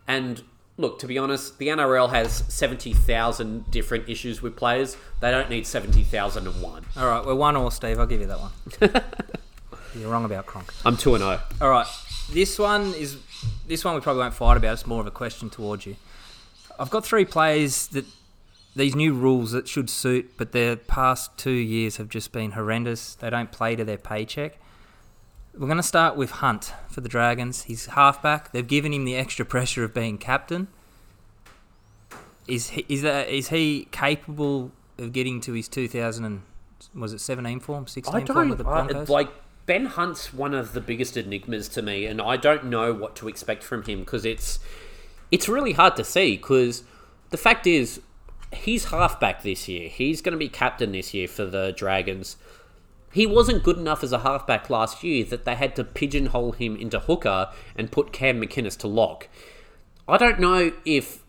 And 0.08 0.44
look, 0.78 1.00
to 1.00 1.08
be 1.08 1.18
honest, 1.18 1.60
the 1.60 1.68
NRL 1.68 2.10
has 2.10 2.44
seventy 2.48 2.94
thousand 2.94 3.70
different 3.70 4.10
issues 4.10 4.42
with 4.42 4.56
players. 4.56 4.98
They 5.20 5.32
don't 5.32 5.50
need 5.50 5.68
seventy 5.68 6.04
thousand 6.04 6.48
and 6.48 6.62
one. 6.62 6.86
All 6.98 7.08
right, 7.08 7.26
we're 7.26 7.36
one 7.36 7.56
all, 7.56 7.70
Steve. 7.70 8.00
I'll 8.00 8.08
give 8.08 8.22
you 8.22 8.28
that 8.28 8.40
one. 8.40 8.52
You're 9.96 10.10
wrong 10.10 10.26
about 10.26 10.46
Cronk. 10.46 10.74
I'm 10.86 10.98
two 10.98 11.16
and 11.16 11.24
oh. 11.24 11.28
zero. 11.28 11.42
All 11.62 11.70
right, 11.70 11.88
this 12.32 12.58
one 12.58 12.94
is 12.96 13.18
this 13.68 13.86
one 13.86 13.96
we 13.96 14.02
probably 14.02 14.22
won't 14.22 14.34
fight 14.34 14.58
about. 14.58 14.74
It's 14.74 14.88
more 14.88 15.02
of 15.02 15.08
a 15.08 15.12
question 15.12 15.50
towards 15.50 15.86
you. 15.86 15.96
I've 16.80 16.90
got 16.90 17.06
three 17.06 17.26
players 17.26 17.88
that 17.88 18.06
these 18.76 18.96
new 18.96 19.14
rules 19.14 19.52
that 19.52 19.68
should 19.68 19.90
suit, 19.90 20.32
but 20.38 20.54
their 20.54 20.76
past 20.78 21.38
two 21.38 21.52
years 21.52 21.98
have 21.98 22.08
just 22.08 22.32
been 22.32 22.52
horrendous. 22.52 23.16
They 23.16 23.30
don't 23.30 23.52
play 23.52 23.76
to 23.76 23.84
their 23.84 23.98
paycheck. 23.98 24.58
We're 25.54 25.68
going 25.68 25.78
to 25.78 25.84
start 25.84 26.16
with 26.16 26.32
Hunt 26.32 26.74
for 26.88 27.02
the 27.02 27.10
Dragons. 27.10 27.64
He's 27.64 27.88
halfback. 27.88 28.54
They've 28.54 28.66
given 28.66 28.94
him 28.94 29.04
the 29.04 29.16
extra 29.16 29.46
pressure 29.46 29.84
of 29.84 29.94
being 29.94 30.18
captain. 30.18 30.68
Is 32.48 32.70
he, 32.70 32.86
is 32.88 33.02
that 33.02 33.28
is 33.30 33.50
he 33.50 33.88
capable 33.92 34.72
of 34.98 35.12
getting 35.12 35.42
to 35.42 35.54
his 35.54 35.68
2000 35.68 36.26
and 36.26 36.42
was 36.96 37.14
it 37.14 37.20
17 37.20 37.60
form, 37.60 37.88
16 37.88 38.16
I 38.16 38.26
form 38.26 38.50
with 38.50 38.58
the 38.58 38.66
I- 38.66 38.88
Broncos? 38.88 39.10
like 39.10 39.30
Ben 39.66 39.86
Hunt's 39.86 40.34
one 40.34 40.54
of 40.56 40.74
the 40.74 40.82
biggest 40.82 41.16
enigmas 41.18 41.68
to 41.70 41.82
me, 41.82 42.06
and 42.06 42.20
I 42.22 42.38
don't 42.38 42.66
know 42.66 42.92
what 42.94 43.16
to 43.18 43.28
expect 43.28 43.62
from 43.64 43.84
him 43.84 44.00
because 44.00 44.26
it's 44.26 44.60
it's 45.32 45.48
really 45.50 45.74
hard 45.74 45.96
to 45.98 46.04
see. 46.04 46.38
Because 46.38 46.84
the 47.30 47.38
fact 47.38 47.68
is, 47.68 48.02
he's 48.54 48.86
halfback 48.86 49.44
this 49.44 49.68
year. 49.68 49.90
He's 49.90 50.22
going 50.22 50.34
to 50.34 50.38
be 50.38 50.50
captain 50.50 50.92
this 50.92 51.14
year 51.14 51.28
for 51.28 51.46
the 51.46 51.74
Dragons. 51.76 52.38
He 53.12 53.26
wasn't 53.26 53.64
good 53.64 53.78
enough 53.78 54.04
as 54.04 54.12
a 54.12 54.20
halfback 54.20 54.70
last 54.70 55.04
year 55.04 55.26
that 55.26 55.46
they 55.46 55.56
had 55.56 55.76
to 55.78 55.84
pigeonhole 55.84 56.52
him 56.54 56.76
into 56.76 57.00
hooker 57.00 57.50
and 57.76 57.92
put 57.92 58.14
Cam 58.14 58.40
McInnes 58.40 58.78
to 58.78 58.88
lock. 58.88 59.28
I 60.08 60.18
don't 60.18 60.40
know 60.40 60.74
if 60.86 61.24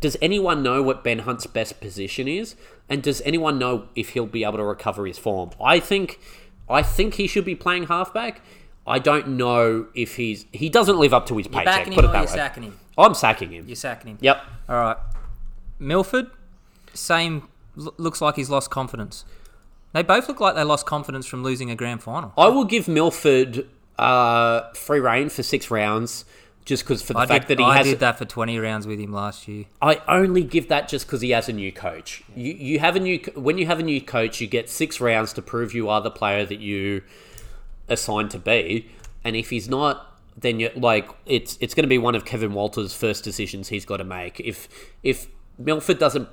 does 0.00 0.16
anyone 0.22 0.62
know 0.62 0.82
what 0.82 1.02
Ben 1.02 1.20
Hunt's 1.20 1.46
best 1.46 1.80
position 1.80 2.28
is, 2.28 2.54
and 2.88 3.02
does 3.02 3.20
anyone 3.22 3.58
know 3.58 3.88
if 3.96 4.10
he'll 4.10 4.26
be 4.26 4.44
able 4.44 4.58
to 4.58 4.64
recover 4.64 5.06
his 5.06 5.18
form? 5.18 5.50
I 5.62 5.80
think, 5.80 6.20
I 6.68 6.82
think 6.82 7.14
he 7.14 7.26
should 7.26 7.44
be 7.44 7.54
playing 7.54 7.86
halfback. 7.86 8.42
I 8.86 8.98
don't 8.98 9.28
know 9.36 9.86
if 9.94 10.16
he's 10.16 10.46
he 10.52 10.68
doesn't 10.68 10.98
live 10.98 11.12
up 11.12 11.26
to 11.26 11.36
his 11.36 11.46
You're 11.46 11.62
paycheck. 11.62 11.86
Put 11.92 12.04
it 12.04 12.12
that 12.12 12.30
way. 12.58 12.72
Him? 12.96 13.04
I'm 13.04 13.14
sacking 13.14 13.50
him. 13.50 13.66
You're 13.66 13.76
sacking 13.76 14.12
him. 14.12 14.18
Yep. 14.20 14.42
All 14.68 14.76
right. 14.76 14.96
Milford, 15.78 16.30
same. 16.94 17.48
l- 17.78 17.94
looks 17.96 18.20
like 18.20 18.36
he's 18.36 18.50
lost 18.50 18.70
confidence. 18.70 19.24
They 19.92 20.02
both 20.02 20.28
look 20.28 20.40
like 20.40 20.54
they 20.54 20.62
lost 20.64 20.86
confidence 20.86 21.26
from 21.26 21.42
losing 21.42 21.70
a 21.70 21.74
grand 21.74 22.02
final. 22.02 22.32
I 22.38 22.48
will 22.48 22.64
give 22.64 22.86
Milford 22.86 23.66
uh, 23.98 24.72
free 24.74 25.00
reign 25.00 25.28
for 25.30 25.42
six 25.42 25.70
rounds, 25.70 26.24
just 26.64 26.84
because 26.84 27.02
for 27.02 27.14
the 27.14 27.18
I, 27.20 27.26
fact 27.26 27.48
did, 27.48 27.58
that 27.58 27.62
he 27.64 27.68
I 27.68 27.76
has. 27.78 27.86
did 27.86 27.98
that 28.00 28.16
for 28.18 28.24
20 28.24 28.58
rounds 28.58 28.86
with 28.86 29.00
him 29.00 29.12
last 29.12 29.48
year. 29.48 29.64
I 29.82 30.00
only 30.06 30.44
give 30.44 30.68
that 30.68 30.88
just 30.88 31.06
because 31.06 31.22
he 31.22 31.30
has 31.30 31.48
a 31.48 31.52
new 31.52 31.72
coach. 31.72 32.22
You 32.36 32.52
you 32.52 32.78
have 32.78 32.94
a 32.94 33.00
new 33.00 33.18
when 33.34 33.58
you 33.58 33.66
have 33.66 33.80
a 33.80 33.82
new 33.82 34.00
coach, 34.00 34.40
you 34.40 34.46
get 34.46 34.68
six 34.68 35.00
rounds 35.00 35.32
to 35.32 35.42
prove 35.42 35.74
you 35.74 35.88
are 35.88 36.00
the 36.00 36.10
player 36.10 36.44
that 36.46 36.60
you 36.60 37.02
assigned 37.88 38.30
to 38.32 38.38
be, 38.38 38.88
and 39.24 39.34
if 39.34 39.50
he's 39.50 39.68
not, 39.68 40.09
then 40.36 40.60
you 40.60 40.70
like 40.74 41.08
it's 41.26 41.58
it's 41.60 41.74
going 41.74 41.84
to 41.84 41.88
be 41.88 41.98
one 41.98 42.14
of 42.14 42.24
Kevin 42.24 42.52
Walters' 42.52 42.94
first 42.94 43.24
decisions 43.24 43.68
he's 43.68 43.84
got 43.84 43.98
to 43.98 44.04
make. 44.04 44.40
If 44.40 44.68
if 45.02 45.26
Milford 45.58 45.98
doesn't 45.98 46.28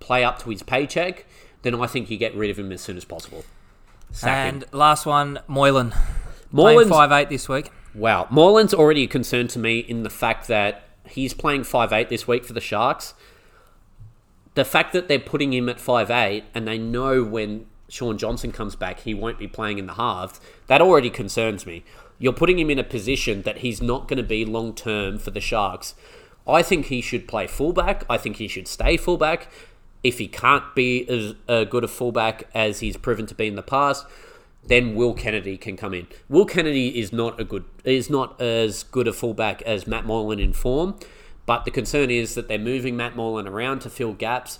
play 0.00 0.24
up 0.24 0.40
to 0.42 0.50
his 0.50 0.62
paycheck, 0.62 1.26
then 1.62 1.80
I 1.80 1.86
think 1.86 2.10
you 2.10 2.16
get 2.16 2.34
rid 2.34 2.50
of 2.50 2.58
him 2.58 2.72
as 2.72 2.80
soon 2.80 2.96
as 2.96 3.04
possible. 3.04 3.44
Sack 4.10 4.48
him. 4.48 4.54
And 4.54 4.64
last 4.72 5.06
one, 5.06 5.40
Moylan. 5.48 5.94
Playing 6.54 6.88
five 6.88 7.10
eight 7.10 7.28
this 7.28 7.48
week. 7.48 7.70
Wow, 7.94 8.28
Moylan's 8.30 8.74
already 8.74 9.04
a 9.04 9.06
concern 9.06 9.48
to 9.48 9.58
me 9.58 9.78
in 9.78 10.02
the 10.02 10.10
fact 10.10 10.48
that 10.48 10.82
he's 11.08 11.34
playing 11.34 11.64
five 11.64 11.92
eight 11.92 12.08
this 12.08 12.26
week 12.28 12.44
for 12.44 12.52
the 12.52 12.60
Sharks. 12.60 13.14
The 14.54 14.64
fact 14.64 14.92
that 14.92 15.08
they're 15.08 15.18
putting 15.18 15.52
him 15.52 15.68
at 15.68 15.80
five 15.80 16.10
eight 16.10 16.44
and 16.54 16.66
they 16.66 16.78
know 16.78 17.24
when 17.24 17.66
Shaun 17.88 18.18
Johnson 18.18 18.52
comes 18.52 18.76
back, 18.76 19.00
he 19.00 19.14
won't 19.14 19.38
be 19.38 19.48
playing 19.48 19.78
in 19.78 19.86
the 19.86 19.94
halves. 19.94 20.40
That 20.68 20.80
already 20.80 21.10
concerns 21.10 21.66
me. 21.66 21.84
You're 22.18 22.32
putting 22.32 22.58
him 22.58 22.70
in 22.70 22.78
a 22.78 22.84
position 22.84 23.42
that 23.42 23.58
he's 23.58 23.82
not 23.82 24.08
going 24.08 24.18
to 24.18 24.22
be 24.22 24.44
long 24.44 24.74
term 24.74 25.18
for 25.18 25.30
the 25.30 25.40
Sharks. 25.40 25.94
I 26.46 26.62
think 26.62 26.86
he 26.86 27.00
should 27.00 27.26
play 27.26 27.46
fullback. 27.46 28.04
I 28.08 28.18
think 28.18 28.36
he 28.36 28.48
should 28.48 28.68
stay 28.68 28.96
fullback. 28.96 29.50
If 30.02 30.18
he 30.18 30.28
can't 30.28 30.74
be 30.74 31.08
as 31.08 31.34
uh, 31.48 31.64
good 31.64 31.84
a 31.84 31.88
fullback 31.88 32.44
as 32.54 32.80
he's 32.80 32.96
proven 32.96 33.26
to 33.26 33.34
be 33.34 33.46
in 33.46 33.56
the 33.56 33.62
past, 33.62 34.06
then 34.66 34.94
Will 34.94 35.14
Kennedy 35.14 35.56
can 35.56 35.76
come 35.76 35.94
in. 35.94 36.06
Will 36.28 36.44
Kennedy 36.44 36.98
is 36.98 37.12
not 37.12 37.40
a 37.40 37.44
good 37.44 37.64
is 37.84 38.10
not 38.10 38.40
as 38.40 38.82
good 38.82 39.08
a 39.08 39.12
fullback 39.12 39.62
as 39.62 39.86
Matt 39.86 40.04
Moylan 40.04 40.40
in 40.40 40.52
form, 40.52 40.98
but 41.46 41.64
the 41.64 41.70
concern 41.70 42.10
is 42.10 42.34
that 42.34 42.48
they're 42.48 42.58
moving 42.58 42.96
Matt 42.96 43.16
Moylan 43.16 43.48
around 43.48 43.80
to 43.80 43.90
fill 43.90 44.12
gaps. 44.12 44.58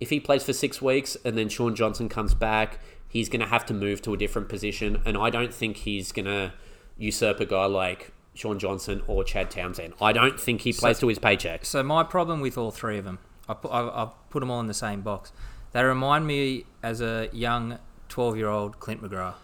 If 0.00 0.10
he 0.10 0.20
plays 0.20 0.44
for 0.44 0.52
six 0.52 0.80
weeks 0.80 1.16
and 1.24 1.36
then 1.36 1.48
Shaun 1.48 1.74
Johnson 1.74 2.08
comes 2.08 2.32
back, 2.34 2.78
he's 3.08 3.28
going 3.28 3.40
to 3.40 3.46
have 3.46 3.66
to 3.66 3.74
move 3.74 4.00
to 4.02 4.14
a 4.14 4.16
different 4.16 4.48
position, 4.48 5.02
and 5.04 5.16
I 5.16 5.30
don't 5.30 5.52
think 5.52 5.78
he's 5.78 6.12
going 6.12 6.26
to 6.26 6.52
usurp 6.98 7.40
a 7.40 7.46
guy 7.46 7.66
like 7.66 8.12
Shaun 8.34 8.58
Johnson 8.58 9.02
or 9.06 9.24
Chad 9.24 9.50
Townsend. 9.50 9.94
I 10.00 10.12
don't 10.12 10.38
think 10.38 10.62
he 10.62 10.72
plays 10.72 10.98
to 11.00 11.08
his 11.08 11.18
paycheck. 11.18 11.64
So 11.64 11.82
my 11.82 12.04
problem 12.04 12.40
with 12.40 12.58
all 12.58 12.70
three 12.70 12.98
of 12.98 13.04
them, 13.04 13.18
I 13.48 13.54
put, 13.54 13.70
I, 13.70 13.80
I 13.80 14.10
put 14.30 14.40
them 14.40 14.50
all 14.50 14.60
in 14.60 14.66
the 14.66 14.74
same 14.74 15.00
box. 15.00 15.32
They 15.72 15.82
remind 15.82 16.26
me 16.26 16.64
as 16.82 17.00
a 17.00 17.28
young 17.32 17.78
12-year-old 18.08 18.80
Clint 18.80 19.02
McGrath. 19.02 19.34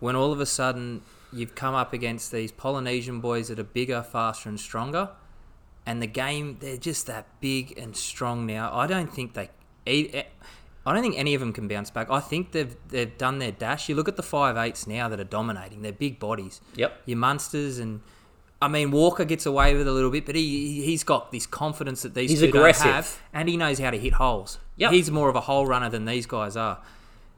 When 0.00 0.16
all 0.16 0.32
of 0.32 0.40
a 0.40 0.46
sudden 0.46 1.02
you've 1.32 1.54
come 1.54 1.74
up 1.74 1.92
against 1.92 2.30
these 2.32 2.52
Polynesian 2.52 3.20
boys 3.20 3.48
that 3.48 3.58
are 3.58 3.64
bigger, 3.64 4.02
faster, 4.02 4.48
and 4.48 4.58
stronger, 4.58 5.10
and 5.84 6.00
the 6.00 6.06
game 6.06 6.58
they're 6.60 6.76
just 6.76 7.06
that 7.06 7.26
big 7.40 7.76
and 7.76 7.96
strong 7.96 8.46
now. 8.46 8.72
I 8.72 8.86
don't 8.86 9.12
think 9.12 9.34
they. 9.34 9.50
I 10.84 10.92
don't 10.92 11.02
think 11.02 11.16
any 11.16 11.34
of 11.34 11.40
them 11.40 11.52
can 11.52 11.68
bounce 11.68 11.90
back. 11.90 12.10
I 12.10 12.20
think 12.20 12.52
they've 12.52 12.74
they've 12.88 13.16
done 13.16 13.38
their 13.38 13.52
dash. 13.52 13.88
You 13.88 13.94
look 13.94 14.08
at 14.08 14.16
the 14.16 14.22
five 14.22 14.56
eights 14.56 14.86
now 14.86 15.08
that 15.08 15.20
are 15.20 15.24
dominating. 15.24 15.82
They're 15.82 15.92
big 15.92 16.18
bodies. 16.18 16.60
Yep. 16.76 17.02
Your 17.06 17.18
Munsters 17.18 17.78
and 17.78 18.00
I 18.60 18.68
mean 18.68 18.90
Walker 18.90 19.24
gets 19.24 19.46
away 19.46 19.72
with 19.72 19.82
it 19.82 19.86
a 19.90 19.92
little 19.92 20.10
bit, 20.10 20.26
but 20.26 20.34
he 20.34 20.82
he's 20.82 21.04
got 21.04 21.30
this 21.30 21.46
confidence 21.46 22.02
that 22.02 22.14
these 22.14 22.30
He's 22.30 22.40
two 22.40 22.46
aggressive. 22.46 22.90
have, 22.90 23.20
and 23.32 23.48
he 23.48 23.56
knows 23.56 23.78
how 23.78 23.90
to 23.90 23.98
hit 23.98 24.14
holes. 24.14 24.58
Yep. 24.76 24.92
He's 24.92 25.10
more 25.10 25.28
of 25.28 25.36
a 25.36 25.42
hole 25.42 25.66
runner 25.66 25.88
than 25.88 26.04
these 26.04 26.26
guys 26.26 26.56
are. 26.56 26.80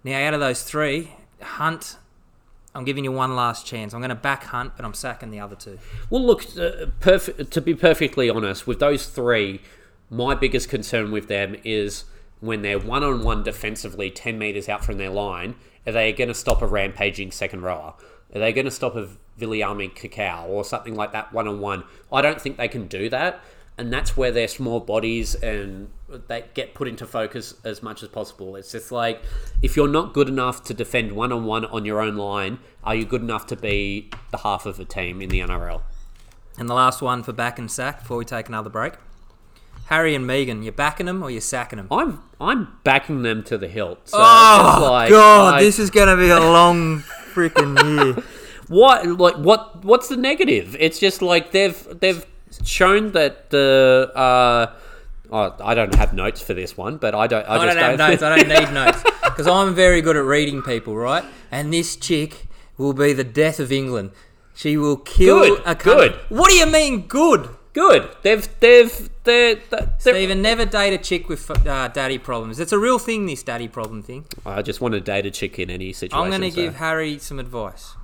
Now 0.05 0.27
out 0.27 0.35
of 0.35 0.41
those 0.41 0.63
three, 0.63 1.13
Hunt. 1.43 1.97
I'm 2.77 2.85
giving 2.85 3.05
you 3.05 3.13
one 3.13 3.37
last 3.37 3.67
chance. 3.67 3.93
I'm 3.95 4.01
going 4.01 4.09
to 4.09 4.17
back 4.17 4.43
Hunt, 4.45 4.73
but 4.77 4.85
I'm 4.85 4.95
sacking 4.95 5.31
the 5.31 5.39
other 5.39 5.55
two. 5.55 5.79
Well, 6.11 6.27
look, 6.27 6.43
uh, 6.43 6.87
perf- 7.01 7.49
to 7.51 7.61
be 7.61 7.73
perfectly 7.73 8.29
honest, 8.29 8.67
with 8.67 8.81
those 8.81 9.07
three, 9.07 9.61
my 10.11 10.35
biggest 10.35 10.69
concern 10.69 11.13
with 11.13 11.29
them 11.29 11.55
is 11.63 12.03
when 12.47 12.63
they're 12.63 12.79
one 12.79 13.03
on 13.03 13.23
one 13.23 13.43
defensively, 13.43 14.11
10 14.11 14.39
metres 14.39 14.69
out 14.69 14.85
from 14.85 14.99
their 14.99 15.11
line, 15.11 15.55
are 15.87 15.93
they 15.93 16.13
going 16.13 16.29
to 16.29 16.35
stop 16.35 16.63
a 16.63 16.67
rampaging 16.67 17.31
second 17.31 17.63
rower? 17.63 17.95
Are 18.35 18.41
they 18.41 18.53
going 18.53 18.65
to 18.65 18.71
stop 18.71 18.97
a 18.97 19.09
Viliame 19.39 19.95
Kikau 19.95 20.49
or 20.49 20.65
something 20.65 20.95
like 20.95 21.13
that 21.13 21.33
one 21.33 21.47
on 21.47 21.61
one? 21.61 21.85
I 22.13 22.23
don't 22.23 22.41
think 22.41 22.57
they 22.57 22.69
can 22.69 22.87
do 22.87 23.09
that. 23.11 23.41
And 23.77 23.93
that's 23.93 24.17
where 24.17 24.31
their 24.31 24.47
small 24.47 24.79
bodies 24.79 25.35
and 25.35 25.91
they 26.29 26.45
get 26.55 26.75
put 26.75 26.87
into 26.87 27.07
focus 27.07 27.55
as 27.65 27.83
much 27.83 28.05
as 28.05 28.09
possible. 28.09 28.55
It's 28.55 28.71
just 28.71 28.93
like 28.93 29.21
if 29.63 29.75
you're 29.75 29.89
not 29.89 30.15
good 30.15 30.29
enough 30.29 30.63
to 30.65 30.75
defend 30.75 31.13
one 31.13 31.33
on 31.33 31.45
one 31.45 31.65
on 31.65 31.85
your 31.85 32.01
own 32.01 32.17
line, 32.17 32.61
are 32.85 32.95
you 32.95 33.05
good 33.05 33.21
enough 33.21 33.47
to 33.49 33.57
be 33.57 34.11
the 34.31 34.39
half 34.39 34.65
of 34.65 34.79
a 34.79 34.85
team 34.85 35.21
in 35.21 35.29
the 35.29 35.41
NRL? 35.41 35.83
And 36.57 36.69
the 36.69 36.75
last 36.75 37.03
one 37.03 37.25
for 37.25 37.33
back 37.33 37.59
and 37.59 37.69
sack 37.69 38.01
before 38.01 38.17
we 38.17 38.25
take 38.25 38.49
another 38.49 38.71
break. 38.71 38.95
Harry 39.87 40.15
and 40.15 40.25
Meghan, 40.25 40.65
you 40.65 40.73
backing 40.73 41.07
them 41.07 41.23
or 41.23 41.31
you 41.31 41.41
sacking 41.41 41.77
them? 41.77 41.89
I'm 41.91 42.23
I'm 42.41 42.69
backing 42.85 43.23
them 43.23 43.43
to 43.45 43.59
the 43.59 43.69
hilt. 43.69 44.09
So 44.09 44.17
Oh 44.21 44.71
it's 44.79 44.91
like, 44.91 45.11
God, 45.11 45.55
I- 45.55 45.61
this 45.63 45.79
is 45.79 45.91
going 45.91 46.09
to 46.09 46.17
be 46.17 46.31
a 46.31 46.41
long 46.59 47.01
freaking 47.35 47.75
year. 48.15 48.25
what 48.69 49.07
like 49.07 49.37
what 49.37 49.85
what's 49.85 50.09
the 50.09 50.17
negative? 50.17 50.77
It's 50.81 50.99
just 50.99 51.21
like 51.23 51.53
they've 51.53 52.01
they've 52.01 52.25
shown 52.65 53.13
that 53.13 53.51
the 53.51 54.11
uh, 54.15 54.67
oh, 55.31 55.55
I 55.63 55.75
don't 55.75 55.95
have 55.97 56.15
notes 56.15 56.41
for 56.41 56.55
this 56.55 56.77
one, 56.77 56.97
but 56.97 57.15
I 57.15 57.27
don't 57.27 57.45
I, 57.47 57.57
I 57.57 57.67
just 57.67 57.79
don't 57.79 57.85
have 57.91 57.99
notes. 57.99 58.23
I 58.23 58.37
don't 58.37 58.49
need 58.61 58.73
notes 58.73 59.03
because 59.25 59.47
I'm 59.47 59.75
very 59.75 60.01
good 60.01 60.17
at 60.17 60.25
reading 60.25 60.63
people, 60.63 60.97
right? 60.97 61.25
And 61.51 61.73
this 61.73 61.97
chick 61.97 62.47
will 62.79 62.95
be 62.95 63.13
the 63.13 63.25
death 63.25 63.61
of 63.61 63.71
England. 63.71 64.13
She 64.55 64.77
will 64.77 64.97
kill 64.97 65.41
Good, 65.41 65.61
a 65.67 65.75
country. 65.75 66.09
good. 66.11 66.13
What 66.29 66.49
do 66.49 66.55
you 66.57 66.67
mean 66.67 67.07
good? 67.09 67.49
Good. 67.75 68.09
They've 68.23 68.49
they've 68.61 69.11
they're, 69.25 69.57
they're, 69.57 69.91
Stephen, 69.99 70.41
never 70.41 70.65
date 70.65 70.95
a 70.95 70.99
chick 70.99 71.29
with 71.29 71.51
uh, 71.67 71.89
daddy 71.89 72.19
problems. 72.19 72.61
It's 72.61 72.73
a 72.73 72.79
real 72.79 72.99
thing, 73.01 73.27
this 73.27 73.43
daddy 73.43 73.69
problem 73.69 74.03
thing. 74.03 74.25
I 74.47 74.63
just 74.63 74.81
want 74.81 74.95
to 74.95 75.01
date 75.01 75.27
a 75.27 75.31
chick 75.31 75.59
in 75.59 75.71
any 75.71 75.93
situation. 75.93 76.23
I'm 76.25 76.31
going 76.31 76.43
to 76.43 76.51
so- 76.51 76.63
give 76.63 76.77
Harry 76.77 77.19
some 77.19 77.39
advice. 77.39 77.97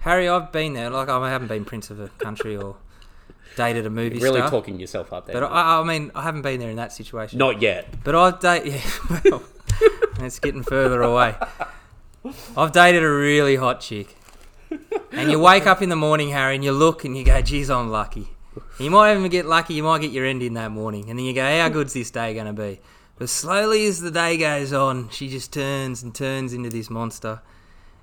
Harry, 0.00 0.28
I've 0.28 0.50
been 0.52 0.72
there. 0.72 0.90
Like 0.90 1.08
I 1.08 1.28
haven't 1.30 1.48
been 1.48 1.64
prince 1.64 1.90
of 1.90 2.00
a 2.00 2.08
country 2.08 2.56
or 2.56 2.76
dated 3.56 3.84
a 3.84 3.90
movie 3.90 4.16
You're 4.16 4.24
really 4.24 4.40
star. 4.40 4.50
talking 4.50 4.80
yourself 4.80 5.12
up 5.12 5.26
there. 5.26 5.38
But 5.38 5.52
I, 5.52 5.80
I 5.80 5.84
mean, 5.84 6.10
I 6.14 6.22
haven't 6.22 6.42
been 6.42 6.58
there 6.58 6.70
in 6.70 6.76
that 6.76 6.92
situation. 6.92 7.38
Not 7.38 7.60
yet. 7.60 8.04
But 8.04 8.14
I've 8.14 8.40
dated. 8.40 8.80
Yeah, 9.24 9.38
well, 10.20 10.26
it's 10.26 10.38
getting 10.40 10.62
further 10.62 11.02
away. 11.02 11.36
I've 12.56 12.72
dated 12.72 13.02
a 13.04 13.10
really 13.10 13.54
hot 13.56 13.80
chick, 13.80 14.16
and 15.12 15.30
you 15.30 15.38
wake 15.38 15.66
up 15.66 15.80
in 15.82 15.88
the 15.88 15.96
morning, 15.96 16.30
Harry, 16.30 16.56
and 16.56 16.64
you 16.64 16.72
look 16.72 17.04
and 17.04 17.16
you 17.16 17.24
go, 17.24 17.40
"Geez, 17.40 17.70
I'm 17.70 17.88
lucky." 17.90 18.28
You 18.78 18.90
might 18.90 19.12
even 19.12 19.28
get 19.28 19.46
lucky. 19.46 19.74
You 19.74 19.82
might 19.82 20.00
get 20.00 20.10
your 20.10 20.24
end 20.24 20.42
in 20.42 20.54
that 20.54 20.70
morning, 20.70 21.10
and 21.10 21.18
then 21.18 21.26
you 21.26 21.32
go, 21.34 21.44
"How 21.44 21.68
good's 21.68 21.92
this 21.92 22.10
day 22.10 22.34
going 22.34 22.46
to 22.46 22.52
be?" 22.52 22.80
But 23.16 23.28
slowly, 23.28 23.86
as 23.86 24.00
the 24.00 24.10
day 24.10 24.36
goes 24.36 24.72
on, 24.72 25.08
she 25.10 25.28
just 25.28 25.52
turns 25.52 26.02
and 26.02 26.14
turns 26.14 26.52
into 26.52 26.70
this 26.70 26.88
monster, 26.88 27.40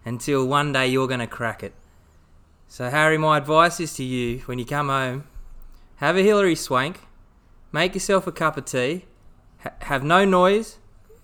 until 0.04 0.46
one 0.46 0.74
day 0.74 0.88
you're 0.88 1.08
going 1.08 1.22
to 1.22 1.28
crack 1.28 1.64
it. 1.64 1.74
So, 2.68 2.90
Harry, 2.90 3.18
my 3.18 3.38
advice 3.38 3.80
is 3.80 3.94
to 3.96 4.04
you: 4.04 4.40
when 4.46 4.60
you 4.60 4.66
come 4.66 4.90
home, 4.90 5.26
have 5.98 6.18
a 6.18 6.22
Hillary 6.22 6.56
Swank, 6.56 7.00
make 7.72 7.94
yourself 7.94 8.28
a 8.28 8.32
cup 8.32 8.58
of 8.58 8.66
tea, 8.66 9.06
ha- 9.60 9.74
have 9.80 10.04
no 10.04 10.26
noise, 10.26 10.78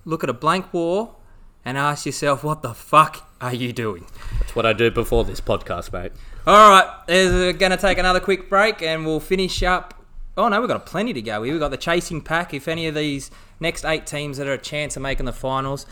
look 0.05 0.23
at 0.23 0.29
a 0.29 0.33
blank 0.33 0.73
wall, 0.73 1.19
and 1.63 1.77
ask 1.77 2.05
yourself, 2.05 2.43
what 2.43 2.61
the 2.61 2.73
fuck 2.73 3.29
are 3.39 3.53
you 3.53 3.73
doing? 3.73 4.05
That's 4.39 4.55
what 4.55 4.65
I 4.65 4.73
do 4.73 4.89
before 4.91 5.23
this 5.23 5.41
podcast, 5.41 5.93
mate. 5.93 6.11
All 6.47 6.71
right, 6.71 6.89
we're 7.07 7.53
going 7.53 7.69
to 7.69 7.77
take 7.77 7.99
another 7.99 8.19
quick 8.19 8.49
break 8.49 8.81
and 8.81 9.05
we'll 9.05 9.19
finish 9.19 9.61
up. 9.61 9.93
Oh 10.35 10.47
no, 10.47 10.59
we've 10.59 10.67
got 10.67 10.87
plenty 10.87 11.13
to 11.13 11.21
go. 11.21 11.41
We've 11.41 11.59
got 11.59 11.69
the 11.69 11.77
chasing 11.77 12.19
pack. 12.19 12.51
If 12.51 12.67
any 12.67 12.87
of 12.87 12.95
these 12.95 13.29
next 13.59 13.85
eight 13.85 14.07
teams 14.07 14.37
that 14.37 14.47
are 14.47 14.53
a 14.53 14.57
chance 14.57 14.95
of 14.95 15.03
making 15.03 15.27
the 15.27 15.33
finals, 15.33 15.85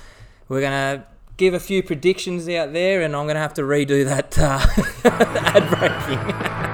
we're 0.47 0.61
going 0.61 0.71
to 0.71 1.05
give 1.37 1.53
a 1.53 1.59
few 1.59 1.83
predictions 1.83 2.49
out 2.49 2.73
there, 2.73 3.01
and 3.01 3.15
I'm 3.15 3.25
going 3.25 3.35
to 3.35 3.41
have 3.41 3.53
to 3.55 3.61
redo 3.61 4.03
that 4.05 4.39
uh, 4.39 4.65
ad 5.53 5.69
breaking. 5.69 6.65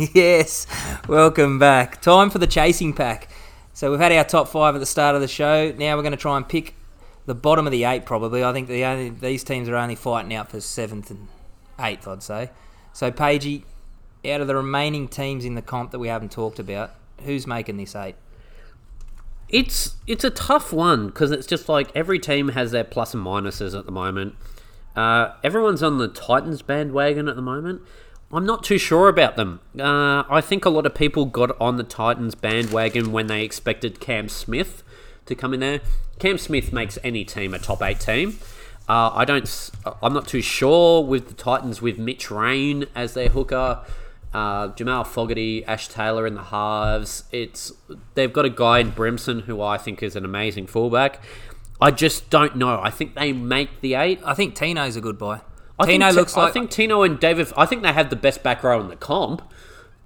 yes, 0.14 0.66
welcome 1.08 1.58
back. 1.58 2.00
Time 2.00 2.30
for 2.30 2.38
the 2.38 2.46
chasing 2.46 2.94
pack. 2.94 3.28
So 3.74 3.90
we've 3.90 4.00
had 4.00 4.12
our 4.12 4.24
top 4.24 4.48
five 4.48 4.74
at 4.74 4.78
the 4.78 4.86
start 4.86 5.14
of 5.14 5.20
the 5.20 5.28
show. 5.28 5.72
Now 5.72 5.96
we're 5.96 6.02
going 6.02 6.12
to 6.12 6.18
try 6.18 6.38
and 6.38 6.48
pick 6.48 6.74
the 7.26 7.34
bottom 7.34 7.66
of 7.66 7.70
the 7.70 7.84
eight. 7.84 8.06
Probably, 8.06 8.42
I 8.42 8.52
think 8.54 8.68
the 8.68 8.84
only, 8.84 9.10
these 9.10 9.44
teams 9.44 9.68
are 9.68 9.76
only 9.76 9.96
fighting 9.96 10.32
out 10.32 10.50
for 10.50 10.60
seventh 10.60 11.10
and 11.10 11.28
eighth. 11.78 12.08
I'd 12.08 12.22
say. 12.22 12.50
So 12.94 13.10
Pagey, 13.10 13.64
out 14.24 14.40
of 14.40 14.46
the 14.46 14.56
remaining 14.56 15.06
teams 15.06 15.44
in 15.44 15.54
the 15.54 15.62
comp 15.62 15.90
that 15.90 15.98
we 15.98 16.08
haven't 16.08 16.32
talked 16.32 16.58
about, 16.58 16.94
who's 17.24 17.46
making 17.46 17.76
this 17.76 17.94
eight? 17.94 18.14
It's 19.50 19.96
it's 20.06 20.24
a 20.24 20.30
tough 20.30 20.72
one 20.72 21.08
because 21.08 21.30
it's 21.30 21.46
just 21.46 21.68
like 21.68 21.94
every 21.94 22.18
team 22.18 22.48
has 22.50 22.70
their 22.70 22.84
plus 22.84 23.12
and 23.12 23.24
minuses 23.24 23.78
at 23.78 23.84
the 23.84 23.92
moment. 23.92 24.34
Uh, 24.96 25.32
everyone's 25.44 25.82
on 25.82 25.98
the 25.98 26.08
Titans 26.08 26.62
bandwagon 26.62 27.28
at 27.28 27.36
the 27.36 27.42
moment. 27.42 27.82
I'm 28.32 28.46
not 28.46 28.62
too 28.62 28.78
sure 28.78 29.08
about 29.08 29.36
them. 29.36 29.60
Uh, 29.78 30.22
I 30.30 30.40
think 30.40 30.64
a 30.64 30.70
lot 30.70 30.86
of 30.86 30.94
people 30.94 31.24
got 31.24 31.60
on 31.60 31.76
the 31.78 31.82
Titans 31.82 32.36
bandwagon 32.36 33.10
when 33.10 33.26
they 33.26 33.44
expected 33.44 33.98
Cam 33.98 34.28
Smith 34.28 34.84
to 35.26 35.34
come 35.34 35.52
in 35.52 35.60
there. 35.60 35.80
Cam 36.20 36.38
Smith 36.38 36.72
makes 36.72 36.96
any 37.02 37.24
team 37.24 37.54
a 37.54 37.58
top 37.58 37.82
eight 37.82 37.98
team. 37.98 38.38
Uh, 38.88 39.10
I 39.14 39.24
don't. 39.24 39.70
I'm 40.02 40.12
not 40.12 40.28
too 40.28 40.42
sure 40.42 41.04
with 41.04 41.28
the 41.28 41.34
Titans 41.34 41.82
with 41.82 41.98
Mitch 41.98 42.30
Rein 42.30 42.86
as 42.94 43.14
their 43.14 43.30
hooker. 43.30 43.84
Uh, 44.32 44.68
Jamal 44.68 45.02
Fogarty, 45.02 45.64
Ash 45.64 45.88
Taylor 45.88 46.24
in 46.24 46.34
the 46.34 46.44
halves. 46.44 47.24
It's 47.32 47.72
they've 48.14 48.32
got 48.32 48.44
a 48.44 48.50
guy 48.50 48.78
in 48.78 48.92
Brimson 48.92 49.42
who 49.42 49.60
I 49.60 49.76
think 49.76 50.04
is 50.04 50.14
an 50.14 50.24
amazing 50.24 50.68
fullback. 50.68 51.20
I 51.80 51.90
just 51.90 52.30
don't 52.30 52.56
know. 52.56 52.80
I 52.80 52.90
think 52.90 53.14
they 53.14 53.32
make 53.32 53.80
the 53.80 53.94
eight. 53.94 54.20
I 54.24 54.34
think 54.34 54.54
Tino's 54.54 54.94
a 54.94 55.00
good 55.00 55.18
buy. 55.18 55.40
I 55.80 55.86
Tino 55.86 56.06
think, 56.06 56.16
looks 56.16 56.36
I 56.36 56.42
like- 56.44 56.52
think 56.52 56.70
Tino 56.70 57.02
and 57.02 57.18
David. 57.18 57.52
I 57.56 57.66
think 57.66 57.82
they 57.82 57.92
have 57.92 58.10
the 58.10 58.16
best 58.16 58.42
back 58.42 58.62
row 58.62 58.80
in 58.80 58.88
the 58.88 58.96
comp, 58.96 59.42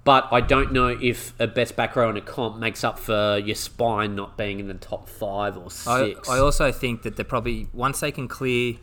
but 0.03 0.27
I 0.31 0.41
don't 0.41 0.71
know 0.71 0.87
if 0.87 1.33
a 1.39 1.47
best 1.47 1.75
back 1.75 1.95
row 1.95 2.09
in 2.09 2.17
a 2.17 2.21
comp 2.21 2.57
makes 2.57 2.83
up 2.83 2.97
for 2.99 3.37
your 3.37 3.55
spine 3.55 4.15
not 4.15 4.37
being 4.37 4.59
in 4.59 4.67
the 4.67 4.73
top 4.75 5.09
five 5.09 5.57
or 5.57 5.65
I, 5.87 6.07
six. 6.09 6.29
I 6.29 6.39
also 6.39 6.71
think 6.71 7.01
that 7.03 7.15
they're 7.15 7.25
probably 7.25 7.67
once 7.73 7.99
they 7.99 8.11
can 8.11 8.27
clear 8.27 8.75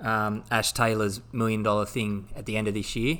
um, 0.00 0.44
Ash 0.50 0.72
Taylor's 0.72 1.20
million 1.32 1.62
dollar 1.62 1.86
thing 1.86 2.28
at 2.36 2.46
the 2.46 2.56
end 2.56 2.68
of 2.68 2.74
this 2.74 2.94
year, 2.96 3.18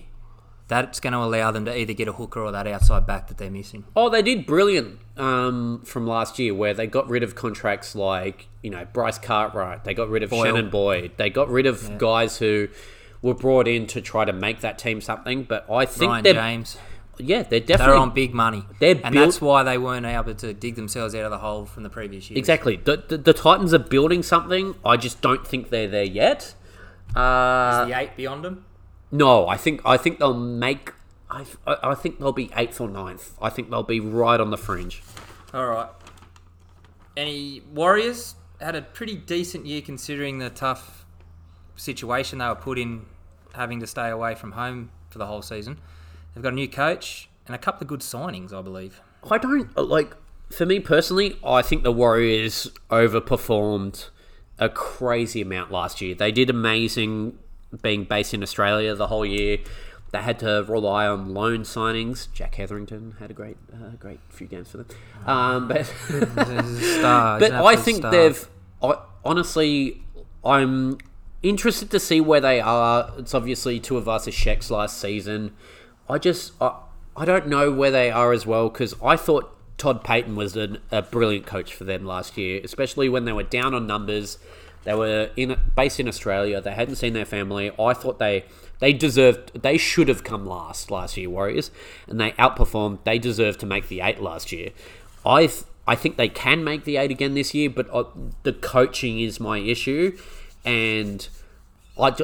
that's 0.66 0.98
going 0.98 1.12
to 1.12 1.18
allow 1.20 1.50
them 1.50 1.64
to 1.66 1.78
either 1.78 1.92
get 1.92 2.08
a 2.08 2.12
hooker 2.12 2.40
or 2.40 2.50
that 2.50 2.66
outside 2.66 3.06
back 3.06 3.28
that 3.28 3.38
they're 3.38 3.50
missing. 3.50 3.84
Oh, 3.94 4.08
they 4.08 4.22
did 4.22 4.46
brilliant 4.46 4.98
um, 5.16 5.82
from 5.84 6.06
last 6.06 6.38
year, 6.38 6.54
where 6.54 6.74
they 6.74 6.86
got 6.86 7.08
rid 7.08 7.22
of 7.22 7.34
contracts 7.34 7.94
like 7.94 8.48
you 8.62 8.70
know 8.70 8.84
Bryce 8.92 9.18
Cartwright, 9.18 9.84
they 9.84 9.94
got 9.94 10.08
rid 10.08 10.22
of 10.22 10.30
Boyle. 10.30 10.44
Shannon 10.44 10.70
Boyd, 10.70 11.12
they 11.16 11.30
got 11.30 11.48
rid 11.48 11.66
of 11.66 11.98
guys 11.98 12.38
who 12.38 12.68
were 13.24 13.34
brought 13.34 13.66
in 13.66 13.86
to 13.88 14.00
try 14.00 14.24
to 14.24 14.32
make 14.32 14.60
that 14.60 14.78
team 14.78 15.00
something. 15.00 15.44
But 15.44 15.68
I 15.70 15.86
think 15.86 16.10
Ryan 16.10 16.22
they're 16.24 16.34
James, 16.34 16.76
yeah, 17.18 17.42
they're 17.42 17.60
they're 17.60 17.60
definitely 17.78 17.96
on 17.96 18.10
big 18.14 18.34
money, 18.34 18.64
They're 18.80 19.00
and 19.02 19.12
built- 19.14 19.26
that's 19.26 19.40
why 19.40 19.62
they 19.62 19.78
weren't 19.78 20.04
able 20.06 20.34
to 20.34 20.52
dig 20.52 20.74
themselves 20.74 21.14
out 21.14 21.24
of 21.24 21.30
the 21.30 21.38
hole 21.38 21.64
from 21.64 21.82
the 21.84 21.90
previous 21.90 22.28
year. 22.30 22.38
exactly. 22.38 22.76
The, 22.76 23.02
the, 23.08 23.16
the 23.18 23.32
Titans 23.32 23.72
are 23.72 23.78
building 23.78 24.22
something. 24.22 24.74
I 24.84 24.96
just 24.96 25.20
don't 25.22 25.46
think 25.46 25.70
they're 25.70 25.88
there 25.88 26.04
yet. 26.04 26.54
Uh, 27.16 27.86
the 27.86 27.98
eight 27.98 28.16
beyond 28.16 28.44
them. 28.44 28.64
No, 29.12 29.46
I 29.48 29.56
think 29.56 29.80
I 29.84 29.96
think 29.96 30.18
they'll 30.18 30.34
make. 30.34 30.92
I 31.30 31.44
I 31.66 31.94
think 31.94 32.18
they'll 32.18 32.32
be 32.32 32.50
eighth 32.56 32.80
or 32.80 32.88
ninth. 32.88 33.32
I 33.40 33.48
think 33.48 33.70
they'll 33.70 33.82
be 33.84 34.00
right 34.00 34.40
on 34.40 34.50
the 34.50 34.58
fringe. 34.58 35.02
All 35.52 35.66
right. 35.66 35.88
Any 37.16 37.62
Warriors 37.72 38.34
had 38.60 38.74
a 38.74 38.82
pretty 38.82 39.14
decent 39.16 39.66
year 39.66 39.80
considering 39.82 40.38
the 40.40 40.50
tough 40.50 41.04
situation 41.76 42.38
they 42.38 42.46
were 42.48 42.54
put 42.56 42.78
in, 42.78 43.06
having 43.54 43.80
to 43.80 43.86
stay 43.86 44.10
away 44.10 44.34
from 44.34 44.52
home 44.52 44.90
for 45.08 45.18
the 45.18 45.26
whole 45.26 45.42
season. 45.42 45.80
They've 46.34 46.42
got 46.42 46.52
a 46.52 46.56
new 46.56 46.68
coach 46.68 47.28
and 47.46 47.54
a 47.54 47.58
couple 47.58 47.82
of 47.82 47.88
good 47.88 48.00
signings, 48.00 48.52
I 48.52 48.62
believe. 48.62 49.00
I 49.30 49.38
don't 49.38 49.76
like. 49.76 50.14
For 50.50 50.66
me 50.66 50.80
personally, 50.80 51.38
I 51.44 51.62
think 51.62 51.82
the 51.82 51.92
Warriors 51.92 52.70
overperformed 52.90 54.10
a 54.58 54.68
crazy 54.68 55.40
amount 55.40 55.70
last 55.72 56.00
year. 56.00 56.14
They 56.14 56.30
did 56.30 56.50
amazing 56.50 57.38
being 57.82 58.04
based 58.04 58.34
in 58.34 58.42
Australia 58.42 58.94
the 58.94 59.08
whole 59.08 59.26
year. 59.26 59.58
They 60.12 60.20
had 60.20 60.38
to 60.40 60.64
rely 60.68 61.06
on 61.08 61.34
loan 61.34 61.62
signings. 61.62 62.32
Jack 62.32 62.54
Hetherington 62.54 63.16
had 63.18 63.30
a 63.30 63.34
great, 63.34 63.56
uh, 63.72 63.96
great 63.98 64.20
few 64.28 64.46
games 64.46 64.70
for 64.70 64.78
them. 64.78 64.86
Um, 65.26 65.68
but. 65.68 65.92
But 67.40 67.52
I 67.52 67.76
think 67.76 67.98
star. 67.98 68.10
they've. 68.12 68.48
I, 68.82 68.98
honestly, 69.24 70.02
I'm 70.44 70.98
interested 71.44 71.90
to 71.90 72.00
see 72.00 72.20
where 72.20 72.40
they 72.40 72.60
are. 72.60 73.12
It's 73.18 73.34
obviously 73.34 73.78
two 73.78 73.96
of 73.96 74.08
us 74.08 74.26
as 74.26 74.34
Sheks 74.34 74.70
last 74.70 74.98
season. 74.98 75.54
I 76.08 76.18
just 76.18 76.52
I, 76.60 76.78
I 77.16 77.24
don't 77.24 77.46
know 77.48 77.70
where 77.70 77.90
they 77.90 78.10
are 78.10 78.32
as 78.32 78.46
well 78.46 78.68
because 78.68 78.94
I 79.02 79.16
thought 79.16 79.50
Todd 79.78 80.02
Payten 80.02 80.34
was 80.34 80.56
an, 80.56 80.78
a 80.90 81.02
brilliant 81.02 81.46
coach 81.46 81.74
for 81.74 81.84
them 81.84 82.04
last 82.04 82.36
year, 82.36 82.60
especially 82.64 83.08
when 83.08 83.24
they 83.24 83.32
were 83.32 83.42
down 83.42 83.74
on 83.74 83.86
numbers. 83.86 84.38
They 84.84 84.94
were 84.94 85.30
in 85.36 85.56
based 85.76 86.00
in 86.00 86.08
Australia. 86.08 86.60
They 86.60 86.72
hadn't 86.72 86.96
seen 86.96 87.12
their 87.12 87.24
family. 87.24 87.70
I 87.78 87.94
thought 87.94 88.18
they 88.18 88.44
they 88.80 88.92
deserved. 88.92 89.62
They 89.62 89.78
should 89.78 90.08
have 90.08 90.24
come 90.24 90.46
last 90.46 90.90
last 90.90 91.16
year, 91.16 91.30
Warriors, 91.30 91.70
and 92.06 92.20
they 92.20 92.32
outperformed. 92.32 92.98
They 93.04 93.18
deserved 93.18 93.60
to 93.60 93.66
make 93.66 93.88
the 93.88 94.00
eight 94.00 94.20
last 94.20 94.52
year. 94.52 94.70
I 95.24 95.50
I 95.86 95.94
think 95.94 96.16
they 96.16 96.28
can 96.28 96.64
make 96.64 96.84
the 96.84 96.96
eight 96.96 97.10
again 97.10 97.34
this 97.34 97.54
year, 97.54 97.70
but 97.70 97.88
uh, 97.92 98.04
the 98.42 98.52
coaching 98.52 99.20
is 99.20 99.38
my 99.40 99.58
issue, 99.58 100.16
and 100.64 101.28
I 101.98 102.14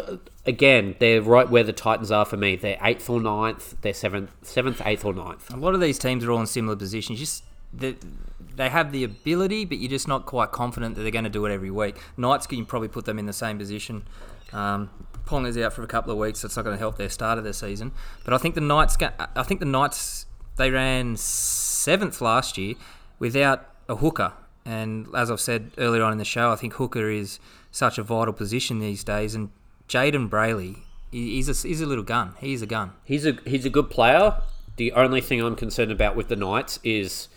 again 0.46 0.96
they're 0.98 1.22
right 1.22 1.48
where 1.48 1.64
the 1.64 1.72
Titans 1.72 2.10
are 2.10 2.24
for 2.24 2.36
me. 2.36 2.56
They're 2.56 2.78
eighth 2.82 3.08
or 3.08 3.20
ninth. 3.20 3.76
They're 3.82 3.94
seventh, 3.94 4.30
seventh, 4.42 4.82
eighth 4.84 5.04
or 5.04 5.12
ninth. 5.12 5.52
A 5.52 5.56
lot 5.56 5.74
of 5.74 5.80
these 5.80 5.98
teams 5.98 6.24
are 6.24 6.30
all 6.30 6.40
in 6.40 6.46
similar 6.46 6.76
positions. 6.76 7.18
Just 7.18 7.44
they, 7.72 7.96
have 8.58 8.92
the 8.92 9.04
ability, 9.04 9.64
but 9.64 9.78
you're 9.78 9.90
just 9.90 10.08
not 10.08 10.26
quite 10.26 10.50
confident 10.50 10.96
that 10.96 11.02
they're 11.02 11.10
going 11.10 11.24
to 11.24 11.30
do 11.30 11.46
it 11.46 11.52
every 11.52 11.70
week. 11.70 11.96
Knights 12.16 12.46
can 12.46 12.66
probably 12.66 12.88
put 12.88 13.04
them 13.04 13.18
in 13.18 13.26
the 13.26 13.32
same 13.32 13.58
position. 13.58 14.02
Um, 14.52 14.90
Ponga's 15.24 15.56
out 15.56 15.72
for 15.72 15.82
a 15.82 15.86
couple 15.86 16.12
of 16.12 16.18
weeks, 16.18 16.40
so 16.40 16.46
it's 16.46 16.56
not 16.56 16.64
going 16.64 16.74
to 16.74 16.78
help 16.78 16.98
their 16.98 17.08
start 17.08 17.38
of 17.38 17.44
their 17.44 17.52
season. 17.52 17.92
But 18.24 18.34
I 18.34 18.38
think 18.38 18.56
the 18.56 18.60
Knights, 18.60 18.96
I 19.36 19.42
think 19.44 19.60
the 19.60 19.66
Knights, 19.66 20.26
they 20.56 20.70
ran 20.70 21.16
seventh 21.16 22.20
last 22.20 22.58
year 22.58 22.74
without 23.18 23.66
a 23.88 23.96
hooker. 23.96 24.32
And 24.64 25.06
as 25.14 25.30
I've 25.30 25.40
said 25.40 25.70
earlier 25.78 26.02
on 26.02 26.12
in 26.12 26.18
the 26.18 26.24
show, 26.24 26.50
I 26.52 26.56
think 26.56 26.74
hooker 26.74 27.08
is 27.08 27.38
such 27.70 27.98
a 27.98 28.02
vital 28.02 28.32
position 28.32 28.78
these 28.80 29.04
days. 29.04 29.34
And 29.34 29.50
Jayden 29.88 30.28
Brailey, 30.28 30.78
he- 31.10 31.36
he's 31.36 31.48
a, 31.48 31.68
he's 31.68 31.80
a 31.80 31.86
little 31.86 32.04
gun. 32.04 32.34
He's 32.38 32.62
a 32.62 32.66
gun. 32.66 32.92
He's 33.04 33.26
a 33.26 33.38
he's 33.44 33.64
a 33.64 33.70
good 33.70 33.90
player. 33.90 34.36
The 34.76 34.92
only 34.92 35.20
thing 35.20 35.40
I'm 35.42 35.56
concerned 35.56 35.92
about 35.92 36.16
with 36.16 36.28
the 36.28 36.36
Knights 36.36 36.78
is 36.84 37.28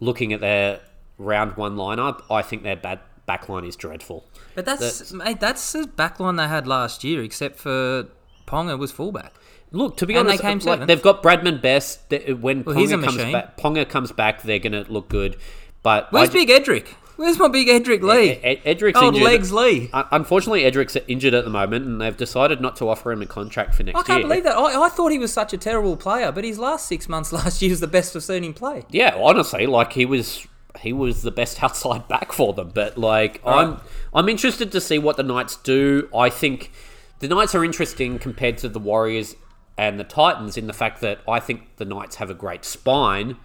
looking 0.00 0.32
at 0.32 0.40
their 0.40 0.80
round 1.18 1.56
one 1.56 1.76
lineup. 1.76 2.22
I 2.30 2.42
think 2.42 2.62
their 2.64 2.76
bad 2.76 3.00
back 3.24 3.48
line 3.48 3.64
is 3.64 3.76
dreadful. 3.76 4.24
But 4.54 4.64
that's, 4.66 4.80
That's- 4.80 5.12
mate, 5.12 5.40
that's 5.40 5.72
the 5.72 5.84
backline 5.84 6.36
they 6.36 6.48
had 6.48 6.66
last 6.66 7.04
year, 7.04 7.22
except 7.22 7.56
for 7.58 8.08
Ponga 8.46 8.78
was 8.78 8.90
fullback. 8.92 9.32
Look, 9.70 9.96
to 9.98 10.06
be 10.06 10.14
And 10.16 10.26
they 10.28 10.32
honest, 10.32 10.42
came 10.42 10.58
like, 10.58 10.62
seventh. 10.64 10.88
they've 10.88 11.00
got 11.00 11.22
Bradman 11.22 11.62
Best. 11.62 12.00
When 12.10 12.62
Well, 12.64 12.76
Ponga 12.76 13.00
comes 13.02 13.16
machine. 13.16 13.32
back, 13.32 13.56
Ponga 13.56 13.88
comes 13.88 14.12
back, 14.12 14.42
they're 14.42 14.58
going 14.58 14.72
to 14.84 14.84
look 14.92 15.08
good. 15.08 15.36
But 15.82 16.12
Where's 16.12 16.28
I, 16.28 16.32
Big 16.32 16.48
Edrick? 16.50 16.88
Where's 17.16 17.38
my 17.38 17.48
Big 17.48 17.68
Edrick 17.68 18.02
Lee? 18.02 18.30
Ed- 18.30 18.60
Ed- 18.64 18.76
Edrick's 18.78 18.96
Old 18.98 19.14
injured. 19.14 19.24
legs 19.30 19.52
Lee. 19.52 19.90
Un- 19.92 20.06
Unfortunately, 20.10 20.62
Edrick's 20.62 20.96
injured 21.08 21.34
at 21.34 21.44
the 21.44 21.50
moment, 21.50 21.86
and 21.86 22.00
they've 22.00 22.16
decided 22.16 22.60
not 22.60 22.76
to 22.76 22.88
offer 22.88 23.12
him 23.12 23.22
a 23.22 23.26
contract 23.26 23.74
for 23.74 23.82
next 23.82 23.94
year. 23.96 24.02
I 24.02 24.06
can't 24.06 24.18
year. 24.20 24.28
believe 24.28 24.44
that. 24.44 24.56
I, 24.56 24.84
I 24.84 24.88
thought 24.88 25.12
he 25.12 25.18
was 25.18 25.32
such 25.32 25.52
a 25.52 25.58
terrible 25.58 25.96
player, 25.96 26.32
but 26.32 26.44
his 26.44 26.58
last 26.58 26.86
six 26.86 27.08
months 27.08 27.32
last 27.32 27.60
year 27.62 27.70
was 27.70 27.80
the 27.80 27.86
best 27.86 28.16
I've 28.16 28.22
seen 28.24 28.44
him 28.44 28.54
play. 28.54 28.84
Yeah, 28.90 29.14
honestly, 29.16 29.66
like 29.66 29.92
he 29.92 30.04
was 30.06 30.46
he 30.80 30.92
was 30.92 31.22
the 31.22 31.30
best 31.30 31.62
outside 31.62 32.08
back 32.08 32.32
for 32.32 32.52
them. 32.52 32.70
But 32.74 32.96
like 32.98 33.40
I'm 33.46 33.80
I'm 34.14 34.28
interested 34.28 34.72
to 34.72 34.80
see 34.80 34.98
what 34.98 35.16
the 35.16 35.22
Knights 35.22 35.56
do. 35.56 36.08
I 36.16 36.30
think 36.30 36.70
the 37.18 37.28
Knights 37.28 37.54
are 37.54 37.64
interesting 37.64 38.18
compared 38.18 38.58
to 38.58 38.68
the 38.68 38.78
Warriors 38.80 39.36
and 39.78 39.98
the 40.00 40.04
Titans 40.04 40.56
in 40.56 40.66
the 40.66 40.72
fact 40.72 41.00
that 41.02 41.20
I 41.28 41.40
think 41.40 41.76
the 41.76 41.84
Knights 41.84 42.16
have 42.16 42.30
a 42.30 42.34
great 42.34 42.64
spine. 42.64 43.36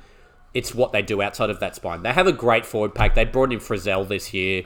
It's 0.58 0.74
what 0.74 0.91
they 0.91 1.01
do 1.03 1.22
outside 1.22 1.49
of 1.49 1.60
that 1.60 1.76
spine. 1.76 2.01
They 2.01 2.12
have 2.14 2.26
a 2.28 2.32
great 2.32 2.66
forward 2.66 2.95
pack. 2.95 3.14
They 3.16 3.26
brought 3.26 3.53
in 3.53 3.60
Frizell 3.60 4.08
this 4.08 4.34
year. 4.34 4.64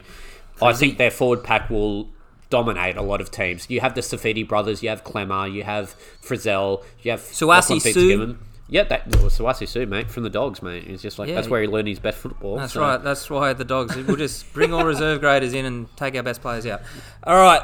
I 0.62 0.74
think 0.74 0.98
their 0.98 1.12
forward 1.12 1.44
pack 1.44 1.70
will 1.70 2.10
dominate 2.50 2.96
a 2.98 3.02
lot 3.02 3.20
of 3.20 3.32
teams. 3.32 3.70
You 3.70 3.80
have 3.82 3.96
the 3.96 4.02
Saifiti 4.02 4.48
brothers, 4.48 4.84
you 4.84 4.90
have 4.90 5.04
Klemmer, 5.04 5.52
you 5.52 5.64
have 5.64 5.96
Frizell, 6.22 6.84
you 7.02 7.12
have 7.12 7.20
Sauaso 7.22 7.48
Lachlan 7.48 7.80
Su. 7.80 7.94
Fitzgibbon. 7.94 8.40
Yeah, 8.70 8.84
that 8.86 9.08
well, 9.08 9.26
Sauaso 9.26 9.68
Sue, 9.68 9.86
mate, 9.86 10.10
from 10.10 10.24
the 10.24 10.30
Dogs, 10.30 10.62
mate. 10.62 10.86
He's 10.88 11.02
just 11.02 11.20
like 11.20 11.28
Yeah. 11.28 11.36
that's 11.36 11.50
where 11.50 11.62
he 11.62 11.68
learned 11.68 11.90
his 11.90 12.00
best 12.00 12.18
football. 12.20 12.56
That's 12.58 12.74
so- 12.74 12.82
right. 12.82 13.04
That's 13.04 13.30
why 13.30 13.52
the 13.54 13.66
dogs. 13.66 13.96
We'll 13.98 14.16
just 14.16 14.54
bring 14.54 14.74
all 14.74 14.86
reserve 14.86 15.20
graders 15.20 15.54
in 15.54 15.66
and 15.66 15.88
take 15.98 16.16
our 16.16 16.24
best 16.24 16.42
players 16.42 16.66
out. 16.66 16.82
All 17.26 17.36
right. 17.36 17.62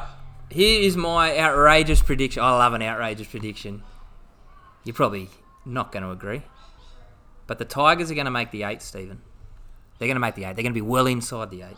Here 0.50 0.82
is 0.82 0.98
my 0.98 1.38
outrageous 1.40 2.02
prediction. 2.02 2.42
I 2.44 2.52
love 2.58 2.74
an 2.74 2.82
outrageous 2.82 3.28
prediction. 3.28 3.84
You're 4.84 4.96
probably 4.96 5.30
not 5.66 5.92
going 5.94 6.04
to 6.04 6.12
agree, 6.12 6.42
but 7.48 7.58
the 7.60 7.66
Tigers 7.66 8.12
are 8.12 8.16
going 8.16 8.26
to 8.26 8.32
make 8.32 8.52
the 8.52 8.64
eight, 8.64 8.82
Stephen. 8.82 9.22
They're 9.98 10.08
going 10.08 10.16
to 10.16 10.22
make 10.22 10.36
the 10.36 10.44
eight. 10.44 10.56
They're 10.56 10.64
going 10.64 10.74
to 10.74 10.78
be 10.78 10.82
well 10.82 11.08
inside 11.08 11.50
the 11.50 11.64
eight. 11.64 11.78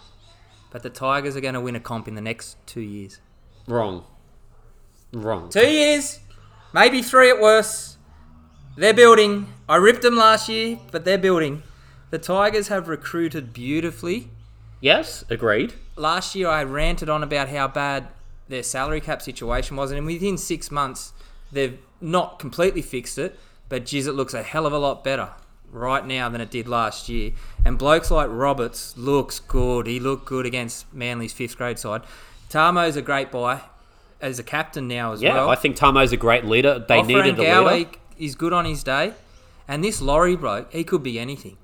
But 0.71 0.83
the 0.83 0.89
Tigers 0.89 1.35
are 1.35 1.41
going 1.41 1.53
to 1.53 1.61
win 1.61 1.75
a 1.75 1.79
comp 1.79 2.07
in 2.07 2.15
the 2.15 2.21
next 2.21 2.57
two 2.65 2.81
years. 2.81 3.19
Wrong. 3.67 4.03
Wrong. 5.13 5.49
Two 5.49 5.67
years, 5.67 6.19
maybe 6.73 7.01
three 7.01 7.29
at 7.29 7.39
worst. 7.39 7.97
They're 8.75 8.93
building. 8.93 9.51
I 9.67 9.77
ripped 9.77 10.01
them 10.01 10.15
last 10.15 10.49
year, 10.49 10.79
but 10.91 11.05
they're 11.05 11.17
building. 11.17 11.63
The 12.11 12.19
Tigers 12.19 12.67
have 12.67 12.87
recruited 12.87 13.53
beautifully. 13.53 14.29
Yes, 14.81 15.25
agreed. 15.29 15.73
last 15.97 16.35
year 16.35 16.47
I 16.47 16.63
ranted 16.63 17.09
on 17.09 17.21
about 17.21 17.49
how 17.49 17.67
bad 17.67 18.07
their 18.47 18.63
salary 18.63 19.01
cap 19.01 19.21
situation 19.21 19.75
was, 19.75 19.91
and 19.91 20.05
within 20.05 20.37
six 20.37 20.71
months 20.71 21.11
they've 21.51 21.77
not 21.99 22.39
completely 22.39 22.81
fixed 22.81 23.17
it, 23.17 23.37
but 23.67 23.85
geez, 23.85 24.07
it 24.07 24.13
looks 24.13 24.33
a 24.33 24.41
hell 24.41 24.65
of 24.65 24.71
a 24.71 24.77
lot 24.77 25.03
better 25.03 25.31
right 25.71 26.05
now 26.05 26.29
than 26.29 26.41
it 26.41 26.49
did 26.51 26.67
last 26.67 27.09
year. 27.09 27.31
And 27.65 27.77
blokes 27.77 28.09
like 28.11 28.27
Roberts 28.31 28.97
looks 28.97 29.39
good. 29.39 29.87
He 29.87 29.99
looked 29.99 30.25
good 30.25 30.45
against 30.45 30.91
Manly's 30.93 31.33
fifth 31.33 31.57
grade 31.57 31.79
side. 31.79 32.01
Tamou's 32.49 32.95
a 32.95 33.01
great 33.01 33.31
buy 33.31 33.61
as 34.21 34.39
a 34.39 34.43
captain 34.43 34.87
now 34.87 35.13
as 35.13 35.21
Yeah, 35.21 35.35
well. 35.35 35.49
I 35.49 35.55
think 35.55 35.75
Tamou's 35.75 36.11
a 36.11 36.17
great 36.17 36.45
leader. 36.45 36.83
They 36.87 37.01
needed 37.01 37.39
a 37.39 37.43
Gowie 37.43 37.71
leader. 37.77 37.89
is 38.17 38.35
good 38.35 38.53
on 38.53 38.65
his 38.65 38.83
day, 38.83 39.13
and 39.67 39.83
this 39.83 40.01
Laurie 40.01 40.35
bloke, 40.35 40.71
he 40.73 40.83
could 40.83 41.03
be 41.03 41.19
anything. 41.19 41.57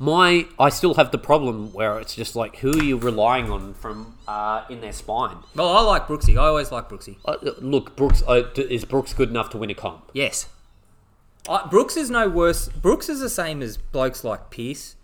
My, 0.00 0.46
I 0.60 0.68
still 0.68 0.94
have 0.94 1.10
the 1.10 1.18
problem 1.18 1.72
where 1.72 1.98
it's 1.98 2.14
just 2.14 2.36
like, 2.36 2.58
who 2.58 2.70
are 2.70 2.84
you 2.84 2.96
relying 2.96 3.50
on 3.50 3.74
from 3.74 4.14
uh, 4.28 4.62
in 4.70 4.80
their 4.80 4.92
spine? 4.92 5.38
Well, 5.56 5.68
I 5.68 5.80
like 5.80 6.06
Brooksy. 6.06 6.34
I 6.34 6.46
always 6.46 6.70
like 6.70 6.88
Brooksy. 6.88 7.16
Uh, 7.24 7.34
look, 7.60 7.96
Brooks 7.96 8.22
uh, 8.28 8.44
is 8.56 8.84
Brooks 8.84 9.12
good 9.12 9.28
enough 9.28 9.50
to 9.50 9.58
win 9.58 9.70
a 9.70 9.74
comp? 9.74 10.08
Yes. 10.14 10.46
Uh, 11.46 11.68
Brooks 11.68 11.96
is 11.96 12.10
no 12.10 12.28
worse. 12.28 12.68
Brooks 12.68 13.08
is 13.08 13.20
the 13.20 13.28
same 13.30 13.62
as 13.62 13.76
blokes 13.76 14.24
like 14.24 14.50
Pearce. 14.50 14.96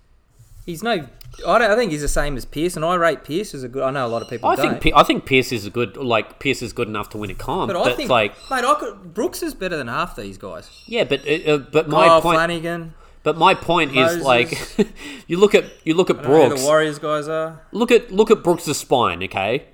He's 0.66 0.82
no. 0.82 1.06
I, 1.46 1.58
don't, 1.58 1.70
I 1.70 1.74
think 1.76 1.90
he's 1.90 2.00
the 2.00 2.08
same 2.08 2.36
as 2.36 2.44
Pearce, 2.44 2.76
and 2.76 2.84
I 2.84 2.94
rate 2.94 3.24
Pearce 3.24 3.54
as 3.54 3.64
a 3.64 3.68
good. 3.68 3.82
I 3.82 3.90
know 3.90 4.06
a 4.06 4.08
lot 4.08 4.22
of 4.22 4.28
people 4.30 4.48
I 4.48 4.56
don't. 4.56 4.80
think 4.80 4.94
I 4.96 5.02
think 5.02 5.26
Pearce 5.26 5.52
is 5.52 5.66
a 5.66 5.70
good 5.70 5.96
like 5.96 6.38
Pearce 6.38 6.62
is 6.62 6.72
good 6.72 6.88
enough 6.88 7.10
to 7.10 7.18
win 7.18 7.30
a 7.30 7.34
comp. 7.34 7.72
but 7.72 7.82
But, 7.82 7.92
I 7.92 7.96
think, 7.96 8.08
like 8.08 8.32
mate, 8.50 8.64
I 8.64 8.74
could, 8.74 9.12
Brooks 9.14 9.42
is 9.42 9.52
better 9.54 9.76
than 9.76 9.88
half 9.88 10.16
these 10.16 10.38
guys. 10.38 10.70
yeah, 10.86 11.04
but 11.04 11.26
uh, 11.26 11.32
uh, 11.54 11.58
but 11.58 11.88
my 11.88 12.06
Kyle 12.06 12.22
point 12.22 12.36
Flanagan. 12.36 12.94
but 13.24 13.36
my 13.36 13.52
point 13.54 13.96
is 13.96 14.22
like 14.22 14.78
you 15.26 15.38
look 15.38 15.54
at 15.54 15.64
you 15.84 15.94
look 15.94 16.08
at 16.08 16.18
I 16.18 16.22
don't 16.22 16.30
know 16.30 16.42
who 16.42 16.48
Brooks. 16.50 16.62
the 16.62 16.66
Warriors 16.66 16.98
guys 16.98 17.26
are. 17.28 17.60
Look 17.72 17.90
at 17.90 18.10
look 18.12 18.30
at 18.30 18.42
Brooks' 18.42 18.64
spine. 18.76 19.22
Okay, 19.24 19.64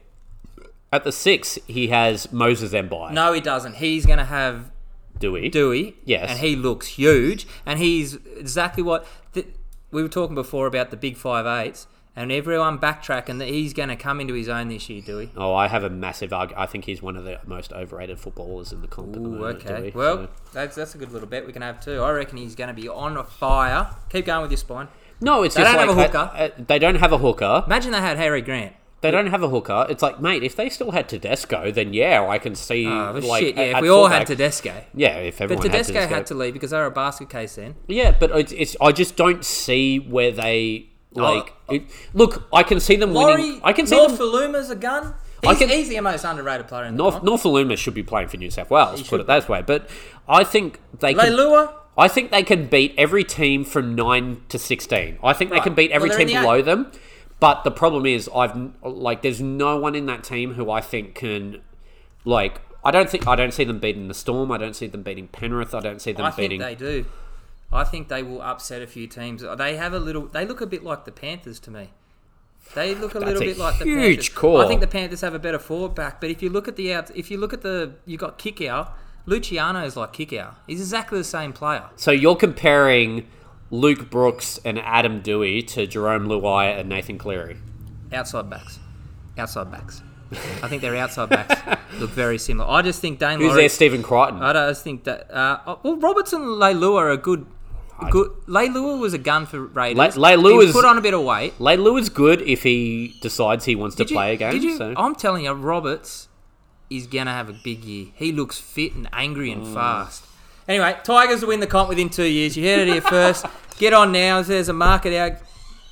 at 0.92 1.04
the 1.04 1.12
six 1.12 1.58
he 1.66 1.88
has 1.88 2.32
Moses 2.32 2.72
Mbye. 2.72 3.12
No, 3.12 3.32
he 3.32 3.40
doesn't. 3.40 3.76
He's 3.76 4.06
going 4.06 4.18
to 4.18 4.24
have 4.24 4.70
Doueihi. 5.20 5.50
Doueihi. 5.52 5.94
Yes. 6.04 6.30
And 6.30 6.38
he 6.40 6.56
looks 6.56 6.86
huge. 6.88 7.46
And 7.66 7.78
he's 7.78 8.14
exactly 8.36 8.82
what. 8.82 9.06
Th- 9.34 9.46
we 9.92 10.02
were 10.02 10.08
talking 10.08 10.34
before 10.34 10.66
about 10.66 10.90
the 10.90 10.96
big 10.96 11.16
five 11.16 11.46
eights, 11.46 11.86
and 12.14 12.30
everyone 12.30 12.78
backtracking 12.78 13.38
that 13.40 13.48
he's 13.48 13.72
going 13.72 13.88
to 13.88 13.96
come 13.96 14.20
into 14.20 14.34
his 14.34 14.48
own 14.48 14.68
this 14.68 14.88
year, 14.88 15.02
Doueihi. 15.02 15.30
Oh, 15.36 15.52
I 15.54 15.66
have 15.68 15.82
a 15.84 15.90
massive 15.90 16.32
argument. 16.32 16.62
I 16.62 16.66
think 16.66 16.84
he's 16.84 17.02
one 17.02 17.16
of 17.16 17.24
the 17.24 17.40
most 17.44 17.72
overrated 17.72 18.18
footballers 18.20 18.72
in 18.72 18.82
the 18.82 18.88
comp. 18.88 19.16
Ooh, 19.16 19.20
moment, 19.20 19.64
okay. 19.66 19.90
Doueihi, 19.90 19.94
Well, 19.94 20.16
so- 20.16 20.28
that's 20.52 20.76
that's 20.76 20.94
a 20.94 20.98
good 20.98 21.10
little 21.12 21.28
bet 21.28 21.44
we 21.46 21.52
can 21.52 21.62
have 21.62 21.80
too. 21.84 22.00
I 22.02 22.10
reckon 22.12 22.38
he's 22.38 22.54
going 22.54 22.68
to 22.68 22.74
be 22.74 22.88
on 22.88 23.22
fire. 23.26 23.94
Keep 24.10 24.26
going 24.26 24.42
with 24.42 24.50
your 24.52 24.58
spine. 24.58 24.88
no, 25.20 25.42
it's 25.42 25.54
They 25.56 25.62
just 25.62 25.76
don't 25.76 25.88
have 25.88 25.98
a 25.98 26.02
hooker. 26.06 26.30
uh, 26.34 26.48
they 26.66 26.78
don't 26.78 26.94
have 26.96 27.12
a 27.12 27.18
hooker. 27.18 27.64
Imagine 27.66 27.90
they 27.92 28.00
had 28.00 28.16
Harry 28.16 28.42
Grant. 28.42 28.74
They 29.02 29.10
don't 29.10 29.28
have 29.28 29.42
a 29.42 29.48
hooker. 29.48 29.86
It's 29.88 30.02
like, 30.02 30.20
mate, 30.20 30.42
if 30.42 30.56
they 30.56 30.68
still 30.68 30.90
had 30.90 31.08
Tedesco, 31.08 31.70
then 31.70 31.94
yeah, 31.94 32.26
I 32.28 32.38
can 32.38 32.54
see. 32.54 32.86
Oh, 32.86 33.18
like, 33.22 33.42
shit, 33.42 33.56
yeah. 33.56 33.76
If 33.76 33.80
we 33.82 33.88
all 33.88 34.08
had 34.08 34.26
Tedesco. 34.26 34.84
Yeah, 34.94 35.16
if 35.16 35.38
But 35.38 35.44
everyone 35.44 35.64
Tedesco 35.64 35.94
had 35.94 36.00
Tedesco. 36.00 36.14
had 36.14 36.26
to 36.26 36.34
leave 36.34 36.52
because 36.52 36.70
they 36.70 36.76
were 36.76 36.84
a 36.86 36.90
basket 36.90 37.30
case 37.30 37.54
then. 37.54 37.76
Yeah, 37.86 38.14
but 38.18 38.30
it's, 38.32 38.52
it's 38.52 38.76
I 38.80 38.92
just 38.92 39.16
don't 39.16 39.42
see 39.42 39.98
where 39.98 40.32
they 40.32 40.90
oh, 41.16 41.20
like. 41.22 41.54
Oh. 41.68 41.74
it, 41.76 41.84
look, 42.12 42.46
I 42.52 42.62
can 42.62 42.78
see 42.78 42.96
them 42.96 43.14
Laurie, 43.14 43.42
winning. 43.42 43.60
I 43.64 43.72
can 43.72 43.86
see 43.86 43.96
North 43.96 44.18
them. 44.18 44.26
Luma's 44.26 44.68
a 44.68 44.76
gun. 44.76 45.14
I 45.42 45.48
He's, 45.50 45.58
can- 45.58 45.68
he's 45.70 45.88
the 45.88 45.98
most 46.00 46.24
underrated 46.24 46.68
player 46.68 46.84
in 46.84 46.96
the 46.96 47.02
North. 47.02 47.22
North 47.22 47.46
Luma 47.46 47.76
should 47.76 47.94
be 47.94 48.02
playing 48.02 48.28
for 48.28 48.36
New 48.36 48.50
South 48.50 48.68
Wales. 48.68 49.02
Put 49.08 49.20
it 49.20 49.26
that 49.26 49.48
way, 49.48 49.62
but 49.62 49.88
I 50.28 50.44
think 50.44 50.78
they 50.98 51.14
can. 51.14 51.68
I 51.96 52.08
think 52.08 52.30
they 52.30 52.42
can 52.42 52.66
beat 52.66 52.94
every 52.96 53.24
team 53.24 53.64
from 53.64 53.94
nine 53.94 54.42
to 54.50 54.58
sixteen. 54.58 55.18
I 55.22 55.32
think 55.32 55.50
they 55.50 55.60
can 55.60 55.74
beat 55.74 55.90
every 55.90 56.10
Well, 56.10 56.18
team 56.18 56.28
below 56.28 56.56
eight. 56.56 56.66
them. 56.66 56.92
But 57.40 57.64
the 57.64 57.70
problem 57.70 58.06
is, 58.06 58.28
I've 58.34 58.54
like, 58.82 59.22
there's 59.22 59.40
no 59.40 59.78
one 59.78 59.94
in 59.94 60.06
that 60.06 60.22
team 60.22 60.54
who 60.54 60.70
I 60.70 60.80
think 60.80 61.14
can, 61.14 61.62
like, 62.24 62.60
I 62.84 62.90
don't 62.90 63.08
think 63.08 63.26
I 63.26 63.34
don't 63.34 63.52
see 63.52 63.64
them 63.64 63.78
beating 63.78 64.08
the 64.08 64.14
Storm. 64.14 64.52
I 64.52 64.58
don't 64.58 64.76
see 64.76 64.86
them 64.86 65.02
beating 65.02 65.28
Penrith. 65.28 65.74
I 65.74 65.80
don't 65.80 66.00
see 66.00 66.12
them 66.12 66.26
I 66.26 66.30
think 66.30 66.60
they 66.60 66.74
do. 66.74 67.06
I 67.72 67.84
think 67.84 68.08
they 68.08 68.22
will 68.22 68.42
upset 68.42 68.82
a 68.82 68.86
few 68.86 69.06
teams. 69.06 69.42
They 69.56 69.76
have 69.76 69.92
a 69.92 69.98
little. 69.98 70.26
They 70.26 70.44
look 70.44 70.60
a 70.60 70.66
bit 70.66 70.82
like 70.84 71.04
the 71.04 71.12
Panthers 71.12 71.58
to 71.60 71.70
me. 71.70 71.90
They 72.74 72.94
look 72.94 73.14
a 73.14 73.18
That's 73.18 73.32
little 73.32 73.42
a 73.42 73.46
bit 73.46 73.58
like 73.58 73.78
the 73.78 73.84
huge 73.84 74.16
Panthers. 74.16 74.28
call. 74.30 74.60
I 74.60 74.68
think 74.68 74.80
the 74.80 74.86
Panthers 74.86 75.22
have 75.22 75.34
a 75.34 75.38
better 75.38 75.58
forward 75.58 75.94
back, 75.94 76.20
but 76.20 76.30
if 76.30 76.42
you 76.42 76.50
look 76.50 76.68
at 76.68 76.76
the 76.76 76.92
out, 76.92 77.14
if 77.16 77.30
you 77.30 77.38
look 77.38 77.52
at 77.52 77.62
the, 77.62 77.94
you 78.06 78.16
got 78.16 78.38
Kikau. 78.38 78.90
Luciano 79.26 79.84
is 79.84 79.96
like 79.96 80.12
Kikau. 80.12 80.54
He's 80.66 80.80
exactly 80.80 81.18
the 81.18 81.24
same 81.24 81.52
player. 81.52 81.84
So 81.96 82.10
you're 82.10 82.36
comparing 82.36 83.26
Luke 83.70 84.10
Brooks 84.10 84.58
and 84.64 84.78
Adam 84.78 85.22
Doueihi 85.22 85.66
to 85.68 85.86
Jarome 85.86 86.26
Luai 86.26 86.78
and 86.78 86.88
Nathan 86.88 87.18
Cleary. 87.18 87.56
Outside 88.12 88.50
backs, 88.50 88.78
outside 89.38 89.70
backs. 89.70 90.02
I 90.62 90.68
think 90.68 90.80
their 90.82 90.96
outside 90.96 91.28
backs 91.28 91.80
look 91.98 92.10
very 92.10 92.38
similar. 92.38 92.68
I 92.70 92.82
just 92.82 93.00
think 93.00 93.18
Daine 93.18 93.38
Who's 93.38 93.48
Laurie. 93.48 93.62
there? 93.62 93.68
Stephen 93.68 94.02
Crichton. 94.02 94.42
I 94.42 94.52
don't 94.52 94.76
think 94.76 95.04
that. 95.04 95.30
Uh, 95.32 95.58
oh, 95.66 95.80
well, 95.82 95.96
Robertson 95.96 96.42
and 96.42 96.50
Leilua 96.52 96.96
are 96.96 97.10
a 97.10 97.16
good. 97.16 97.46
Good. 98.10 98.30
Leilua 98.48 98.98
was 98.98 99.12
a 99.12 99.18
gun 99.18 99.44
for 99.44 99.60
Raiders. 99.66 100.16
Le- 100.16 100.28
Leilua's- 100.28 100.68
He 100.68 100.72
put 100.72 100.86
on 100.86 100.96
a 100.96 101.02
bit 101.02 101.12
of 101.12 101.22
weight. 101.22 101.58
Leilua 101.58 102.00
is 102.00 102.08
good 102.08 102.40
if 102.42 102.62
he 102.62 103.14
decides 103.20 103.66
he 103.66 103.74
wants 103.74 103.94
to 103.96 104.04
you- 104.04 104.08
play 104.16 104.32
a 104.32 104.36
game. 104.36 104.52
did 104.52 104.62
you- 104.62 104.76
so. 104.78 104.94
I'm 104.96 105.14
telling 105.14 105.44
you, 105.44 105.52
Roberts 105.52 106.28
is 106.88 107.06
gonna 107.06 107.32
have 107.32 107.50
a 107.50 107.52
big 107.52 107.84
year. 107.84 108.06
He 108.14 108.32
looks 108.32 108.58
fit 108.58 108.94
and 108.94 109.06
angry 109.12 109.52
and 109.52 109.66
fast. 109.66 110.24
Anyway, 110.70 110.96
Tigers 111.02 111.40
will 111.40 111.48
win 111.48 111.58
the 111.58 111.66
comp 111.66 111.88
within 111.88 112.08
two 112.08 112.22
years. 112.22 112.56
You 112.56 112.64
heard 112.64 112.86
it 112.86 112.92
here 112.92 113.00
first. 113.00 113.44
Get 113.78 113.92
on 113.92 114.12
now. 114.12 114.40
There's 114.40 114.68
a 114.68 114.72
market 114.72 115.12
out. 115.18 115.32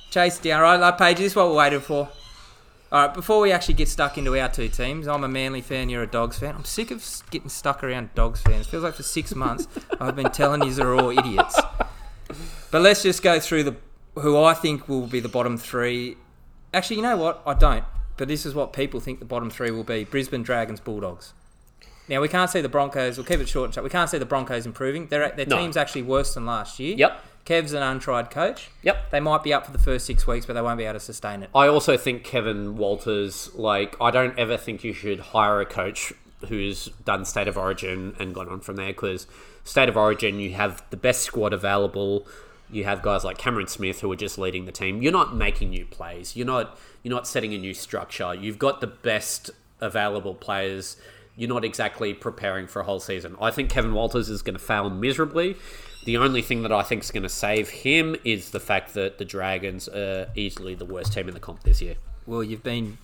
Chase 0.09 0.39
down. 0.39 0.61
Right, 0.61 0.77
that 0.77 0.97
page. 0.97 1.17
This 1.17 1.33
is 1.33 1.35
what 1.35 1.49
we're 1.49 1.55
waiting 1.55 1.81
for. 1.81 2.07
All 2.89 3.07
right, 3.07 3.13
before 3.13 3.41
we 3.41 3.51
actually 3.51 3.73
get 3.73 3.89
stuck 3.89 4.17
into 4.17 4.39
our 4.39 4.47
two 4.47 4.69
teams, 4.69 5.05
I'm 5.05 5.25
a 5.25 5.27
Manly 5.27 5.59
fan. 5.59 5.89
You're 5.89 6.03
a 6.03 6.07
Dogs 6.07 6.39
fan. 6.39 6.55
I'm 6.55 6.63
sick 6.63 6.91
of 6.91 7.05
getting 7.29 7.49
stuck 7.49 7.83
around 7.83 8.15
Dogs 8.15 8.39
fans. 8.39 8.67
Feels 8.67 8.83
like 8.83 8.93
for 8.93 9.03
six 9.03 9.35
months 9.35 9.67
I've 9.99 10.15
been 10.15 10.31
telling 10.31 10.63
you 10.63 10.73
they're 10.73 10.95
all 10.95 11.09
idiots. 11.09 11.59
But 12.71 12.81
let's 12.81 13.03
just 13.03 13.21
go 13.21 13.37
through 13.41 13.63
the 13.63 13.75
who 14.15 14.41
I 14.41 14.53
think 14.53 14.87
will 14.87 15.07
be 15.07 15.19
the 15.19 15.27
bottom 15.27 15.57
three. 15.57 16.15
Actually, 16.73 16.95
you 16.95 17.03
know 17.03 17.17
what? 17.17 17.41
I 17.45 17.53
don't. 17.53 17.83
But 18.15 18.29
this 18.29 18.45
is 18.45 18.55
what 18.55 18.71
people 18.71 19.01
think 19.01 19.19
the 19.19 19.25
bottom 19.25 19.49
three 19.49 19.71
will 19.71 19.83
be: 19.83 20.05
Brisbane 20.05 20.41
Dragons, 20.41 20.79
Bulldogs. 20.79 21.33
Now 22.09 22.21
we 22.21 22.27
can't 22.27 22.49
see 22.49 22.61
the 22.61 22.69
Broncos. 22.69 23.17
We'll 23.17 23.25
keep 23.25 23.39
it 23.39 23.47
short 23.47 23.65
and 23.65 23.73
sharp. 23.73 23.83
We 23.83 23.89
can't 23.89 24.09
see 24.09 24.17
the 24.17 24.25
Broncos 24.25 24.65
improving. 24.65 25.07
Their 25.07 25.31
their 25.31 25.45
No. 25.45 25.57
team's 25.57 25.77
actually 25.77 26.01
worse 26.03 26.33
than 26.33 26.45
last 26.45 26.79
year. 26.79 26.95
Yep. 26.97 27.23
Kev's 27.45 27.73
an 27.73 27.81
untried 27.81 28.29
coach. 28.29 28.69
Yep. 28.83 29.11
They 29.11 29.19
might 29.19 29.43
be 29.43 29.53
up 29.53 29.65
for 29.65 29.71
the 29.71 29.79
first 29.79 30.05
six 30.05 30.27
weeks, 30.27 30.45
but 30.45 30.53
they 30.53 30.61
won't 30.61 30.77
be 30.77 30.83
able 30.83 30.93
to 30.93 30.99
sustain 30.99 31.41
it. 31.41 31.49
I 31.55 31.67
also 31.67 31.97
think 31.97 32.23
Kevin 32.23 32.77
Walters, 32.77 33.49
like, 33.55 33.95
I 33.99 34.11
don't 34.11 34.37
ever 34.37 34.55
think 34.57 34.83
you 34.83 34.93
should 34.93 35.19
hire 35.19 35.59
a 35.59 35.65
coach 35.65 36.13
who's 36.47 36.89
done 37.05 37.25
State 37.25 37.47
of 37.47 37.57
Origin 37.57 38.15
and 38.19 38.35
gone 38.35 38.49
on 38.49 38.59
from 38.59 38.75
there 38.75 38.87
because 38.87 39.25
State 39.63 39.89
of 39.89 39.97
Origin, 39.97 40.39
you 40.39 40.53
have 40.53 40.83
the 40.89 40.97
best 40.97 41.23
squad 41.23 41.51
available. 41.53 42.27
You 42.71 42.83
have 42.83 43.01
guys 43.01 43.23
like 43.23 43.37
Cameron 43.39 43.67
Smith 43.67 44.01
who 44.01 44.11
are 44.11 44.15
just 44.15 44.37
leading 44.37 44.65
the 44.65 44.71
team. 44.71 45.01
You're 45.01 45.11
not 45.11 45.35
making 45.35 45.71
new 45.71 45.85
plays. 45.85 46.35
You're 46.35 46.45
not 46.45 46.77
you're 47.01 47.13
not 47.15 47.25
setting 47.27 47.53
a 47.53 47.57
new 47.57 47.73
structure. 47.73 48.35
You've 48.35 48.59
got 48.59 48.79
the 48.79 48.87
best 48.87 49.49
available 49.81 50.35
players. 50.35 50.97
You're 51.39 51.47
not 51.47 51.63
exactly 51.63 52.13
preparing 52.13 52.67
for 52.67 52.81
a 52.81 52.83
whole 52.83 52.99
season. 52.99 53.37
I 53.39 53.49
think 53.49 53.69
Kevin 53.69 53.93
Walters 53.93 54.29
is 54.29 54.41
going 54.41 54.57
to 54.57 54.59
fail 54.59 54.89
miserably. 54.89 55.55
The 56.03 56.17
only 56.17 56.41
thing 56.41 56.63
that 56.63 56.73
I 56.73 56.83
think 56.83 57.01
is 57.01 57.11
going 57.11 57.23
to 57.23 57.29
save 57.29 57.69
him 57.69 58.17
is 58.25 58.49
the 58.49 58.59
fact 58.59 58.93
that 58.95 59.19
the 59.19 59.23
Dragons 59.25 59.87
are 59.87 60.27
easily 60.35 60.75
the 60.75 60.83
worst 60.83 61.13
team 61.13 61.29
in 61.29 61.33
the 61.33 61.39
comp 61.39 61.63
this 61.63 61.81
year. 61.81 61.95
Well, 62.25 62.43
you've 62.43 62.63
been 62.63 62.97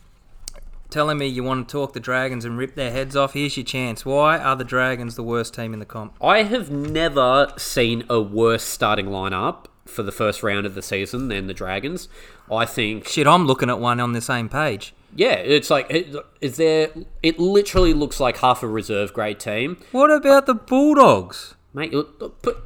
telling 0.89 1.17
me 1.17 1.27
you 1.27 1.43
want 1.43 1.69
to 1.69 1.71
talk 1.71 1.93
the 1.93 1.99
Dragons 1.99 2.43
and 2.43 2.57
rip 2.57 2.75
their 2.75 2.91
heads 2.91 3.15
off. 3.15 3.33
Here's 3.33 3.55
your 3.55 3.63
chance. 3.63 4.05
Why 4.05 4.37
are 4.37 4.57
the 4.57 4.63
Dragons 4.63 5.15
the 5.15 5.23
worst 5.23 5.53
team 5.53 5.71
in 5.73 5.79
the 5.79 5.85
comp? 5.85 6.15
I 6.21 6.43
have 6.43 6.69
never 6.69 7.53
seen 7.57 8.03
a 8.09 8.19
worse 8.19 8.63
starting 8.63 9.05
lineup 9.05 9.67
for 9.85 10.03
the 10.03 10.11
first 10.11 10.41
round 10.41 10.65
of 10.65 10.75
the 10.75 10.81
season 10.81 11.27
than 11.27 11.47
the 11.47 11.53
Dragons. 11.53 12.09
I 12.51 12.65
think, 12.65 13.07
Shit, 13.07 13.27
I'm 13.27 13.45
looking 13.45 13.69
at 13.69 13.79
one 13.79 13.99
on 13.99 14.13
the 14.13 14.21
same 14.21 14.49
page. 14.49 14.93
Yeah, 15.15 15.33
it's 15.33 15.69
like, 15.69 15.87
it, 15.89 16.15
is 16.41 16.57
there? 16.57 16.89
It 17.23 17.39
literally 17.39 17.93
looks 17.93 18.19
like 18.19 18.37
half 18.37 18.61
a 18.63 18.67
reserve 18.67 19.13
grade 19.13 19.39
team, 19.39 19.77
What 19.91 20.11
about 20.11 20.45
the 20.45 20.53
Bulldogs? 20.53 21.55
mate. 21.73 21.93
But 22.41 22.61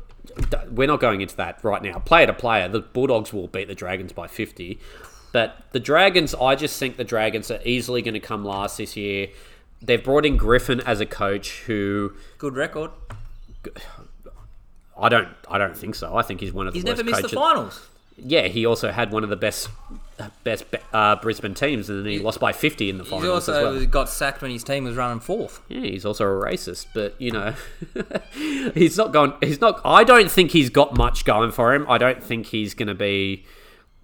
we're 0.72 0.88
not 0.88 1.00
going 1.00 1.22
into 1.22 1.36
that 1.38 1.64
right 1.64 1.82
now. 1.82 2.00
Player 2.00 2.28
to 2.28 2.34
player, 2.34 2.68
the 2.68 2.82
Bulldogs 2.82 3.32
will 3.34 3.48
beat 3.48 3.68
the 3.68 3.76
Dragons 3.76 4.12
by 4.14 4.28
fifty. 4.28 4.80
But 5.32 5.58
the 5.72 5.80
Dragons, 5.80 6.34
I 6.36 6.56
just 6.56 6.80
think 6.80 6.98
the 6.98 7.04
Dragons 7.04 7.52
are 7.52 7.60
easily 7.64 8.02
going 8.02 8.16
to 8.16 8.20
come 8.20 8.44
last 8.44 8.78
this 8.78 8.96
year. 8.98 9.28
They've 9.82 10.04
brought 10.04 10.26
in 10.26 10.38
Griffin 10.38 10.82
as 10.82 11.00
a 11.00 11.06
coach 11.06 11.62
who 11.68 12.14
Good 12.38 12.56
record. 12.56 12.92
I 14.98 15.10
don't 15.10 15.30
I 15.50 15.58
don't 15.58 15.78
think 15.78 15.96
so. 15.96 16.16
I 16.16 16.22
think 16.24 16.40
he's 16.42 16.52
one 16.54 16.68
of 16.68 16.74
the 16.74 16.80
He's 16.80 16.86
worst 16.86 16.98
never 16.98 17.06
missed 17.10 17.22
coaches. 17.22 17.32
the 17.32 17.38
finals. 17.38 17.88
Yeah, 18.18 18.48
he 18.48 18.66
also 18.66 18.92
had 18.92 19.12
one 19.12 19.24
of 19.24 19.30
the 19.30 19.38
best 19.38 19.70
best 20.44 20.66
uh, 20.94 21.16
Brisbane 21.18 21.54
teams, 21.54 21.90
and 21.90 22.06
then 22.06 22.12
he 22.12 22.20
lost 22.20 22.40
by 22.40 22.52
fifty 22.52 22.90
in 22.90 22.98
the 22.98 23.06
finals 23.06 23.48
also 23.48 23.76
as 23.76 23.80
well. 23.80 23.86
got 23.86 24.10
sacked 24.10 24.42
when 24.42 24.52
his 24.52 24.64
team 24.64 24.84
was 24.84 24.96
running 24.96 25.20
fourth. 25.20 25.62
Yeah, 25.68 25.82
he's 25.82 26.06
also 26.06 26.26
a 26.26 26.46
racist, 26.46 26.88
but 26.94 27.20
you 27.20 27.32
know, 27.32 27.54
he's 28.74 28.98
not 28.98 29.14
going. 29.14 29.34
He's 29.42 29.62
not. 29.62 29.82
I 29.86 30.04
don't 30.04 30.30
think 30.32 30.52
he's 30.52 30.70
got 30.70 30.96
much 30.96 31.26
going 31.26 31.52
for 31.52 31.74
him. 31.74 31.86
I 31.90 31.98
don't 31.98 32.24
think 32.24 32.48
he's 32.48 32.74
going 32.74 32.88
to 32.88 32.96
be 32.96 33.46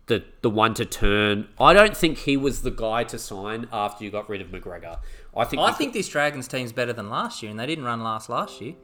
the 0.08 0.24
the 0.42 0.50
one 0.50 0.74
to 0.76 0.86
turn. 0.86 1.48
I 1.60 1.74
don't 1.74 1.96
think 1.96 2.20
he 2.20 2.38
was 2.38 2.62
the 2.62 2.72
guy 2.72 3.04
to 3.06 3.18
sign 3.18 3.68
after 3.72 4.04
you 4.04 4.12
got 4.12 4.30
rid 4.30 4.42
of 4.42 4.50
McGregor. 4.50 5.00
I 5.36 5.44
think. 5.46 5.62
I 5.62 5.72
think 5.72 5.94
this 5.94 6.08
Dragons 6.08 6.48
team's 6.48 6.72
better 6.72 6.94
than 6.94 7.10
last 7.10 7.42
year, 7.42 7.50
and 7.50 7.60
they 7.60 7.66
didn't 7.66 7.86
run 7.86 8.04
last 8.04 8.30
last 8.30 8.62
year. 8.62 8.76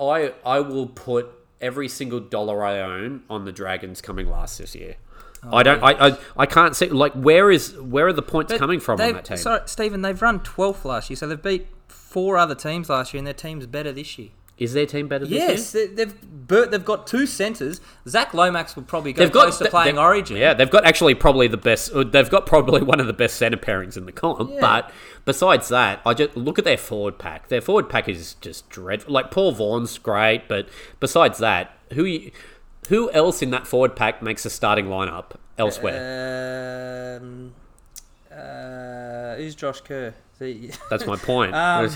I 0.00 0.32
I 0.44 0.60
will 0.60 0.86
put 0.86 1.30
every 1.60 1.88
single 1.88 2.20
dollar 2.20 2.64
I 2.64 2.80
own 2.80 3.22
on 3.28 3.44
the 3.44 3.52
Dragons 3.52 4.00
coming 4.00 4.28
last 4.28 4.58
this 4.58 4.74
year. 4.74 4.96
Oh, 5.44 5.56
I 5.56 5.62
don't. 5.62 5.82
I, 5.82 6.08
I 6.08 6.18
I 6.36 6.46
can't 6.46 6.74
see 6.74 6.88
like 6.88 7.12
where 7.12 7.50
is 7.50 7.76
where 7.78 8.06
are 8.08 8.12
the 8.12 8.22
points 8.22 8.52
But 8.52 8.58
coming 8.58 8.80
from 8.80 9.00
on 9.00 9.12
that 9.12 9.24
team? 9.24 9.36
Sorry, 9.36 9.60
Stephen, 9.66 10.02
they've 10.02 10.20
run 10.20 10.40
12th 10.40 10.84
last 10.84 11.10
year, 11.10 11.16
so 11.16 11.26
they've 11.28 11.40
beat 11.42 11.66
four 11.88 12.36
other 12.36 12.54
teams 12.54 12.88
last 12.90 13.14
year, 13.14 13.18
and 13.18 13.26
their 13.26 13.34
team's 13.34 13.66
better 13.66 13.92
this 13.92 14.18
year. 14.18 14.30
Is 14.56 14.72
their 14.72 14.86
team 14.86 15.06
better 15.06 15.24
this 15.24 15.38
Yes, 15.38 15.72
year? 15.74 15.86
they- 15.86 15.94
they've 15.94 16.20
Bert, 16.48 16.72
they've 16.72 16.84
got 16.84 17.06
two 17.06 17.26
centres. 17.26 17.80
Zac 18.08 18.32
Lomax 18.34 18.74
will 18.74 18.82
probably 18.82 19.12
go 19.12 19.22
They've 19.22 19.30
got 19.32 19.42
close 19.42 19.58
to 19.58 19.66
playing 19.68 19.94
they- 19.94 20.00
Origin. 20.00 20.36
Yeah, 20.36 20.54
they've 20.54 20.68
got 20.70 20.84
actually 20.84 21.14
probably 21.14 21.46
the 21.46 21.56
best. 21.58 21.92
uh, 21.94 22.02
They've 22.02 22.28
got 22.28 22.44
probably 22.46 22.82
one 22.92 22.98
of 22.98 23.06
the 23.06 23.12
best 23.12 23.36
centre 23.36 23.56
pairings 23.58 23.96
in 23.96 24.06
the 24.06 24.10
comp. 24.12 24.50
Yeah. 24.50 24.60
But 24.60 24.90
besides 25.26 25.68
that, 25.68 26.00
I 26.04 26.14
just 26.14 26.36
look 26.36 26.58
at 26.58 26.64
their 26.64 26.78
forward 26.78 27.18
pack. 27.18 27.46
Their 27.48 27.60
forward 27.60 27.88
pack 27.88 28.08
is 28.08 28.34
just 28.40 28.68
dreadful. 28.70 29.12
Like 29.12 29.30
Paul 29.30 29.52
Vaughan's 29.52 29.96
great, 29.98 30.48
but 30.48 30.68
besides 30.98 31.38
that, 31.38 31.70
who 31.92 32.04
you, 32.04 32.32
Who 32.88 33.10
else 33.10 33.42
in 33.42 33.50
that 33.50 33.66
forward 33.66 33.96
pack 33.96 34.22
makes 34.22 34.46
a 34.46 34.50
starting 34.50 34.86
lineup 34.86 35.32
elsewhere? 35.58 37.18
Um, 37.20 37.54
uh, 38.32 39.36
who's 39.36 39.54
Josh 39.54 39.80
Kerr? 39.82 40.14
The- 40.38 40.70
That's 40.90 41.06
my 41.06 41.16
point. 41.16 41.54
Um, 41.54 41.90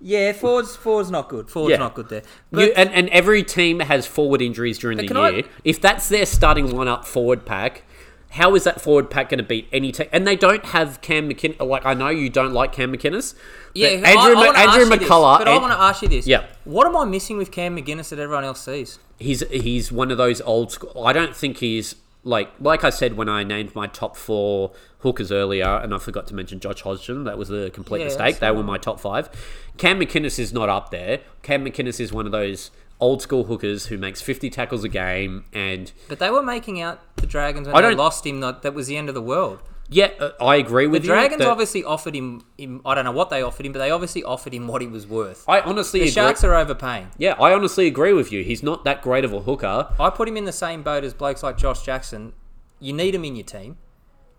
yeah, 0.00 0.32
forwards, 0.32 0.76
forwards 0.76 1.10
not 1.10 1.28
good. 1.28 1.50
Forwards 1.50 1.72
Yeah. 1.72 1.78
not 1.78 1.94
good 1.94 2.08
there. 2.08 2.22
You- 2.52 2.72
and, 2.76 2.90
and 2.90 3.08
every 3.08 3.42
team 3.42 3.80
has 3.80 4.06
forward 4.06 4.40
injuries 4.42 4.78
during 4.78 4.98
the 4.98 5.06
can 5.08 5.16
I- 5.16 5.28
year. 5.30 5.42
If 5.64 5.80
that's 5.80 6.08
their 6.08 6.26
starting 6.26 6.68
lineup 6.68 7.04
forward 7.04 7.44
pack, 7.44 7.82
how 8.30 8.54
is 8.54 8.64
that 8.64 8.80
forward 8.80 9.08
pack 9.10 9.30
going 9.30 9.38
to 9.38 9.44
beat 9.44 9.66
any 9.72 9.90
team? 9.90 10.06
And 10.12 10.26
they 10.26 10.36
don't 10.36 10.64
have 10.66 11.00
Cam 11.00 11.28
McInnes. 11.30 11.58
Like 11.66 11.86
I 11.86 11.94
know 11.94 12.10
you 12.10 12.28
don't 12.30 12.52
like 12.52 12.72
Cam 12.72 12.92
McInnes. 12.92 13.34
yeah, 13.74 13.88
Andrew, 13.88 14.10
I, 14.12 14.46
I 14.48 14.52
Ma- 14.52 14.58
Andrew 14.72 14.84
you 14.84 14.98
this, 14.98 15.08
McCullough. 15.08 15.38
But 15.38 15.48
I 15.48 15.56
want 15.58 15.72
to 15.72 15.78
ask 15.80 16.02
you 16.02 16.08
this. 16.08 16.26
Yeah. 16.26 16.44
What 16.64 16.86
am 16.86 16.94
I 16.96 17.06
missing 17.06 17.38
with 17.38 17.50
Cam 17.50 17.74
McInnes 17.76 18.10
that 18.10 18.18
everyone 18.18 18.44
else 18.44 18.62
sees? 18.62 18.98
He's 19.18 19.40
he's 19.50 19.92
one 19.92 20.10
of 20.10 20.18
those 20.18 20.40
old 20.42 20.72
school. 20.72 21.04
I 21.04 21.12
don't 21.12 21.34
think 21.36 21.58
he's 21.58 21.96
like 22.24 22.50
like 22.60 22.84
I 22.84 22.90
said 22.90 23.16
when 23.16 23.28
I 23.28 23.44
named 23.44 23.74
my 23.74 23.86
top 23.86 24.16
four 24.16 24.72
hookers 25.00 25.30
earlier, 25.30 25.66
and 25.66 25.94
I 25.94 25.98
forgot 25.98 26.26
to 26.28 26.34
mention 26.34 26.60
Josh 26.60 26.82
Hodgson. 26.82 27.24
That 27.24 27.38
was 27.38 27.50
a 27.50 27.70
complete 27.70 28.00
Yeah, 28.00 28.06
mistake. 28.06 28.38
They 28.38 28.50
were 28.50 28.62
my 28.62 28.78
top 28.78 29.00
five. 29.00 29.28
Cam 29.76 30.00
McInnes 30.00 30.38
is 30.38 30.52
not 30.52 30.68
up 30.68 30.90
there. 30.90 31.20
Cam 31.42 31.64
McInnes 31.64 32.00
is 32.00 32.12
one 32.12 32.26
of 32.26 32.32
those 32.32 32.70
old 33.00 33.22
school 33.22 33.44
hookers 33.44 33.86
who 33.86 33.96
makes 33.96 34.20
fifty 34.20 34.50
tackles 34.50 34.82
a 34.84 34.88
game 34.88 35.44
and. 35.52 35.92
But 36.08 36.18
they 36.18 36.30
were 36.30 36.42
making 36.42 36.80
out 36.80 37.00
the 37.16 37.26
Dragons 37.26 37.66
when 37.68 37.76
I 37.76 37.82
they 37.90 37.94
lost 37.94 38.26
him. 38.26 38.40
That, 38.40 38.62
that 38.62 38.74
was 38.74 38.88
the 38.88 38.96
end 38.96 39.08
of 39.08 39.14
the 39.14 39.22
world. 39.22 39.60
Yeah, 39.90 40.10
uh, 40.20 40.30
I 40.40 40.56
agree 40.56 40.84
The 40.84 40.90
with 40.90 41.02
you. 41.04 41.08
The 41.08 41.14
Dragons 41.14 41.38
that- 41.38 41.48
obviously 41.48 41.82
offered 41.82 42.14
him, 42.14 42.42
him. 42.58 42.82
I 42.84 42.94
don't 42.94 43.04
know 43.06 43.12
what 43.12 43.30
they 43.30 43.40
offered 43.42 43.64
him, 43.64 43.72
but 43.72 43.78
they 43.78 43.90
obviously 43.90 44.22
offered 44.22 44.52
him 44.52 44.68
what 44.68 44.82
he 44.82 44.86
was 44.88 45.06
worth. 45.06 45.44
I 45.48 45.60
honestly 45.60 46.00
the 46.00 46.04
agree. 46.04 46.12
Sharks 46.12 46.44
are 46.44 46.54
overpaying. 46.54 47.08
Yeah, 47.16 47.32
I 47.40 47.52
honestly 47.54 47.86
agree 47.86 48.12
with 48.12 48.30
you. 48.30 48.44
He's 48.44 48.62
not 48.62 48.84
that 48.84 49.00
great 49.00 49.24
of 49.24 49.32
a 49.32 49.40
hooker. 49.40 49.88
I 49.98 50.10
put 50.10 50.28
him 50.28 50.36
in 50.36 50.44
the 50.44 50.52
same 50.52 50.82
boat 50.82 51.04
as 51.04 51.14
blokes 51.14 51.42
like 51.42 51.56
Josh 51.56 51.82
Jackson. 51.82 52.34
You 52.80 52.92
need 52.92 53.14
him 53.14 53.24
in 53.24 53.34
your 53.34 53.46
team, 53.46 53.78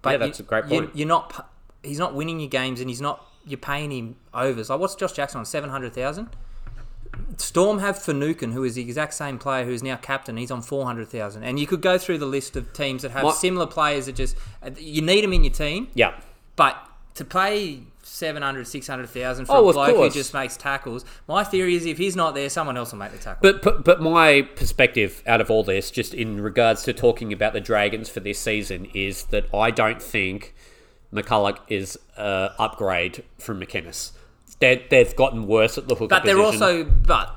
but 0.04 0.12
Yeah, 0.12 0.18
that's 0.18 0.38
you, 0.39 0.45
a 0.45 0.47
great 0.47 0.66
you- 0.66 0.70
point. 0.82 0.91
You're 0.95 1.08
not. 1.08 1.30
p- 1.34 1.43
He's 1.82 1.97
not 2.00 2.14
winning 2.14 2.39
your 2.41 2.50
games, 2.50 2.80
and 2.82 2.89
he's 2.89 3.02
not. 3.02 3.26
You're 3.45 3.58
paying 3.58 3.89
him 3.91 4.18
overs. 4.34 4.70
Like 4.70 4.80
what's 4.82 4.95
Josh 4.95 5.14
Jackson 5.14 5.39
on 5.39 5.45
seven 5.45 5.70
hundred 5.70 5.93
thousand? 5.93 6.30
Storm 7.38 7.80
have 7.80 8.01
Finucane, 8.01 8.51
who 8.51 8.64
is 8.64 8.76
the 8.76 8.82
exact 8.82 9.14
same 9.14 9.38
player 9.39 9.66
who 9.66 9.72
is 9.72 9.82
now 9.84 9.95
captain. 9.95 10.38
He's 10.38 10.51
on 10.51 10.62
four 10.62 10.86
hundred 10.86 11.07
thousand, 11.10 11.43
and 11.43 11.60
you 11.60 11.66
could 11.68 11.82
go 11.82 11.97
through 11.97 12.18
the 12.18 12.26
list 12.26 12.55
of 12.55 12.72
teams 12.74 13.01
that 13.03 13.12
have 13.12 13.24
My- 13.24 13.32
similar 13.32 13.66
players 13.68 14.05
that 14.07 14.16
just 14.16 14.36
you 14.78 15.01
need 15.01 15.24
them 15.24 15.34
in 15.34 15.43
your 15.43 15.53
team. 15.53 15.88
Yeah. 15.93 16.20
But 16.55 16.78
to 17.16 17.26
pay 17.26 17.82
700, 18.03 18.68
600,000 18.68 19.45
for 19.45 19.51
Oh, 19.55 19.70
a 19.70 19.74
bloke 19.74 19.95
course. 19.95 20.14
who 20.14 20.20
just 20.20 20.34
makes 20.34 20.55
tackles, 20.57 21.05
my 21.28 21.43
theory 21.43 21.76
is 21.76 21.86
if 21.86 21.97
he's 21.97 22.16
not 22.16 22.34
there, 22.34 22.49
someone 22.49 22.76
else 22.78 22.91
will 22.91 22.99
make 22.99 23.12
the 23.12 23.18
tackle. 23.18 23.39
But, 23.41 23.62
but 23.62 23.84
but 23.84 24.01
my 24.01 24.41
perspective 24.55 25.22
out 25.28 25.41
of 25.41 25.49
all 25.51 25.64
this, 25.64 25.91
just 25.91 26.14
in 26.14 26.41
regards 26.41 26.84
to 26.84 26.93
talking 26.93 27.32
about 27.34 27.53
the 27.53 27.62
Dragons 27.62 28.10
for 28.10 28.20
this 28.20 28.39
season, 28.39 28.86
is 28.93 29.26
that 29.26 29.53
I 29.53 29.72
don't 29.72 30.01
think 30.01 30.53
McCullough 31.14 31.57
is 31.68 31.97
an 32.18 32.49
upgrade 32.60 33.24
from 33.38 33.60
McInnes. 33.62 34.12
They're, 34.60 34.82
they've 34.89 35.16
gotten 35.16 35.47
worse 35.47 35.78
at 35.78 35.88
the 35.88 35.95
hooker 35.95 36.07
But 36.10 36.26
they're 36.26 36.36
position. 36.36 36.64
also, 36.64 36.84
but 36.84 37.36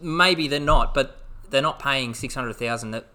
maybe 0.00 0.48
they're 0.48 0.60
not, 0.60 0.94
but 0.94 1.18
they're 1.50 1.62
not 1.62 1.78
paying 1.78 2.14
600,000 2.14 2.90
that 2.92 3.06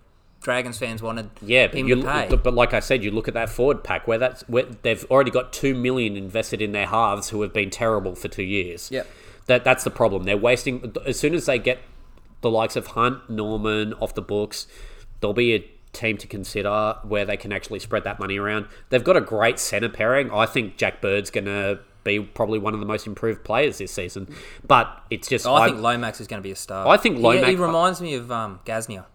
Dragons 0.42 0.78
fans 0.78 1.02
wanted 1.02 1.32
yeah, 1.42 1.68
but 1.68 1.78
you 1.78 1.96
to 1.96 2.04
pay. 2.04 2.36
but 2.36 2.54
like 2.54 2.74
I 2.74 2.80
said, 2.80 3.04
you 3.04 3.10
look 3.10 3.28
at 3.28 3.34
that 3.34 3.50
forward 3.50 3.84
pack 3.84 4.08
where 4.08 4.20
that's 4.20 4.48
where 4.48 4.66
they've 4.84 5.04
already 5.10 5.32
got 5.32 5.52
two 5.52 5.74
million 5.74 6.16
invested 6.16 6.62
in 6.62 6.72
their 6.72 6.86
halves 6.86 7.30
who 7.30 7.42
have 7.42 7.52
been 7.54 7.72
terrible 7.72 8.16
for 8.16 8.28
two 8.28 8.44
years. 8.44 8.92
Yep. 8.92 9.08
that 9.48 9.64
that's 9.64 9.84
the 9.84 9.90
problem. 9.90 10.24
They're 10.24 10.38
wasting 10.38 10.94
as 11.06 11.20
soon 11.20 11.34
as 11.34 11.48
they 11.48 11.58
get 11.58 11.80
the 12.42 12.52
likes 12.52 12.76
of 12.76 12.88
Hunt, 12.88 13.30
Norman 13.30 13.94
off 13.96 14.14
the 14.14 14.22
books, 14.22 14.68
there'll 15.20 15.34
be 15.34 15.56
a 15.56 15.70
team 15.92 16.18
to 16.18 16.28
consider 16.28 16.96
where 17.04 17.26
they 17.26 17.38
can 17.38 17.52
actually 17.52 17.80
spread 17.80 18.04
that 18.04 18.20
money 18.20 18.38
around. 18.38 18.68
They've 18.90 19.04
got 19.04 19.18
a 19.18 19.22
great 19.22 19.58
centre 19.58 19.90
pairing. 19.90 20.30
I 20.32 20.46
think 20.46 20.78
Jack 20.78 21.02
Bird's 21.02 21.32
going 21.32 21.46
to 21.46 21.80
be 22.08 22.20
probably 22.20 22.60
one 22.60 22.74
of 22.74 22.80
the 22.80 22.86
most 22.86 23.06
improved 23.08 23.44
players 23.44 23.78
this 23.78 23.92
season. 23.92 24.34
But 24.66 25.04
it's 25.10 25.28
just 25.28 25.46
I 25.46 25.68
think 25.68 25.80
Lomax 25.80 26.20
is 26.22 26.28
going 26.28 26.42
to 26.42 26.44
be 26.44 26.52
a 26.52 26.56
star. 26.56 26.88
I 26.88 26.98
think 26.98 27.20
Lomax- 27.20 27.48
He, 27.48 27.56
reminds 27.56 28.02
me 28.02 28.16
of 28.16 28.32
um, 28.32 28.60
Gasnier. 28.66 29.06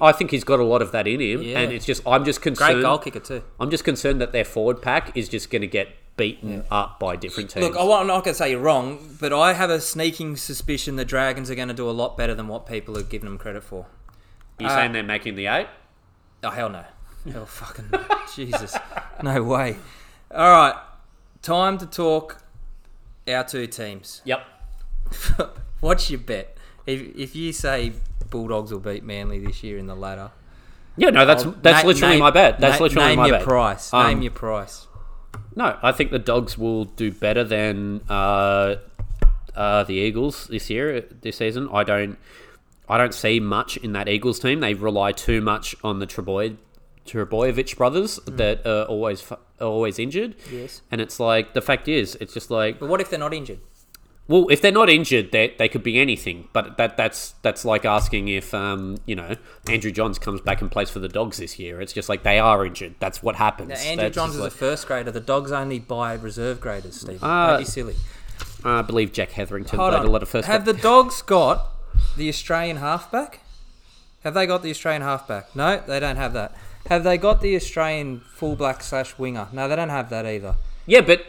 I 0.00 0.12
think 0.12 0.30
he's 0.30 0.44
got 0.44 0.60
a 0.60 0.64
lot 0.64 0.82
of 0.82 0.92
that 0.92 1.08
in 1.08 1.20
him, 1.20 1.42
Yeah. 1.42 1.58
and 1.60 1.72
it's 1.72 1.86
just 1.86 2.06
I'm 2.06 2.24
just 2.24 2.42
concerned. 2.42 2.74
Great 2.74 2.82
goal 2.82 2.98
kicker 2.98 3.20
too. 3.20 3.42
I'm 3.58 3.70
just 3.70 3.84
concerned 3.84 4.20
that 4.20 4.32
their 4.32 4.44
forward 4.44 4.82
pack 4.82 5.16
is 5.16 5.28
just 5.28 5.50
going 5.50 5.62
to 5.62 5.66
get 5.68 5.88
beaten 6.16 6.64
up 6.70 7.00
by 7.00 7.16
different 7.16 7.48
teams. 7.48 7.64
Look, 7.64 7.76
I 7.76 7.80
I'm 7.98 8.06
not 8.06 8.24
going 8.24 8.34
to 8.34 8.34
say 8.34 8.50
you're 8.50 8.60
wrong, 8.60 9.16
but 9.18 9.32
I 9.32 9.54
have 9.54 9.70
a 9.70 9.80
sneaking 9.80 10.36
suspicion 10.36 10.96
the 10.96 11.04
Dragons 11.06 11.50
are 11.50 11.54
going 11.54 11.68
to 11.68 11.74
do 11.74 11.88
a 11.88 11.92
lot 11.92 12.18
better 12.18 12.34
than 12.34 12.46
what 12.46 12.66
people 12.66 12.98
are 12.98 13.02
giving 13.02 13.26
them 13.28 13.38
credit 13.38 13.62
for. 13.62 13.86
you 14.58 14.68
saying 14.68 14.92
they're 14.92 15.02
making 15.02 15.36
the 15.36 15.46
eight? 15.46 15.68
Oh 16.44 16.50
hell 16.50 16.68
no! 16.68 16.84
Hell 17.32 17.46
fucking 17.46 17.86
no. 17.90 18.04
Jesus, 18.34 18.76
no 19.22 19.42
way. 19.42 19.76
All 20.30 20.50
right, 20.50 20.74
time 21.42 21.78
to 21.78 21.86
talk 21.86 22.42
our 23.28 23.44
two 23.44 23.66
teams. 23.66 24.22
Yep. 24.24 24.44
What's 25.80 26.10
your 26.10 26.20
bet? 26.20 26.56
If 26.86 27.16
if 27.16 27.36
you 27.36 27.52
say 27.52 27.92
Bulldogs 28.30 28.72
will 28.72 28.80
beat 28.80 29.02
Manly 29.04 29.38
this 29.44 29.62
year 29.62 29.78
in 29.78 29.86
the 29.86 29.94
ladder, 29.96 30.30
Yeah, 30.96 31.10
no, 31.10 31.26
that's 31.26 31.44
that's 31.62 31.82
na- 31.82 31.88
literally 31.88 32.14
name- 32.14 32.20
my 32.20 32.30
bet. 32.30 32.60
That's 32.60 32.78
na- 32.78 32.84
literally 32.84 33.08
name 33.08 33.16
my 33.18 33.26
your 33.26 33.38
bet. 33.38 33.44
price. 33.46 33.92
Um, 33.92 34.06
name 34.06 34.22
your 34.22 34.32
price. 34.32 34.86
No, 35.56 35.78
I 35.82 35.92
think 35.92 36.10
the 36.12 36.18
Dogs 36.18 36.56
will 36.56 36.84
do 36.84 37.10
better 37.10 37.42
than 37.44 38.02
uh, 38.08 38.76
uh, 39.54 39.84
the 39.84 39.94
Eagles 39.94 40.46
this 40.46 40.70
year, 40.70 41.00
this 41.00 41.36
season. 41.38 41.68
I 41.72 41.82
don't, 41.82 42.18
I 42.88 42.98
don't 42.98 43.14
see 43.14 43.40
much 43.40 43.76
in 43.76 43.92
that 43.92 44.08
Eagles 44.08 44.38
team. 44.38 44.60
They 44.60 44.74
rely 44.74 45.10
too 45.12 45.40
much 45.40 45.74
on 45.82 45.98
the 45.98 46.06
Treboy, 46.06 46.56
Trbojevic 47.06 47.76
brothers 47.76 48.20
that 48.26 48.66
are 48.66 48.84
always 48.84 49.20
fu- 49.20 49.34
are 49.60 49.66
always 49.66 49.98
injured. 49.98 50.36
Yes. 50.50 50.82
and 50.90 51.00
it's 51.00 51.18
like 51.20 51.54
the 51.54 51.60
fact 51.62 51.88
is, 51.88 52.16
it's 52.20 52.32
just 52.34 52.50
like 52.50 52.78
But 52.78 52.88
what 52.88 53.00
if 53.00 53.10
they're 53.10 53.18
not 53.18 53.34
injured? 53.34 53.58
Well, 54.28 54.46
if 54.48 54.60
they're 54.62 54.70
not 54.70 54.88
injured, 54.88 55.32
they 55.32 55.54
they 55.58 55.68
could 55.68 55.82
be 55.82 55.98
anything. 55.98 56.48
But 56.52 56.76
that 56.76 56.96
that's 56.96 57.32
that's 57.42 57.64
like 57.64 57.84
asking 57.84 58.28
if 58.28 58.54
um 58.54 58.98
you 59.04 59.16
know 59.16 59.34
Andrew 59.68 59.90
Johns 59.90 60.20
comes 60.20 60.40
back 60.40 60.60
and 60.60 60.70
plays 60.70 60.88
for 60.88 61.00
the 61.00 61.08
Dogs 61.08 61.38
this 61.38 61.58
year. 61.58 61.80
It's 61.80 61.92
just 61.92 62.08
like 62.08 62.22
they 62.22 62.38
are 62.38 62.64
injured. 62.64 62.94
That's 63.00 63.22
what 63.24 63.34
happens. 63.36 63.70
Now, 63.70 63.76
Andrew 63.76 64.04
That's 64.04 64.14
Johns 64.14 64.34
is 64.36 64.40
like- 64.40 64.52
a 64.52 64.54
first 64.54 64.86
grader. 64.86 65.10
The 65.10 65.18
Dogs 65.20 65.50
only 65.50 65.80
buy 65.80 66.14
reserve 66.14 66.60
graders, 66.60 67.00
Stephen. 67.00 67.18
Uh, 67.28 67.48
Don't 67.52 67.58
be 67.60 67.64
silly. 67.64 67.96
I 68.64 68.82
believe 68.82 69.12
Jack 69.12 69.32
Hetherington 69.32 69.78
Hold 69.78 69.92
played 69.92 70.00
on. 70.00 70.06
a 70.06 70.10
lot 70.10 70.22
of 70.22 70.28
first. 70.28 70.46
Have 70.46 70.64
the 70.64 70.74
Dogs 70.74 71.22
got 71.22 71.66
the 72.16 72.28
Australian 72.28 72.76
halfback? 72.76 73.40
Have 74.22 74.34
they 74.34 74.46
got 74.46 74.62
the 74.62 74.70
Australian 74.70 75.02
halfback? 75.02 75.56
No, 75.56 75.82
they 75.86 75.98
don't 75.98 76.16
have 76.16 76.34
that. 76.34 76.54
Have 76.88 77.04
they 77.04 77.18
got 77.18 77.40
the 77.40 77.54
Australian 77.56 78.20
fullback 78.20 78.82
slash 78.82 79.16
winger? 79.18 79.48
No, 79.52 79.68
they 79.68 79.76
don't 79.76 79.90
have 79.90 80.10
that 80.10 80.26
either. 80.26 80.56
yeah, 80.86 81.00
but 81.02 81.24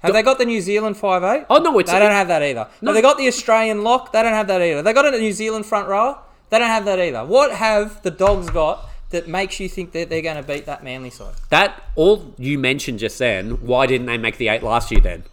Have 0.00 0.12
they 0.14 0.22
got 0.22 0.38
the 0.38 0.44
New 0.44 0.60
Zealand 0.60 0.96
five 0.96 1.22
eight? 1.22 1.46
Oh, 1.50 1.58
no, 1.58 1.78
it's- 1.78 1.92
they 1.94 1.98
don't 2.00 2.10
have 2.12 2.28
that 2.28 2.42
either. 2.42 2.66
Have 2.84 2.94
they 2.94 3.02
got 3.02 3.18
the 3.18 3.28
Australian 3.28 3.82
lock? 3.84 4.12
They 4.12 4.22
don't 4.22 4.32
have 4.32 4.46
that 4.48 4.60
either. 4.62 4.82
They 4.82 4.92
got 4.92 5.06
a 5.12 5.16
New 5.18 5.32
Zealand 5.32 5.66
front 5.66 5.86
row? 5.88 6.18
They 6.50 6.58
don't 6.58 6.68
have 6.68 6.84
that 6.86 6.98
either. 6.98 7.24
What 7.24 7.52
have 7.52 8.02
the 8.02 8.10
Dogs 8.10 8.50
got 8.50 8.88
that 9.10 9.28
makes 9.28 9.60
you 9.60 9.68
think 9.68 9.92
that 9.92 10.08
they're 10.08 10.22
going 10.22 10.36
to 10.36 10.42
beat 10.42 10.66
that 10.66 10.82
Manly 10.82 11.10
side? 11.10 11.34
that 11.50 11.82
all 11.94 12.34
you 12.38 12.58
mentioned 12.58 12.98
just 12.98 13.18
then. 13.18 13.50
Why 13.66 13.86
didn't 13.86 14.06
they 14.06 14.18
make 14.18 14.38
the 14.38 14.48
eight 14.48 14.62
last 14.62 14.90
year 14.90 15.00
then? 15.00 15.24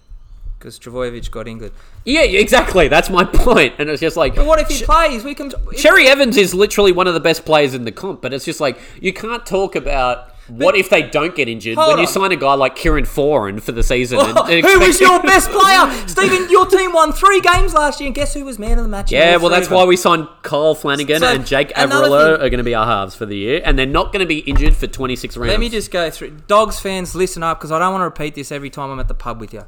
Because 0.60 0.78
Trbojevic 0.78 1.32
got 1.32 1.48
England. 1.48 1.74
Yeah, 2.04 2.24
exactly. 2.24 2.90
That's 2.90 3.10
my 3.10 3.24
point. 3.34 3.76
And 3.80 3.90
it's 3.90 4.02
just 4.02 4.18
like 4.18 4.36
But 4.36 4.46
what 4.46 4.60
if 4.60 4.68
he 4.68 4.84
plays? 4.84 5.24
We 5.24 5.34
can. 5.34 5.54
if- 5.72 5.78
Cherry 5.82 6.08
Evans 6.08 6.36
is 6.36 6.54
literally 6.54 6.92
one 6.92 7.08
of 7.08 7.14
the 7.14 7.22
best 7.22 7.46
players 7.46 7.74
in 7.74 7.86
the 7.86 7.92
comp, 7.94 8.22
but 8.22 8.34
it's 8.34 8.44
just 8.46 8.60
like 8.60 8.78
you 9.02 9.14
can't 9.14 9.46
talk 9.46 9.76
about 9.78 10.34
what 10.50 10.76
if 10.76 10.90
they 10.90 11.04
don't 11.04 11.36
get 11.36 11.48
injured 11.48 11.78
when 11.78 11.92
you 12.00 12.06
on. 12.06 12.08
sign 12.08 12.32
a 12.32 12.36
guy 12.36 12.56
like 12.56 12.76
Kieran 12.76 13.06
Foran 13.06 13.62
for 13.62 13.72
the 13.72 13.84
season. 13.84 14.20
and- 14.20 14.38
and 14.38 14.66
who 14.66 14.80
was 14.80 15.00
your 15.00 15.22
best 15.24 15.50
player? 15.52 16.08
Stephen, 16.08 16.50
your 16.50 16.66
team 16.66 16.92
won 16.92 17.14
three 17.14 17.40
games 17.40 17.74
last 17.74 18.02
year, 18.02 18.08
and 18.08 18.16
guess 18.16 18.34
who 18.34 18.44
was 18.44 18.60
man 18.60 18.78
of 18.80 18.84
the 18.84 18.90
match? 18.90 19.12
Yeah, 19.14 19.38
well, 19.38 19.50
that's 19.50 19.70
why 19.70 19.86
we 19.86 19.96
signed 19.96 20.28
Kyle 20.42 20.76
Flanagan 20.76 21.20
So, 21.22 21.28
and 21.36 21.46
Jake 21.48 21.70
Averillo 21.70 22.36
thing- 22.36 22.46
are 22.46 22.50
going 22.50 22.58
to 22.58 22.64
be 22.64 22.76
our 22.76 22.86
halves 22.88 23.16
for 23.16 23.26
the 23.28 23.38
year, 23.38 23.62
and 23.64 23.80
they're 23.80 23.86
not 23.86 24.12
going 24.12 24.22
to 24.22 24.26
be 24.26 24.40
injured 24.40 24.76
for 24.76 24.88
26 24.88 25.38
rounds. 25.38 25.52
Let 25.52 25.60
me 25.62 25.70
just 25.70 25.90
go 25.92 26.10
through. 26.10 26.32
Dogs 26.48 26.80
fans, 26.82 27.16
listen 27.16 27.44
up 27.44 27.60
because 27.60 27.72
I 27.72 27.80
don't 27.80 27.92
want 27.94 28.02
to 28.02 28.06
repeat 28.06 28.36
this 28.36 28.52
every 28.52 28.70
time 28.72 28.90
I'm 28.90 29.00
at 29.00 29.08
the 29.08 29.14
pub 29.14 29.40
with 29.40 29.54
you. 29.54 29.64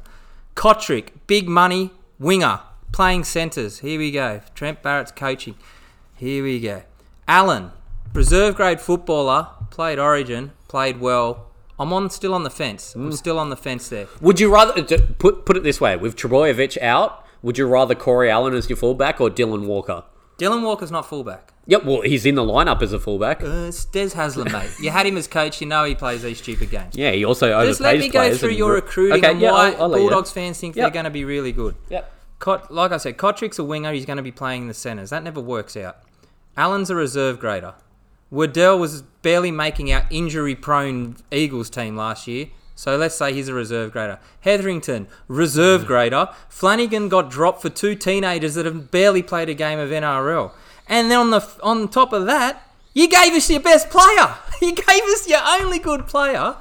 Cotric, 0.54 1.08
big 1.26 1.48
money, 1.48 1.90
winger, 2.18 2.60
playing 2.92 3.24
centres. 3.24 3.80
Here 3.80 3.98
we 3.98 4.10
go. 4.10 4.42
Trent 4.54 4.82
Barrett's 4.82 5.12
coaching. 5.12 5.56
Here 6.14 6.42
we 6.44 6.60
go. 6.60 6.82
Allen, 7.26 7.72
reserve 8.12 8.56
grade 8.56 8.80
footballer, 8.80 9.48
played 9.70 9.98
Origin, 9.98 10.52
played 10.68 11.00
well. 11.00 11.46
I'm 11.78 11.92
on 11.92 12.10
still 12.10 12.34
on 12.34 12.44
the 12.44 12.50
fence. 12.50 12.94
Mm. 12.94 13.06
I'm 13.06 13.12
still 13.12 13.38
on 13.38 13.50
the 13.50 13.56
fence 13.56 13.88
there. 13.88 14.06
Would 14.20 14.38
you 14.38 14.52
rather 14.52 14.82
put 15.18 15.46
put 15.46 15.56
it 15.56 15.62
this 15.62 15.80
way? 15.80 15.96
With 15.96 16.16
Trbojevic 16.16 16.80
out, 16.82 17.26
would 17.42 17.58
you 17.58 17.66
rather 17.66 17.94
Corey 17.94 18.30
Allen 18.30 18.54
as 18.54 18.68
your 18.68 18.76
fullback 18.76 19.20
or 19.20 19.30
Dylan 19.30 19.66
Walker? 19.66 20.04
Dylan 20.38 20.62
Walker's 20.62 20.90
not 20.90 21.06
fullback. 21.06 21.51
Yep, 21.66 21.84
well, 21.84 22.00
he's 22.00 22.26
in 22.26 22.34
the 22.34 22.42
lineup 22.42 22.82
as 22.82 22.92
a 22.92 22.98
fullback. 22.98 23.42
Uh, 23.42 23.66
it's 23.68 23.84
Des 23.84 24.08
Hasler, 24.08 24.50
mate. 24.50 24.70
You 24.80 24.90
had 24.90 25.06
him 25.06 25.16
as 25.16 25.28
coach. 25.28 25.60
You 25.60 25.68
know 25.68 25.84
he 25.84 25.94
plays 25.94 26.22
these 26.22 26.38
stupid 26.38 26.70
games. 26.70 26.96
Yeah, 26.96 27.12
he 27.12 27.24
also 27.24 27.52
overpays 27.52 27.66
Just 27.66 27.80
let 27.80 27.98
me 27.98 28.08
go 28.08 28.34
through 28.34 28.50
your 28.50 28.70
re- 28.70 28.80
recruiting 28.80 29.18
Okay, 29.18 29.30
and 29.30 29.40
yeah, 29.40 29.52
why 29.52 29.70
I'll- 29.72 29.82
I'll. 29.84 29.90
Bulldogs 30.00 30.32
fans 30.32 30.58
think 30.58 30.74
Yep. 30.74 30.82
they're 30.82 30.90
going 30.90 31.04
to 31.04 31.10
be 31.10 31.24
really 31.24 31.52
good. 31.52 31.76
Yep. 31.88 32.12
Cot, 32.40 32.74
like 32.74 32.90
I 32.90 32.96
said, 32.96 33.16
Cotric's 33.16 33.60
a 33.60 33.64
winger. 33.64 33.92
He's 33.92 34.04
going 34.06 34.16
to 34.16 34.22
be 34.24 34.32
playing 34.32 34.66
the 34.66 34.74
centres. 34.74 35.10
That 35.10 35.22
never 35.22 35.40
works 35.40 35.76
out. 35.76 35.98
Allen's 36.56 36.90
a 36.90 36.96
reserve 36.96 37.38
grader. 37.38 37.74
Waddell 38.30 38.78
was 38.78 39.02
barely 39.22 39.52
making 39.52 39.92
our 39.92 40.06
injury-prone 40.10 41.16
Eagles 41.30 41.70
team 41.70 41.96
last 41.96 42.26
year. 42.26 42.46
So 42.74 42.96
let's 42.96 43.14
say 43.14 43.32
he's 43.32 43.48
a 43.48 43.54
reserve 43.54 43.92
grader. 43.92 44.18
Hetherington, 44.40 45.06
reserve 45.28 45.86
grader. 45.86 46.28
Flanagan 46.48 47.08
got 47.08 47.30
dropped 47.30 47.62
for 47.62 47.68
two 47.68 47.94
teenagers 47.94 48.54
that 48.54 48.64
have 48.66 48.90
barely 48.90 49.22
played 49.22 49.48
a 49.48 49.54
game 49.54 49.78
of 49.78 49.90
NRL. 49.90 50.50
And 50.92 51.10
then 51.10 51.18
on 51.18 51.30
the 51.30 51.42
on 51.62 51.88
top 51.88 52.12
of 52.12 52.26
that, 52.26 52.62
you 52.94 53.08
gave 53.08 53.32
us 53.32 53.48
your 53.50 53.60
best 53.60 53.90
player. 53.90 54.28
You 54.62 54.72
gave 54.76 55.02
us 55.14 55.28
your 55.28 55.40
only 55.60 55.80
good 55.80 56.06
player, 56.06 56.54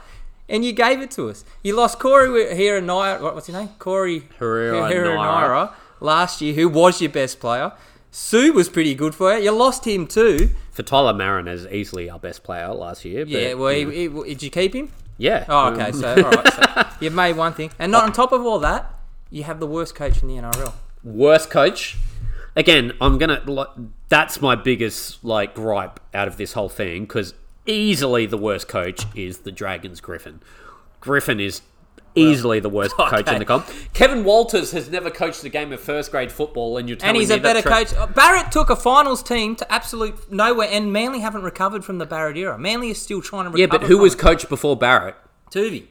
and 0.49 0.65
you 0.65 0.73
gave 0.73 1.01
it 1.01 1.11
to 1.11 1.29
us. 1.29 1.45
You 1.61 1.75
lost 1.75 1.99
Corey 1.99 2.55
here 2.55 2.75
and 2.77 2.87
Naira. 2.89 3.21
What, 3.21 3.35
what's 3.35 3.45
his 3.45 3.55
name? 3.55 3.69
Corey 3.77 4.23
Herrera 4.39 4.89
Herrera 4.89 5.17
Naira. 5.17 5.73
Last 5.99 6.41
year, 6.41 6.55
who 6.55 6.67
was 6.67 6.99
your 6.99 7.11
best 7.11 7.39
player. 7.39 7.73
Sue 8.09 8.53
was 8.53 8.69
pretty 8.69 8.95
good 8.95 9.13
for 9.13 9.31
you. 9.37 9.43
You 9.43 9.51
lost 9.51 9.85
him 9.85 10.07
too. 10.07 10.49
Faitala-Mariner 10.75 11.51
as 11.51 11.67
easily 11.67 12.09
our 12.09 12.17
best 12.17 12.41
player 12.43 12.69
last 12.69 13.05
year. 13.05 13.23
but- 13.23 13.31
Yeah. 13.31 13.53
Well, 13.53 13.69
he, 13.71 13.85
he, 13.85 14.07
did 14.07 14.41
you 14.41 14.49
keep 14.49 14.73
him? 14.73 14.91
yeah. 15.19 15.45
Oh, 15.47 15.67
okay. 15.73 15.91
So, 15.91 16.07
all 16.25 16.31
right. 16.31 16.53
So 16.53 16.83
you've 16.99 17.13
made 17.13 17.37
one 17.37 17.53
thing, 17.53 17.69
and 17.77 17.91
not 17.91 18.03
on 18.05 18.13
top 18.13 18.31
of 18.31 18.43
all 18.43 18.57
that, 18.59 18.91
you 19.29 19.43
have 19.43 19.59
the 19.59 19.67
worst 19.67 19.93
coach 19.93 20.23
in 20.23 20.27
the 20.27 20.35
NRL. 20.41 20.73
worst 21.03 21.51
coach. 21.51 21.97
Again, 22.55 22.93
I'm 22.99 23.19
gonna. 23.19 23.43
That's 24.11 24.41
my 24.41 24.55
biggest 24.55 25.23
like 25.23 25.55
gripe 25.55 26.01
out 26.13 26.27
of 26.27 26.35
this 26.35 26.51
whole 26.51 26.67
thing 26.67 27.03
because 27.03 27.33
easily 27.65 28.25
the 28.25 28.35
worst 28.37 28.67
coach 28.67 29.05
is 29.15 29.39
the 29.39 29.53
Dragons 29.53 30.01
Griffin. 30.01 30.41
Griffin 30.99 31.39
is 31.39 31.61
easily 32.13 32.59
the 32.59 32.67
worst 32.67 32.93
coach 32.97 33.29
in 33.29 33.39
the 33.39 33.45
comp. 33.45 33.65
Kevin 33.93 34.25
Walters 34.25 34.73
has 34.73 34.89
never 34.89 35.09
coached 35.09 35.45
a 35.45 35.49
game 35.49 35.71
of 35.71 35.79
first 35.79 36.11
grade 36.11 36.29
football, 36.29 36.77
and 36.77 36.89
you're 36.89 36.97
telling 36.97 37.15
And 37.15 37.21
he's 37.21 37.29
me 37.29 37.37
a 37.37 37.39
better 37.39 37.61
Tra- 37.61 37.85
coach. 37.85 38.13
Barrett 38.13 38.51
took 38.51 38.69
a 38.69 38.75
finals 38.75 39.23
team 39.23 39.55
to 39.55 39.71
absolute 39.71 40.29
nowhere, 40.29 40.67
and 40.69 40.91
Manly 40.91 41.21
haven't 41.21 41.43
recovered 41.43 41.85
from 41.85 41.97
the 41.97 42.05
Barrett 42.05 42.35
era. 42.35 42.57
Manly 42.57 42.89
is 42.89 43.01
still 43.01 43.21
trying 43.21 43.45
to 43.45 43.51
recover. 43.51 43.61
Yeah, 43.61 43.79
but 43.79 43.87
who 43.87 43.99
was 43.99 44.13
it. 44.13 44.17
coach 44.19 44.49
before 44.49 44.75
Barrett? 44.75 45.15
Toovey? 45.51 45.85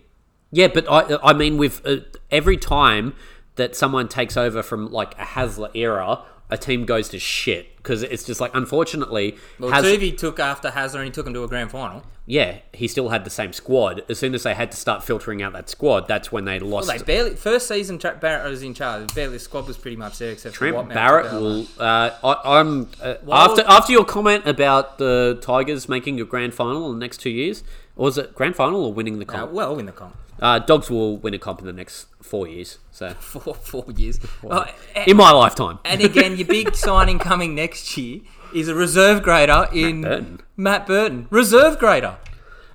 Yeah, 0.50 0.68
but 0.68 0.86
I, 0.90 1.16
I 1.22 1.32
mean, 1.32 1.56
with 1.56 1.80
uh, 1.86 2.00
every 2.30 2.58
time 2.58 3.14
that 3.56 3.74
someone 3.74 4.08
takes 4.08 4.36
over 4.36 4.62
from 4.62 4.92
like 4.92 5.14
a 5.14 5.24
Hasler 5.24 5.70
era, 5.74 6.22
a 6.50 6.58
team 6.58 6.84
goes 6.84 7.08
to 7.10 7.18
shit 7.18 7.76
because 7.76 8.02
it's 8.02 8.24
just 8.24 8.40
like, 8.40 8.50
unfortunately, 8.54 9.36
Well, 9.58 9.70
Has- 9.70 9.84
Toovey 9.84 10.16
took 10.16 10.38
after 10.38 10.68
Hasler 10.70 10.96
and 10.96 11.04
he 11.04 11.10
took 11.10 11.26
him 11.26 11.34
to 11.34 11.42
a 11.44 11.48
grand 11.48 11.70
final. 11.70 12.02
yeah, 12.26 12.58
he 12.72 12.86
still 12.86 13.08
had 13.08 13.24
the 13.24 13.30
same 13.30 13.52
squad. 13.52 14.02
As 14.08 14.18
soon 14.18 14.34
as 14.34 14.42
they 14.42 14.54
had 14.54 14.70
to 14.70 14.76
start 14.76 15.02
filtering 15.02 15.42
out 15.42 15.52
that 15.54 15.68
squad, 15.70 16.06
that's 16.06 16.30
when 16.30 16.44
they 16.44 16.58
lost. 16.60 16.88
Well, 16.88 16.98
they 16.98 17.02
barely 17.04 17.34
first 17.36 17.66
season. 17.68 17.98
Barrett 17.98 18.48
was 18.50 18.62
in 18.62 18.74
charge. 18.74 19.14
Barely 19.14 19.34
the 19.34 19.38
squad 19.38 19.66
was 19.66 19.76
pretty 19.76 19.96
much 19.96 20.18
there 20.18 20.30
except 20.32 20.54
for 20.54 20.58
Trent 20.70 20.76
Watmouth 20.76 20.94
Barrett 20.94 21.32
will. 21.32 21.66
Uh, 21.78 22.10
I, 22.22 22.58
I'm 22.60 22.88
uh, 23.02 23.14
after 23.32 23.62
after 23.66 23.92
your 23.92 24.04
comment 24.04 24.46
about 24.46 24.98
the 24.98 25.38
Tigers 25.42 25.88
making 25.88 26.20
a 26.20 26.24
grand 26.24 26.54
final 26.54 26.90
in 26.92 26.98
the 26.98 27.04
next 27.04 27.18
two 27.18 27.30
years, 27.30 27.64
or 27.96 28.04
was 28.06 28.18
it 28.18 28.34
grand 28.34 28.54
final 28.56 28.84
or 28.84 28.92
winning 28.92 29.18
the 29.18 29.26
Uh, 29.26 29.32
comp? 29.32 29.52
well, 29.52 29.78
in 29.78 29.86
the 29.86 29.92
comp 29.92 30.16
Uh, 30.40 30.58
Dogs 30.58 30.88
will 30.90 31.18
win 31.18 31.34
a 31.34 31.38
comp 31.38 31.60
in 31.60 31.66
the 31.66 31.72
next 31.72 32.06
four 32.22 32.46
years. 32.48 32.78
So 32.90 33.10
for 33.20 33.54
four 33.54 33.84
years. 33.94 34.18
Oh, 34.48 34.64
in 35.06 35.16
my 35.16 35.30
lifetime, 35.32 35.78
And 35.84 36.00
again, 36.00 36.36
your 36.36 36.46
big 36.46 36.74
signing 36.74 37.18
coming 37.18 37.54
next 37.54 37.96
year 37.96 38.20
is 38.54 38.68
a 38.68 38.74
reserve 38.74 39.22
grader 39.22 39.68
in 39.72 40.02
Burton. 40.02 40.40
Matt 40.56 40.86
Burton. 40.86 41.26
Reserve 41.30 41.78
grader. 41.78 42.16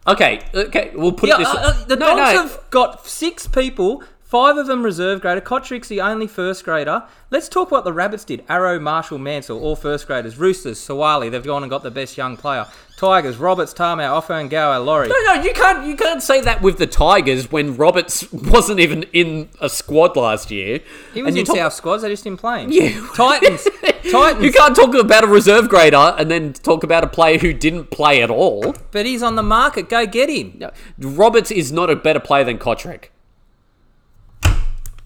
okay, 0.07 0.41
okay, 0.53 0.91
we'll 0.95 1.11
put 1.11 1.29
Yeah, 1.29 1.35
it 1.35 1.39
this. 1.39 1.47
uh, 1.47 1.57
uh, 1.57 1.85
the 1.85 1.95
no, 1.95 2.05
Dogs 2.15 2.33
no. 2.33 2.41
have 2.43 2.59
got 2.69 3.07
six 3.07 3.47
people, 3.47 4.03
five 4.25 4.57
of 4.57 4.67
them 4.67 4.83
reserve 4.83 5.21
grader. 5.21 5.39
Cotric's 5.39 5.87
the 5.87 6.01
only 6.01 6.27
first 6.27 6.63
grader. 6.65 7.03
Let's 7.31 7.47
talk 7.47 7.71
what 7.71 7.83
the 7.85 7.93
Rabbits 7.93 8.25
did. 8.25 8.43
Arrow, 8.49 8.79
Marshall, 8.79 9.17
Mansell, 9.19 9.59
all 9.59 9.75
first 9.75 10.07
graders. 10.07 10.37
Roosters, 10.37 10.79
Suaalii, 10.79 11.31
they've 11.31 11.43
gone 11.43 11.63
and 11.63 11.69
got 11.69 11.83
the 11.83 11.91
best 11.91 12.17
young 12.17 12.35
player. 12.37 12.65
Tigers, 12.97 13.35
Roberts, 13.37 13.73
Tamou, 13.73 14.09
Offa 14.09 14.33
and 14.35 14.49
Gower, 14.49 14.79
Laurie. 14.79 15.09
No, 15.09 15.15
no, 15.25 15.33
you 15.41 15.51
can't. 15.53 15.85
You 15.85 15.95
can't 15.97 16.23
say 16.23 16.39
that 16.41 16.61
with 16.61 16.77
the 16.77 16.87
Tigers 16.87 17.51
when 17.51 17.75
Roberts 17.75 18.31
wasn't 18.31 18.79
even 18.79 19.03
in 19.11 19.49
a 19.59 19.67
squad 19.69 20.15
last 20.15 20.49
year. 20.49 20.79
He 21.13 21.21
was 21.21 21.29
And 21.31 21.39
in 21.39 21.45
talk- 21.45 21.57
South 21.57 21.73
squads, 21.73 22.03
they 22.03 22.09
just 22.09 22.23
didn't 22.23 22.39
play 22.39 22.63
him. 22.63 22.71
Yeah. 22.71 23.05
Titans. 23.15 23.67
Titans. 24.09 24.45
You 24.45 24.51
can't 24.53 24.75
talk 24.75 24.93
about 24.95 25.23
a 25.25 25.27
reserve 25.27 25.67
grader 25.67 26.15
and 26.17 26.31
then 26.31 26.53
talk 26.53 26.83
about 26.83 27.03
a 27.03 27.07
player 27.07 27.37
who 27.37 27.51
didn't 27.53 27.91
play 27.91 28.21
at 28.23 28.29
all. 28.29 28.73
But 28.91 29.05
he's 29.05 29.21
on 29.23 29.35
the 29.35 29.43
market. 29.43 29.89
Go 29.89 30.05
get 30.05 30.29
him. 30.29 30.53
No, 30.59 30.71
Roberts 30.97 31.51
is 31.51 31.71
not 31.73 31.89
a 31.89 31.95
better 31.97 32.21
player 32.21 32.45
than 32.45 32.57
Cotric. 32.59 33.05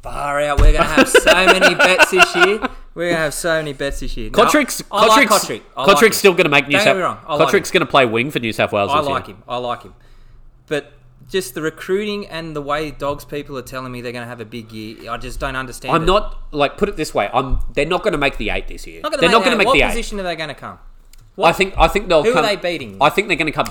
Far 0.01 0.41
out. 0.41 0.59
We're 0.59 0.71
going 0.71 0.83
to 0.83 0.83
have 0.83 1.09
so 1.09 1.33
many 1.33 1.75
bets 1.75 2.11
this 2.11 2.35
year. 2.35 2.59
We're 2.93 3.05
going 3.05 3.15
to 3.15 3.21
have 3.21 3.33
so 3.33 3.57
many 3.57 3.73
bets 3.73 3.99
this 3.99 4.15
year. 4.15 4.29
No, 4.29 4.45
Cotric's, 4.45 4.81
like 4.91 5.11
Cotric's, 5.11 5.45
Cotric. 5.45 5.61
Like 5.75 5.87
Cotric's 5.87 6.01
him. 6.01 6.13
still 6.13 6.31
going 6.33 6.45
to 6.45 6.49
make 6.49 6.67
New 6.67 6.73
Don't 6.73 6.81
South. 6.81 6.85
get 6.87 6.95
me 6.97 7.01
wrong, 7.01 7.19
I 7.27 7.35
like 7.35 7.51
going 7.51 7.63
to 7.63 7.85
play 7.85 8.05
wing 8.05 8.31
for 8.31 8.39
New 8.39 8.53
South 8.53 8.71
Wales. 8.71 8.91
I 8.91 8.99
like 8.99 9.27
year. 9.27 9.35
him. 9.35 9.43
I 9.47 9.57
like 9.57 9.83
him. 9.83 9.93
But 10.67 10.93
just 11.29 11.53
the 11.53 11.61
recruiting 11.61 12.27
and 12.27 12.55
the 12.55 12.61
way 12.61 12.91
dogs 12.91 13.23
people 13.23 13.57
are 13.57 13.61
telling 13.61 13.91
me 13.91 14.01
they're 14.01 14.11
going 14.11 14.23
to 14.23 14.29
have 14.29 14.41
a 14.41 14.45
big 14.45 14.71
year, 14.71 15.11
I 15.11 15.17
just 15.17 15.39
don't 15.39 15.55
understand. 15.55 15.95
I'm 15.95 16.03
it. 16.03 16.07
not 16.07 16.37
like 16.51 16.77
put 16.77 16.89
it 16.89 16.97
this 16.97 17.13
way. 17.13 17.29
I'm. 17.33 17.59
They're 17.73 17.85
not 17.85 18.03
going 18.03 18.13
to 18.13 18.17
make 18.17 18.37
the 18.37 18.49
eight 18.49 18.67
this 18.67 18.87
year. 18.87 19.01
Not 19.01 19.19
they're 19.19 19.29
not 19.29 19.43
going 19.43 19.51
to 19.51 19.57
make 19.57 19.67
what 19.67 19.73
the 19.73 19.83
eight. 19.83 19.89
position 19.89 20.19
are 20.19 20.23
they 20.23 20.35
going 20.35 20.49
to 20.49 20.55
come? 20.55 20.79
I 21.41 21.51
think. 21.51 21.73
I 21.77 21.87
think 21.87 22.09
they'll. 22.09 22.23
Who 22.23 22.33
are 22.33 22.41
they 22.41 22.55
beating? 22.55 22.97
I 22.99 23.09
think 23.09 23.27
they're 23.27 23.37
going 23.37 23.51
to 23.51 23.51
come 23.51 23.69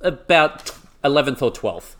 about 0.00 0.70
eleventh 1.02 1.42
or 1.42 1.50
twelfth. 1.50 1.96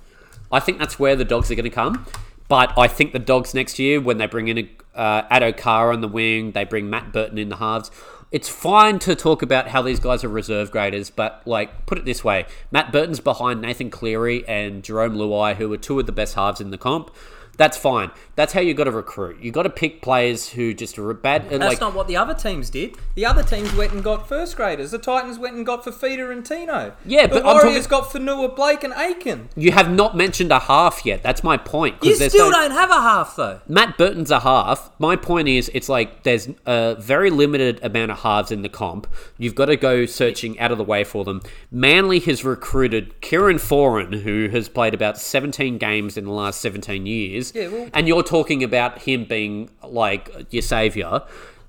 I 0.52 0.60
think 0.60 0.78
that's 0.78 0.98
where 0.98 1.16
the 1.16 1.24
dogs 1.24 1.50
are 1.50 1.54
going 1.54 1.64
to 1.64 1.70
come. 1.70 2.06
But 2.48 2.76
I 2.78 2.88
think 2.88 3.12
the 3.12 3.18
dogs 3.18 3.54
next 3.54 3.78
year, 3.78 4.00
when 4.00 4.18
they 4.18 4.26
bring 4.26 4.48
in 4.48 4.58
a 4.58 4.70
uh, 4.94 5.28
Addo 5.28 5.56
Carr 5.56 5.92
on 5.92 6.00
the 6.00 6.08
wing, 6.08 6.52
they 6.52 6.64
bring 6.64 6.88
Matt 6.88 7.12
Burton 7.12 7.38
in 7.38 7.48
the 7.48 7.56
halves. 7.56 7.90
It's 8.30 8.48
fine 8.48 8.98
to 9.00 9.14
talk 9.14 9.42
about 9.42 9.68
how 9.68 9.82
these 9.82 10.00
guys 10.00 10.24
are 10.24 10.28
reserve 10.28 10.70
graders, 10.70 11.08
but 11.10 11.42
like 11.46 11.86
put 11.86 11.98
it 11.98 12.04
this 12.04 12.24
way: 12.24 12.46
Matt 12.70 12.92
Burton's 12.92 13.20
behind 13.20 13.60
Nathan 13.60 13.90
Cleary 13.90 14.46
and 14.46 14.82
Jarome 14.82 15.16
Luai, 15.16 15.54
who 15.54 15.72
are 15.72 15.78
two 15.78 15.98
of 16.00 16.06
the 16.06 16.12
best 16.12 16.34
halves 16.34 16.60
in 16.60 16.70
the 16.70 16.78
comp. 16.78 17.10
That's 17.56 17.76
fine. 17.76 18.10
That's 18.36 18.52
how 18.52 18.60
you 18.60 18.74
got 18.74 18.84
to 18.84 18.90
recruit. 18.90 19.40
You 19.40 19.52
got 19.52 19.62
to 19.62 19.70
pick 19.70 20.02
players 20.02 20.48
who 20.48 20.74
just 20.74 20.98
are 20.98 21.12
bad. 21.14 21.42
and, 21.52 21.62
That's 21.62 21.74
like, 21.74 21.80
not 21.80 21.94
what 21.94 22.08
the 22.08 22.16
other 22.16 22.34
teams 22.34 22.68
did. 22.70 22.96
The 23.14 23.26
other 23.26 23.42
teams 23.44 23.72
went 23.74 23.92
and 23.92 24.02
got 24.02 24.28
first 24.28 24.56
graders. 24.56 24.90
The 24.90 24.98
Titans 24.98 25.38
went 25.38 25.54
and 25.56 25.64
got 25.64 25.84
Fifita 25.84 26.32
and 26.32 26.44
Tino. 26.44 26.94
Yeah, 27.04 27.26
the 27.28 27.34
but 27.40 27.46
I'm 27.46 27.56
Warriors 27.64 27.86
talking- 27.86 28.22
got 28.24 28.38
Fonua, 28.38 28.56
Blake, 28.56 28.82
and 28.82 28.92
Aiken. 28.96 29.48
you 29.56 29.70
have 29.72 29.90
not 29.90 30.16
mentioned 30.16 30.50
a 30.50 30.58
half 30.58 31.06
yet. 31.06 31.22
That's 31.22 31.44
my 31.44 31.56
point. 31.56 31.96
You 32.02 32.14
still 32.16 32.50
no- 32.50 32.56
don't 32.62 32.70
have 32.72 32.90
a 32.90 32.94
half 33.00 33.36
though. 33.36 33.60
Matt 33.68 33.96
Burton's 33.96 34.30
a 34.32 34.40
half. 34.40 34.90
My 34.98 35.14
point 35.16 35.46
is, 35.48 35.70
it's 35.74 35.88
like 35.88 36.24
there's 36.24 36.48
a 36.66 36.96
very 36.98 37.30
limited 37.30 37.78
amount 37.84 38.10
of 38.10 38.20
halves 38.20 38.50
in 38.50 38.62
the 38.62 38.68
comp. 38.68 39.06
You've 39.38 39.54
got 39.54 39.66
to 39.66 39.76
go 39.76 40.06
searching 40.06 40.58
out 40.58 40.72
of 40.72 40.78
the 40.78 40.84
way 40.84 41.04
for 41.04 41.24
them. 41.24 41.40
Manly 41.70 42.18
has 42.20 42.44
recruited 42.44 43.20
Kieran 43.20 43.58
Foran, 43.58 44.22
who 44.22 44.48
has 44.48 44.68
played 44.68 44.94
about 44.94 45.18
17 45.18 45.78
games 45.78 46.16
in 46.16 46.24
the 46.24 46.30
last 46.32 46.60
17 46.60 47.06
years. 47.06 47.43
Yeah, 47.54 47.68
well- 47.68 47.88
and 47.92 48.06
you're 48.06 48.22
talking 48.22 48.62
about 48.62 49.00
him 49.02 49.24
being 49.24 49.70
like 49.82 50.30
your 50.50 50.62
savior. 50.62 51.22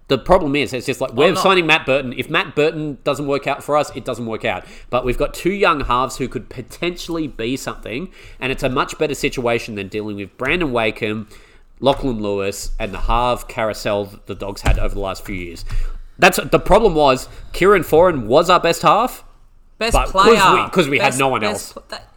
The 0.07 0.19
problem 0.19 0.55
is, 0.55 0.71
it's 0.71 0.86
just 0.86 1.01
like 1.01 1.13
we're 1.13 1.30
signing 1.41 1.65
Matt 1.65 1.88
Burton. 1.88 2.13
If 2.15 2.30
Matt 2.30 2.55
Burton 2.55 2.99
doesn't 3.03 3.26
work 3.26 3.47
out 3.47 3.63
for 3.63 3.76
us, 3.76 3.89
it 3.95 4.05
doesn't 4.05 4.28
work 4.28 4.45
out. 4.45 4.63
But 4.91 5.03
we've 5.03 5.17
got 5.17 5.34
two 5.34 5.51
young 5.51 5.80
halves 5.82 6.17
who 6.17 6.28
could 6.28 6.47
potentially 6.47 7.28
be 7.28 7.57
something, 7.57 8.11
and 8.39 8.51
it's 8.51 8.61
a 8.61 8.69
much 8.69 8.99
better 8.99 9.15
situation 9.15 9.73
than 9.73 9.88
dealing 9.88 10.17
with 10.17 10.38
Brandon 10.38 10.71
Wakeham, 10.71 11.28
Lachlan 11.80 12.21
Lewis, 12.21 12.71
and 12.80 12.93
the 12.93 12.99
half 12.99 13.47
carousel 13.47 14.05
that 14.05 14.28
the 14.28 14.36
Dogs 14.36 14.61
had 14.61 14.78
over 14.78 14.93
the 14.93 15.01
last 15.01 15.26
few 15.26 15.36
years. 15.36 15.65
That's 16.19 16.38
the 16.38 16.59
problem. 16.59 16.93
Was 16.93 17.28
Kieran 17.51 17.82
Foran 17.82 18.28
was 18.28 18.47
our 18.47 18.59
best 18.59 18.84
half? 18.84 19.23
Best 19.80 19.93
player. 20.11 20.36
we- 20.65 20.69
'cause 20.69 20.88
we 20.88 20.99
had 20.99 21.17
no 21.17 21.30
one 21.30 21.43
else. 21.43 21.73
pl- 21.73 21.84
that- 21.89 22.13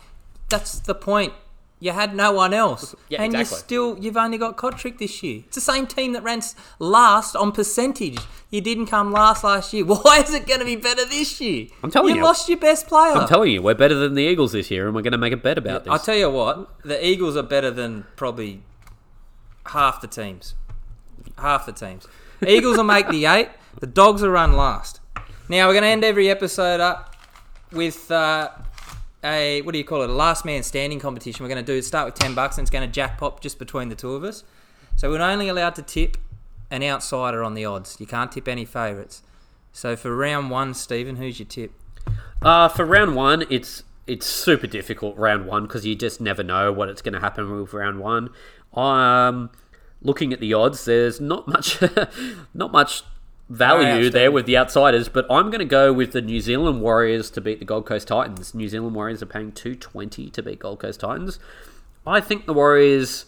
that's 0.51 0.79
the 0.79 0.95
point. 0.95 1.33
You 1.81 1.93
had 1.93 2.15
no 2.15 2.33
one 2.33 2.53
else, 2.53 2.95
Yeah, 3.09 3.23
and 3.23 3.35
exactly. 3.35 3.55
you 3.57 3.59
still 3.61 3.99
you've 4.05 4.17
only 4.17 4.37
got 4.37 4.57
Cotric 4.57 4.99
this 4.99 5.23
year. 5.23 5.45
It's 5.47 5.55
the 5.55 5.61
same 5.61 5.87
team 5.87 6.13
that 6.15 6.25
ran 6.25 6.39
s- 6.39 6.57
last 6.81 7.37
on 7.37 7.53
percentage. 7.53 8.19
You 8.51 8.61
didn't 8.61 8.87
come 8.87 9.13
last 9.13 9.45
last 9.45 9.73
year. 9.73 9.85
Why 9.87 10.19
is 10.19 10.35
it 10.35 10.47
going 10.47 10.59
to 10.61 10.67
be 10.67 10.75
better 10.77 11.05
this 11.05 11.41
year? 11.41 11.69
I'm 11.85 11.91
telling 11.91 12.15
you. 12.15 12.21
You 12.21 12.25
lost 12.25 12.49
your 12.49 12.59
best 12.59 12.89
player. 12.89 13.13
I'm 13.13 13.29
telling 13.29 13.53
you, 13.53 13.63
we're 13.63 13.75
better 13.75 13.95
than 13.95 14.15
the 14.15 14.23
Eagles 14.25 14.53
this 14.53 14.71
year, 14.73 14.87
and 14.87 14.95
we're 14.97 15.03
going 15.03 15.13
to 15.13 15.19
make 15.19 15.33
a 15.33 15.37
bet 15.37 15.57
about 15.57 15.85
this. 15.85 15.93
I 15.93 15.99
tell 15.99 16.17
you 16.17 16.31
what, 16.31 16.83
the 16.85 17.05
Eagles 17.07 17.37
are 17.37 17.43
better 17.45 17.71
than 17.71 18.07
probably 18.17 18.63
half 19.67 20.01
the 20.01 20.09
teams. 20.09 20.55
Half 21.39 21.67
the 21.67 21.73
teams. 21.73 22.09
Eagles 22.47 22.77
will 22.77 22.85
make 22.85 23.09
the 23.09 23.25
eight. 23.27 23.51
The 23.81 23.87
Dogs 23.87 24.23
will 24.23 24.31
run 24.31 24.55
last. 24.55 25.01
Now 25.49 25.67
we're 25.69 25.75
going 25.75 25.83
to 25.83 25.89
end 25.89 26.03
every 26.05 26.29
episode 26.29 26.81
up 26.81 27.15
with 27.73 28.11
uh, 28.11 28.49
a 29.25 29.63
what 29.63 29.73
do 29.73 29.79
you 29.79 29.85
call 29.85 30.03
it? 30.03 30.11
A 30.11 30.13
last 30.13 30.45
man 30.45 30.63
standing 30.63 31.01
competition. 31.01 31.45
We're 31.45 31.49
going 31.49 31.65
to 31.65 31.73
do 31.73 31.81
start 31.83 32.07
with 32.07 32.15
ten 32.15 32.35
bucks, 32.35 32.59
and 32.59 32.65
it's 32.65 32.71
going 32.71 32.87
to 32.87 32.93
jackpot 32.93 33.41
just 33.41 33.59
between 33.59 33.89
the 33.89 33.95
two 33.95 34.13
of 34.13 34.25
us. 34.25 34.45
So 34.97 35.11
we're 35.11 35.21
only 35.21 35.49
allowed 35.49 35.75
to 35.77 35.83
tip 35.83 36.17
an 36.71 36.83
outsider 36.83 37.43
on 37.43 37.55
the 37.55 37.65
odds. 37.65 37.97
You 37.99 38.07
can't 38.07 38.31
tip 38.31 38.49
any 38.49 38.65
favourites. 38.65 39.23
So 39.73 39.97
for 39.97 40.15
round 40.15 40.51
one, 40.51 40.75
Stephen, 40.75 41.17
who's 41.17 41.39
your 41.39 41.47
tip? 41.47 41.73
Uh, 42.43 42.69
for 42.69 42.85
round 42.85 43.15
one, 43.15 43.45
it's 43.51 43.85
it's 44.07 44.27
super 44.27 44.67
difficult 44.67 45.17
round 45.17 45.47
one 45.47 45.65
because 45.65 45.85
you 45.85 45.95
just 45.95 46.21
never 46.21 46.43
know 46.43 46.73
what 46.73 46.89
it's 46.89 47.03
going 47.03 47.13
to 47.13 47.21
happen 47.21 47.61
with 47.61 47.73
round 47.73 48.01
one. 48.01 48.31
Um, 48.75 49.51
looking 50.03 50.33
at 50.33 50.41
the 50.41 50.55
odds, 50.55 50.85
there's 50.85 51.21
not 51.21 51.47
much, 51.47 51.79
not 52.55 52.73
much 52.73 53.03
value 53.49 54.11
there 54.11 54.31
with 54.31 54.47
the 54.47 54.57
outsiders, 54.57 55.09
but 55.09 55.27
I'm 55.31 55.47
going 55.47 55.61
to 55.61 55.65
go 55.65 55.93
with 55.93 56.13
the 56.13 56.21
New 56.21 56.41
Zealand 56.41 56.81
Warriors 56.81 57.31
to 57.31 57.41
beat 57.41 57.59
the 57.59 57.65
Gold 57.65 57.87
Coast 57.87 58.09
Titans. 58.09 58.55
New 58.55 58.69
Zealand 58.69 58.95
Warriors 58.95 59.23
are 59.23 59.27
paying 59.27 59.53
220 59.53 60.31
to 60.31 60.43
beat 60.43 60.59
Gold 60.59 60.81
Coast 60.81 61.01
Titans. 61.01 61.39
I 62.07 62.21
think 62.21 62.47
the 62.47 62.55
Warriors 62.55 63.27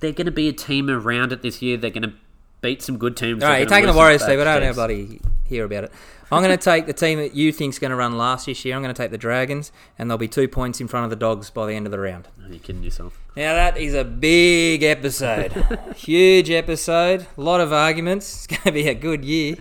they're 0.00 0.12
going 0.12 0.26
to 0.26 0.32
be 0.32 0.48
a 0.48 0.52
team 0.52 0.88
around 0.88 1.32
it 1.32 1.42
this 1.42 1.62
year. 1.62 1.76
They're 1.76 1.90
going 1.90 2.02
to 2.02 2.12
beat 2.60 2.82
some 2.82 2.98
good 2.98 3.16
teams. 3.16 3.42
All 3.42 3.50
right, 3.50 3.58
you're 3.58 3.68
taking 3.68 3.86
the 3.86 3.96
Warriors, 3.96 4.22
Steve. 4.22 4.40
I 4.40 4.44
don't 4.44 4.62
teams. 4.62 4.76
nobody 4.76 5.20
hear 5.44 5.64
about 5.64 5.84
it. 5.84 5.92
I'm 6.30 6.42
going 6.42 6.56
to 6.56 6.62
take 6.62 6.84
the 6.84 6.92
team 6.92 7.18
that 7.20 7.34
you 7.34 7.52
think's 7.52 7.78
going 7.78 7.90
to 7.90 7.96
run 7.96 8.18
last 8.18 8.44
this 8.46 8.62
year. 8.62 8.76
I'm 8.76 8.82
going 8.82 8.94
to 8.94 9.02
take 9.02 9.10
the 9.10 9.16
Dragons, 9.18 9.72
and 9.98 10.10
they'll 10.10 10.18
be 10.18 10.28
two 10.28 10.46
points 10.46 10.78
in 10.78 10.86
front 10.86 11.04
of 11.04 11.10
the 11.10 11.16
Dogs 11.16 11.48
by 11.48 11.66
the 11.66 11.72
end 11.72 11.86
of 11.86 11.90
the 11.90 11.98
round. 11.98 12.28
Are 12.44 12.52
you 12.52 12.58
kidding 12.58 12.82
yourself? 12.82 13.18
Now 13.34 13.54
that 13.54 13.78
is 13.78 13.94
a 13.94 14.04
big 14.04 14.82
episode, 14.82 15.52
huge 15.96 16.50
episode, 16.50 17.26
a 17.36 17.40
lot 17.40 17.60
of 17.60 17.72
arguments. 17.72 18.34
It's 18.34 18.46
going 18.46 18.62
to 18.64 18.72
be 18.72 18.88
a 18.88 18.94
good 18.94 19.24
year, 19.24 19.56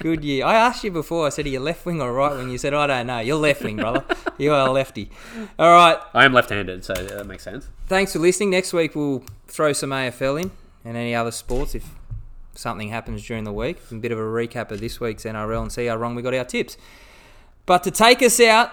good 0.00 0.22
year. 0.24 0.44
I 0.44 0.54
asked 0.56 0.84
you 0.84 0.90
before. 0.90 1.26
I 1.26 1.30
said, 1.30 1.46
"Are 1.46 1.48
you 1.48 1.60
left 1.60 1.86
wing 1.86 2.02
or 2.02 2.12
right 2.12 2.32
wing?" 2.36 2.50
You 2.50 2.58
said, 2.58 2.74
"I 2.74 2.86
don't 2.86 3.06
know." 3.06 3.20
You're 3.20 3.36
left 3.36 3.62
wing, 3.62 3.76
brother. 3.76 4.04
You 4.38 4.54
are 4.54 4.68
a 4.68 4.70
lefty. 4.72 5.10
All 5.58 5.70
right. 5.70 5.98
I 6.14 6.24
am 6.24 6.32
left-handed, 6.32 6.82
so 6.82 6.94
that 6.94 7.26
makes 7.26 7.42
sense. 7.42 7.68
Thanks 7.88 8.14
for 8.14 8.20
listening. 8.20 8.48
Next 8.48 8.72
week 8.72 8.94
we'll 8.96 9.22
throw 9.48 9.74
some 9.74 9.90
AFL 9.90 10.42
in 10.42 10.50
and 10.82 10.96
any 10.96 11.14
other 11.14 11.30
sports 11.30 11.74
if 11.74 11.84
something 12.54 12.88
happens 12.88 13.24
during 13.26 13.44
the 13.44 13.52
week. 13.52 13.78
A 13.90 13.94
bit 13.94 14.12
of 14.12 14.18
a 14.18 14.22
recap 14.22 14.70
of 14.70 14.80
this 14.80 15.00
week's 15.00 15.24
NRL 15.24 15.62
and 15.62 15.72
see 15.72 15.86
how 15.86 15.96
wrong 15.96 16.14
we 16.14 16.22
got 16.22 16.34
our 16.34 16.44
tips. 16.44 16.76
But 17.66 17.82
to 17.84 17.90
take 17.90 18.22
us 18.22 18.40
out, 18.40 18.72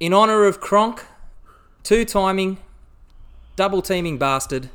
in 0.00 0.12
honour 0.12 0.44
of 0.44 0.60
Cronk, 0.60 1.04
two 1.82 2.04
timing, 2.04 2.58
double 3.56 3.82
teaming 3.82 4.18
bastard, 4.18 4.68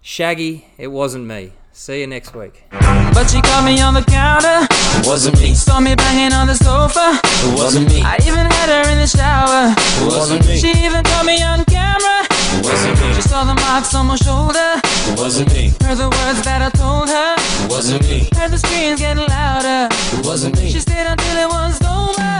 Shaggy, 0.00 0.66
it 0.78 0.88
wasn't 0.88 1.26
me. 1.26 1.52
See 1.74 2.00
you 2.00 2.06
next 2.06 2.34
week. 2.34 2.64
But 2.70 3.28
she 3.30 3.40
caught 3.40 3.64
me 3.64 3.80
on 3.80 3.94
the 3.94 4.02
counter. 4.02 4.66
It 4.98 5.06
wasn't 5.06 5.40
me, 5.40 5.54
Saw 5.54 5.80
me 5.80 5.94
banging 5.94 6.32
on 6.34 6.46
the 6.46 6.54
sofa. 6.54 7.18
it 7.24 7.58
wasn't 7.58 7.88
me, 7.88 8.02
I 8.02 8.16
even 8.26 8.44
had 8.50 8.68
her 8.68 8.90
in 8.92 8.98
the 8.98 9.06
shower. 9.06 9.72
it 9.72 10.04
wasn't 10.06 10.46
me, 10.46 10.58
She 10.58 10.68
even 10.84 11.02
caught 11.04 11.24
me 11.24 11.40
on 11.42 11.64
camera. 11.64 12.26
it 12.28 12.64
wasn't 12.66 13.00
me, 13.00 13.14
She 13.14 13.22
saw 13.22 13.44
the 13.44 13.54
marks 13.54 13.94
on 13.94 14.06
my 14.06 14.16
shoulder. 14.16 14.82
It 15.10 15.18
wasn't 15.18 15.52
me, 15.54 15.72
Heard 15.82 15.98
the 15.98 16.08
words 16.08 16.42
that 16.42 16.60
I 16.62 16.70
told 16.70 17.08
her. 17.08 17.34
it 17.64 17.70
wasn't 17.70 18.02
me, 18.08 18.28
Heard 18.36 18.50
the 18.50 18.58
screams 18.58 19.00
getting 19.00 19.26
louder. 19.28 19.88
it 20.18 20.26
wasn't 20.26 20.56
me. 20.58 20.70
She 20.70 20.80
stayed 20.80 21.06
until 21.06 21.36
it 21.44 21.48
was 21.48 21.80
over. 21.82 22.32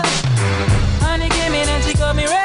Honey 1.05 1.29
came 1.29 1.53
in 1.55 1.69
and 1.69 1.83
she 1.85 1.95
got 1.95 2.15
me 2.17 2.25
red. 2.27 2.42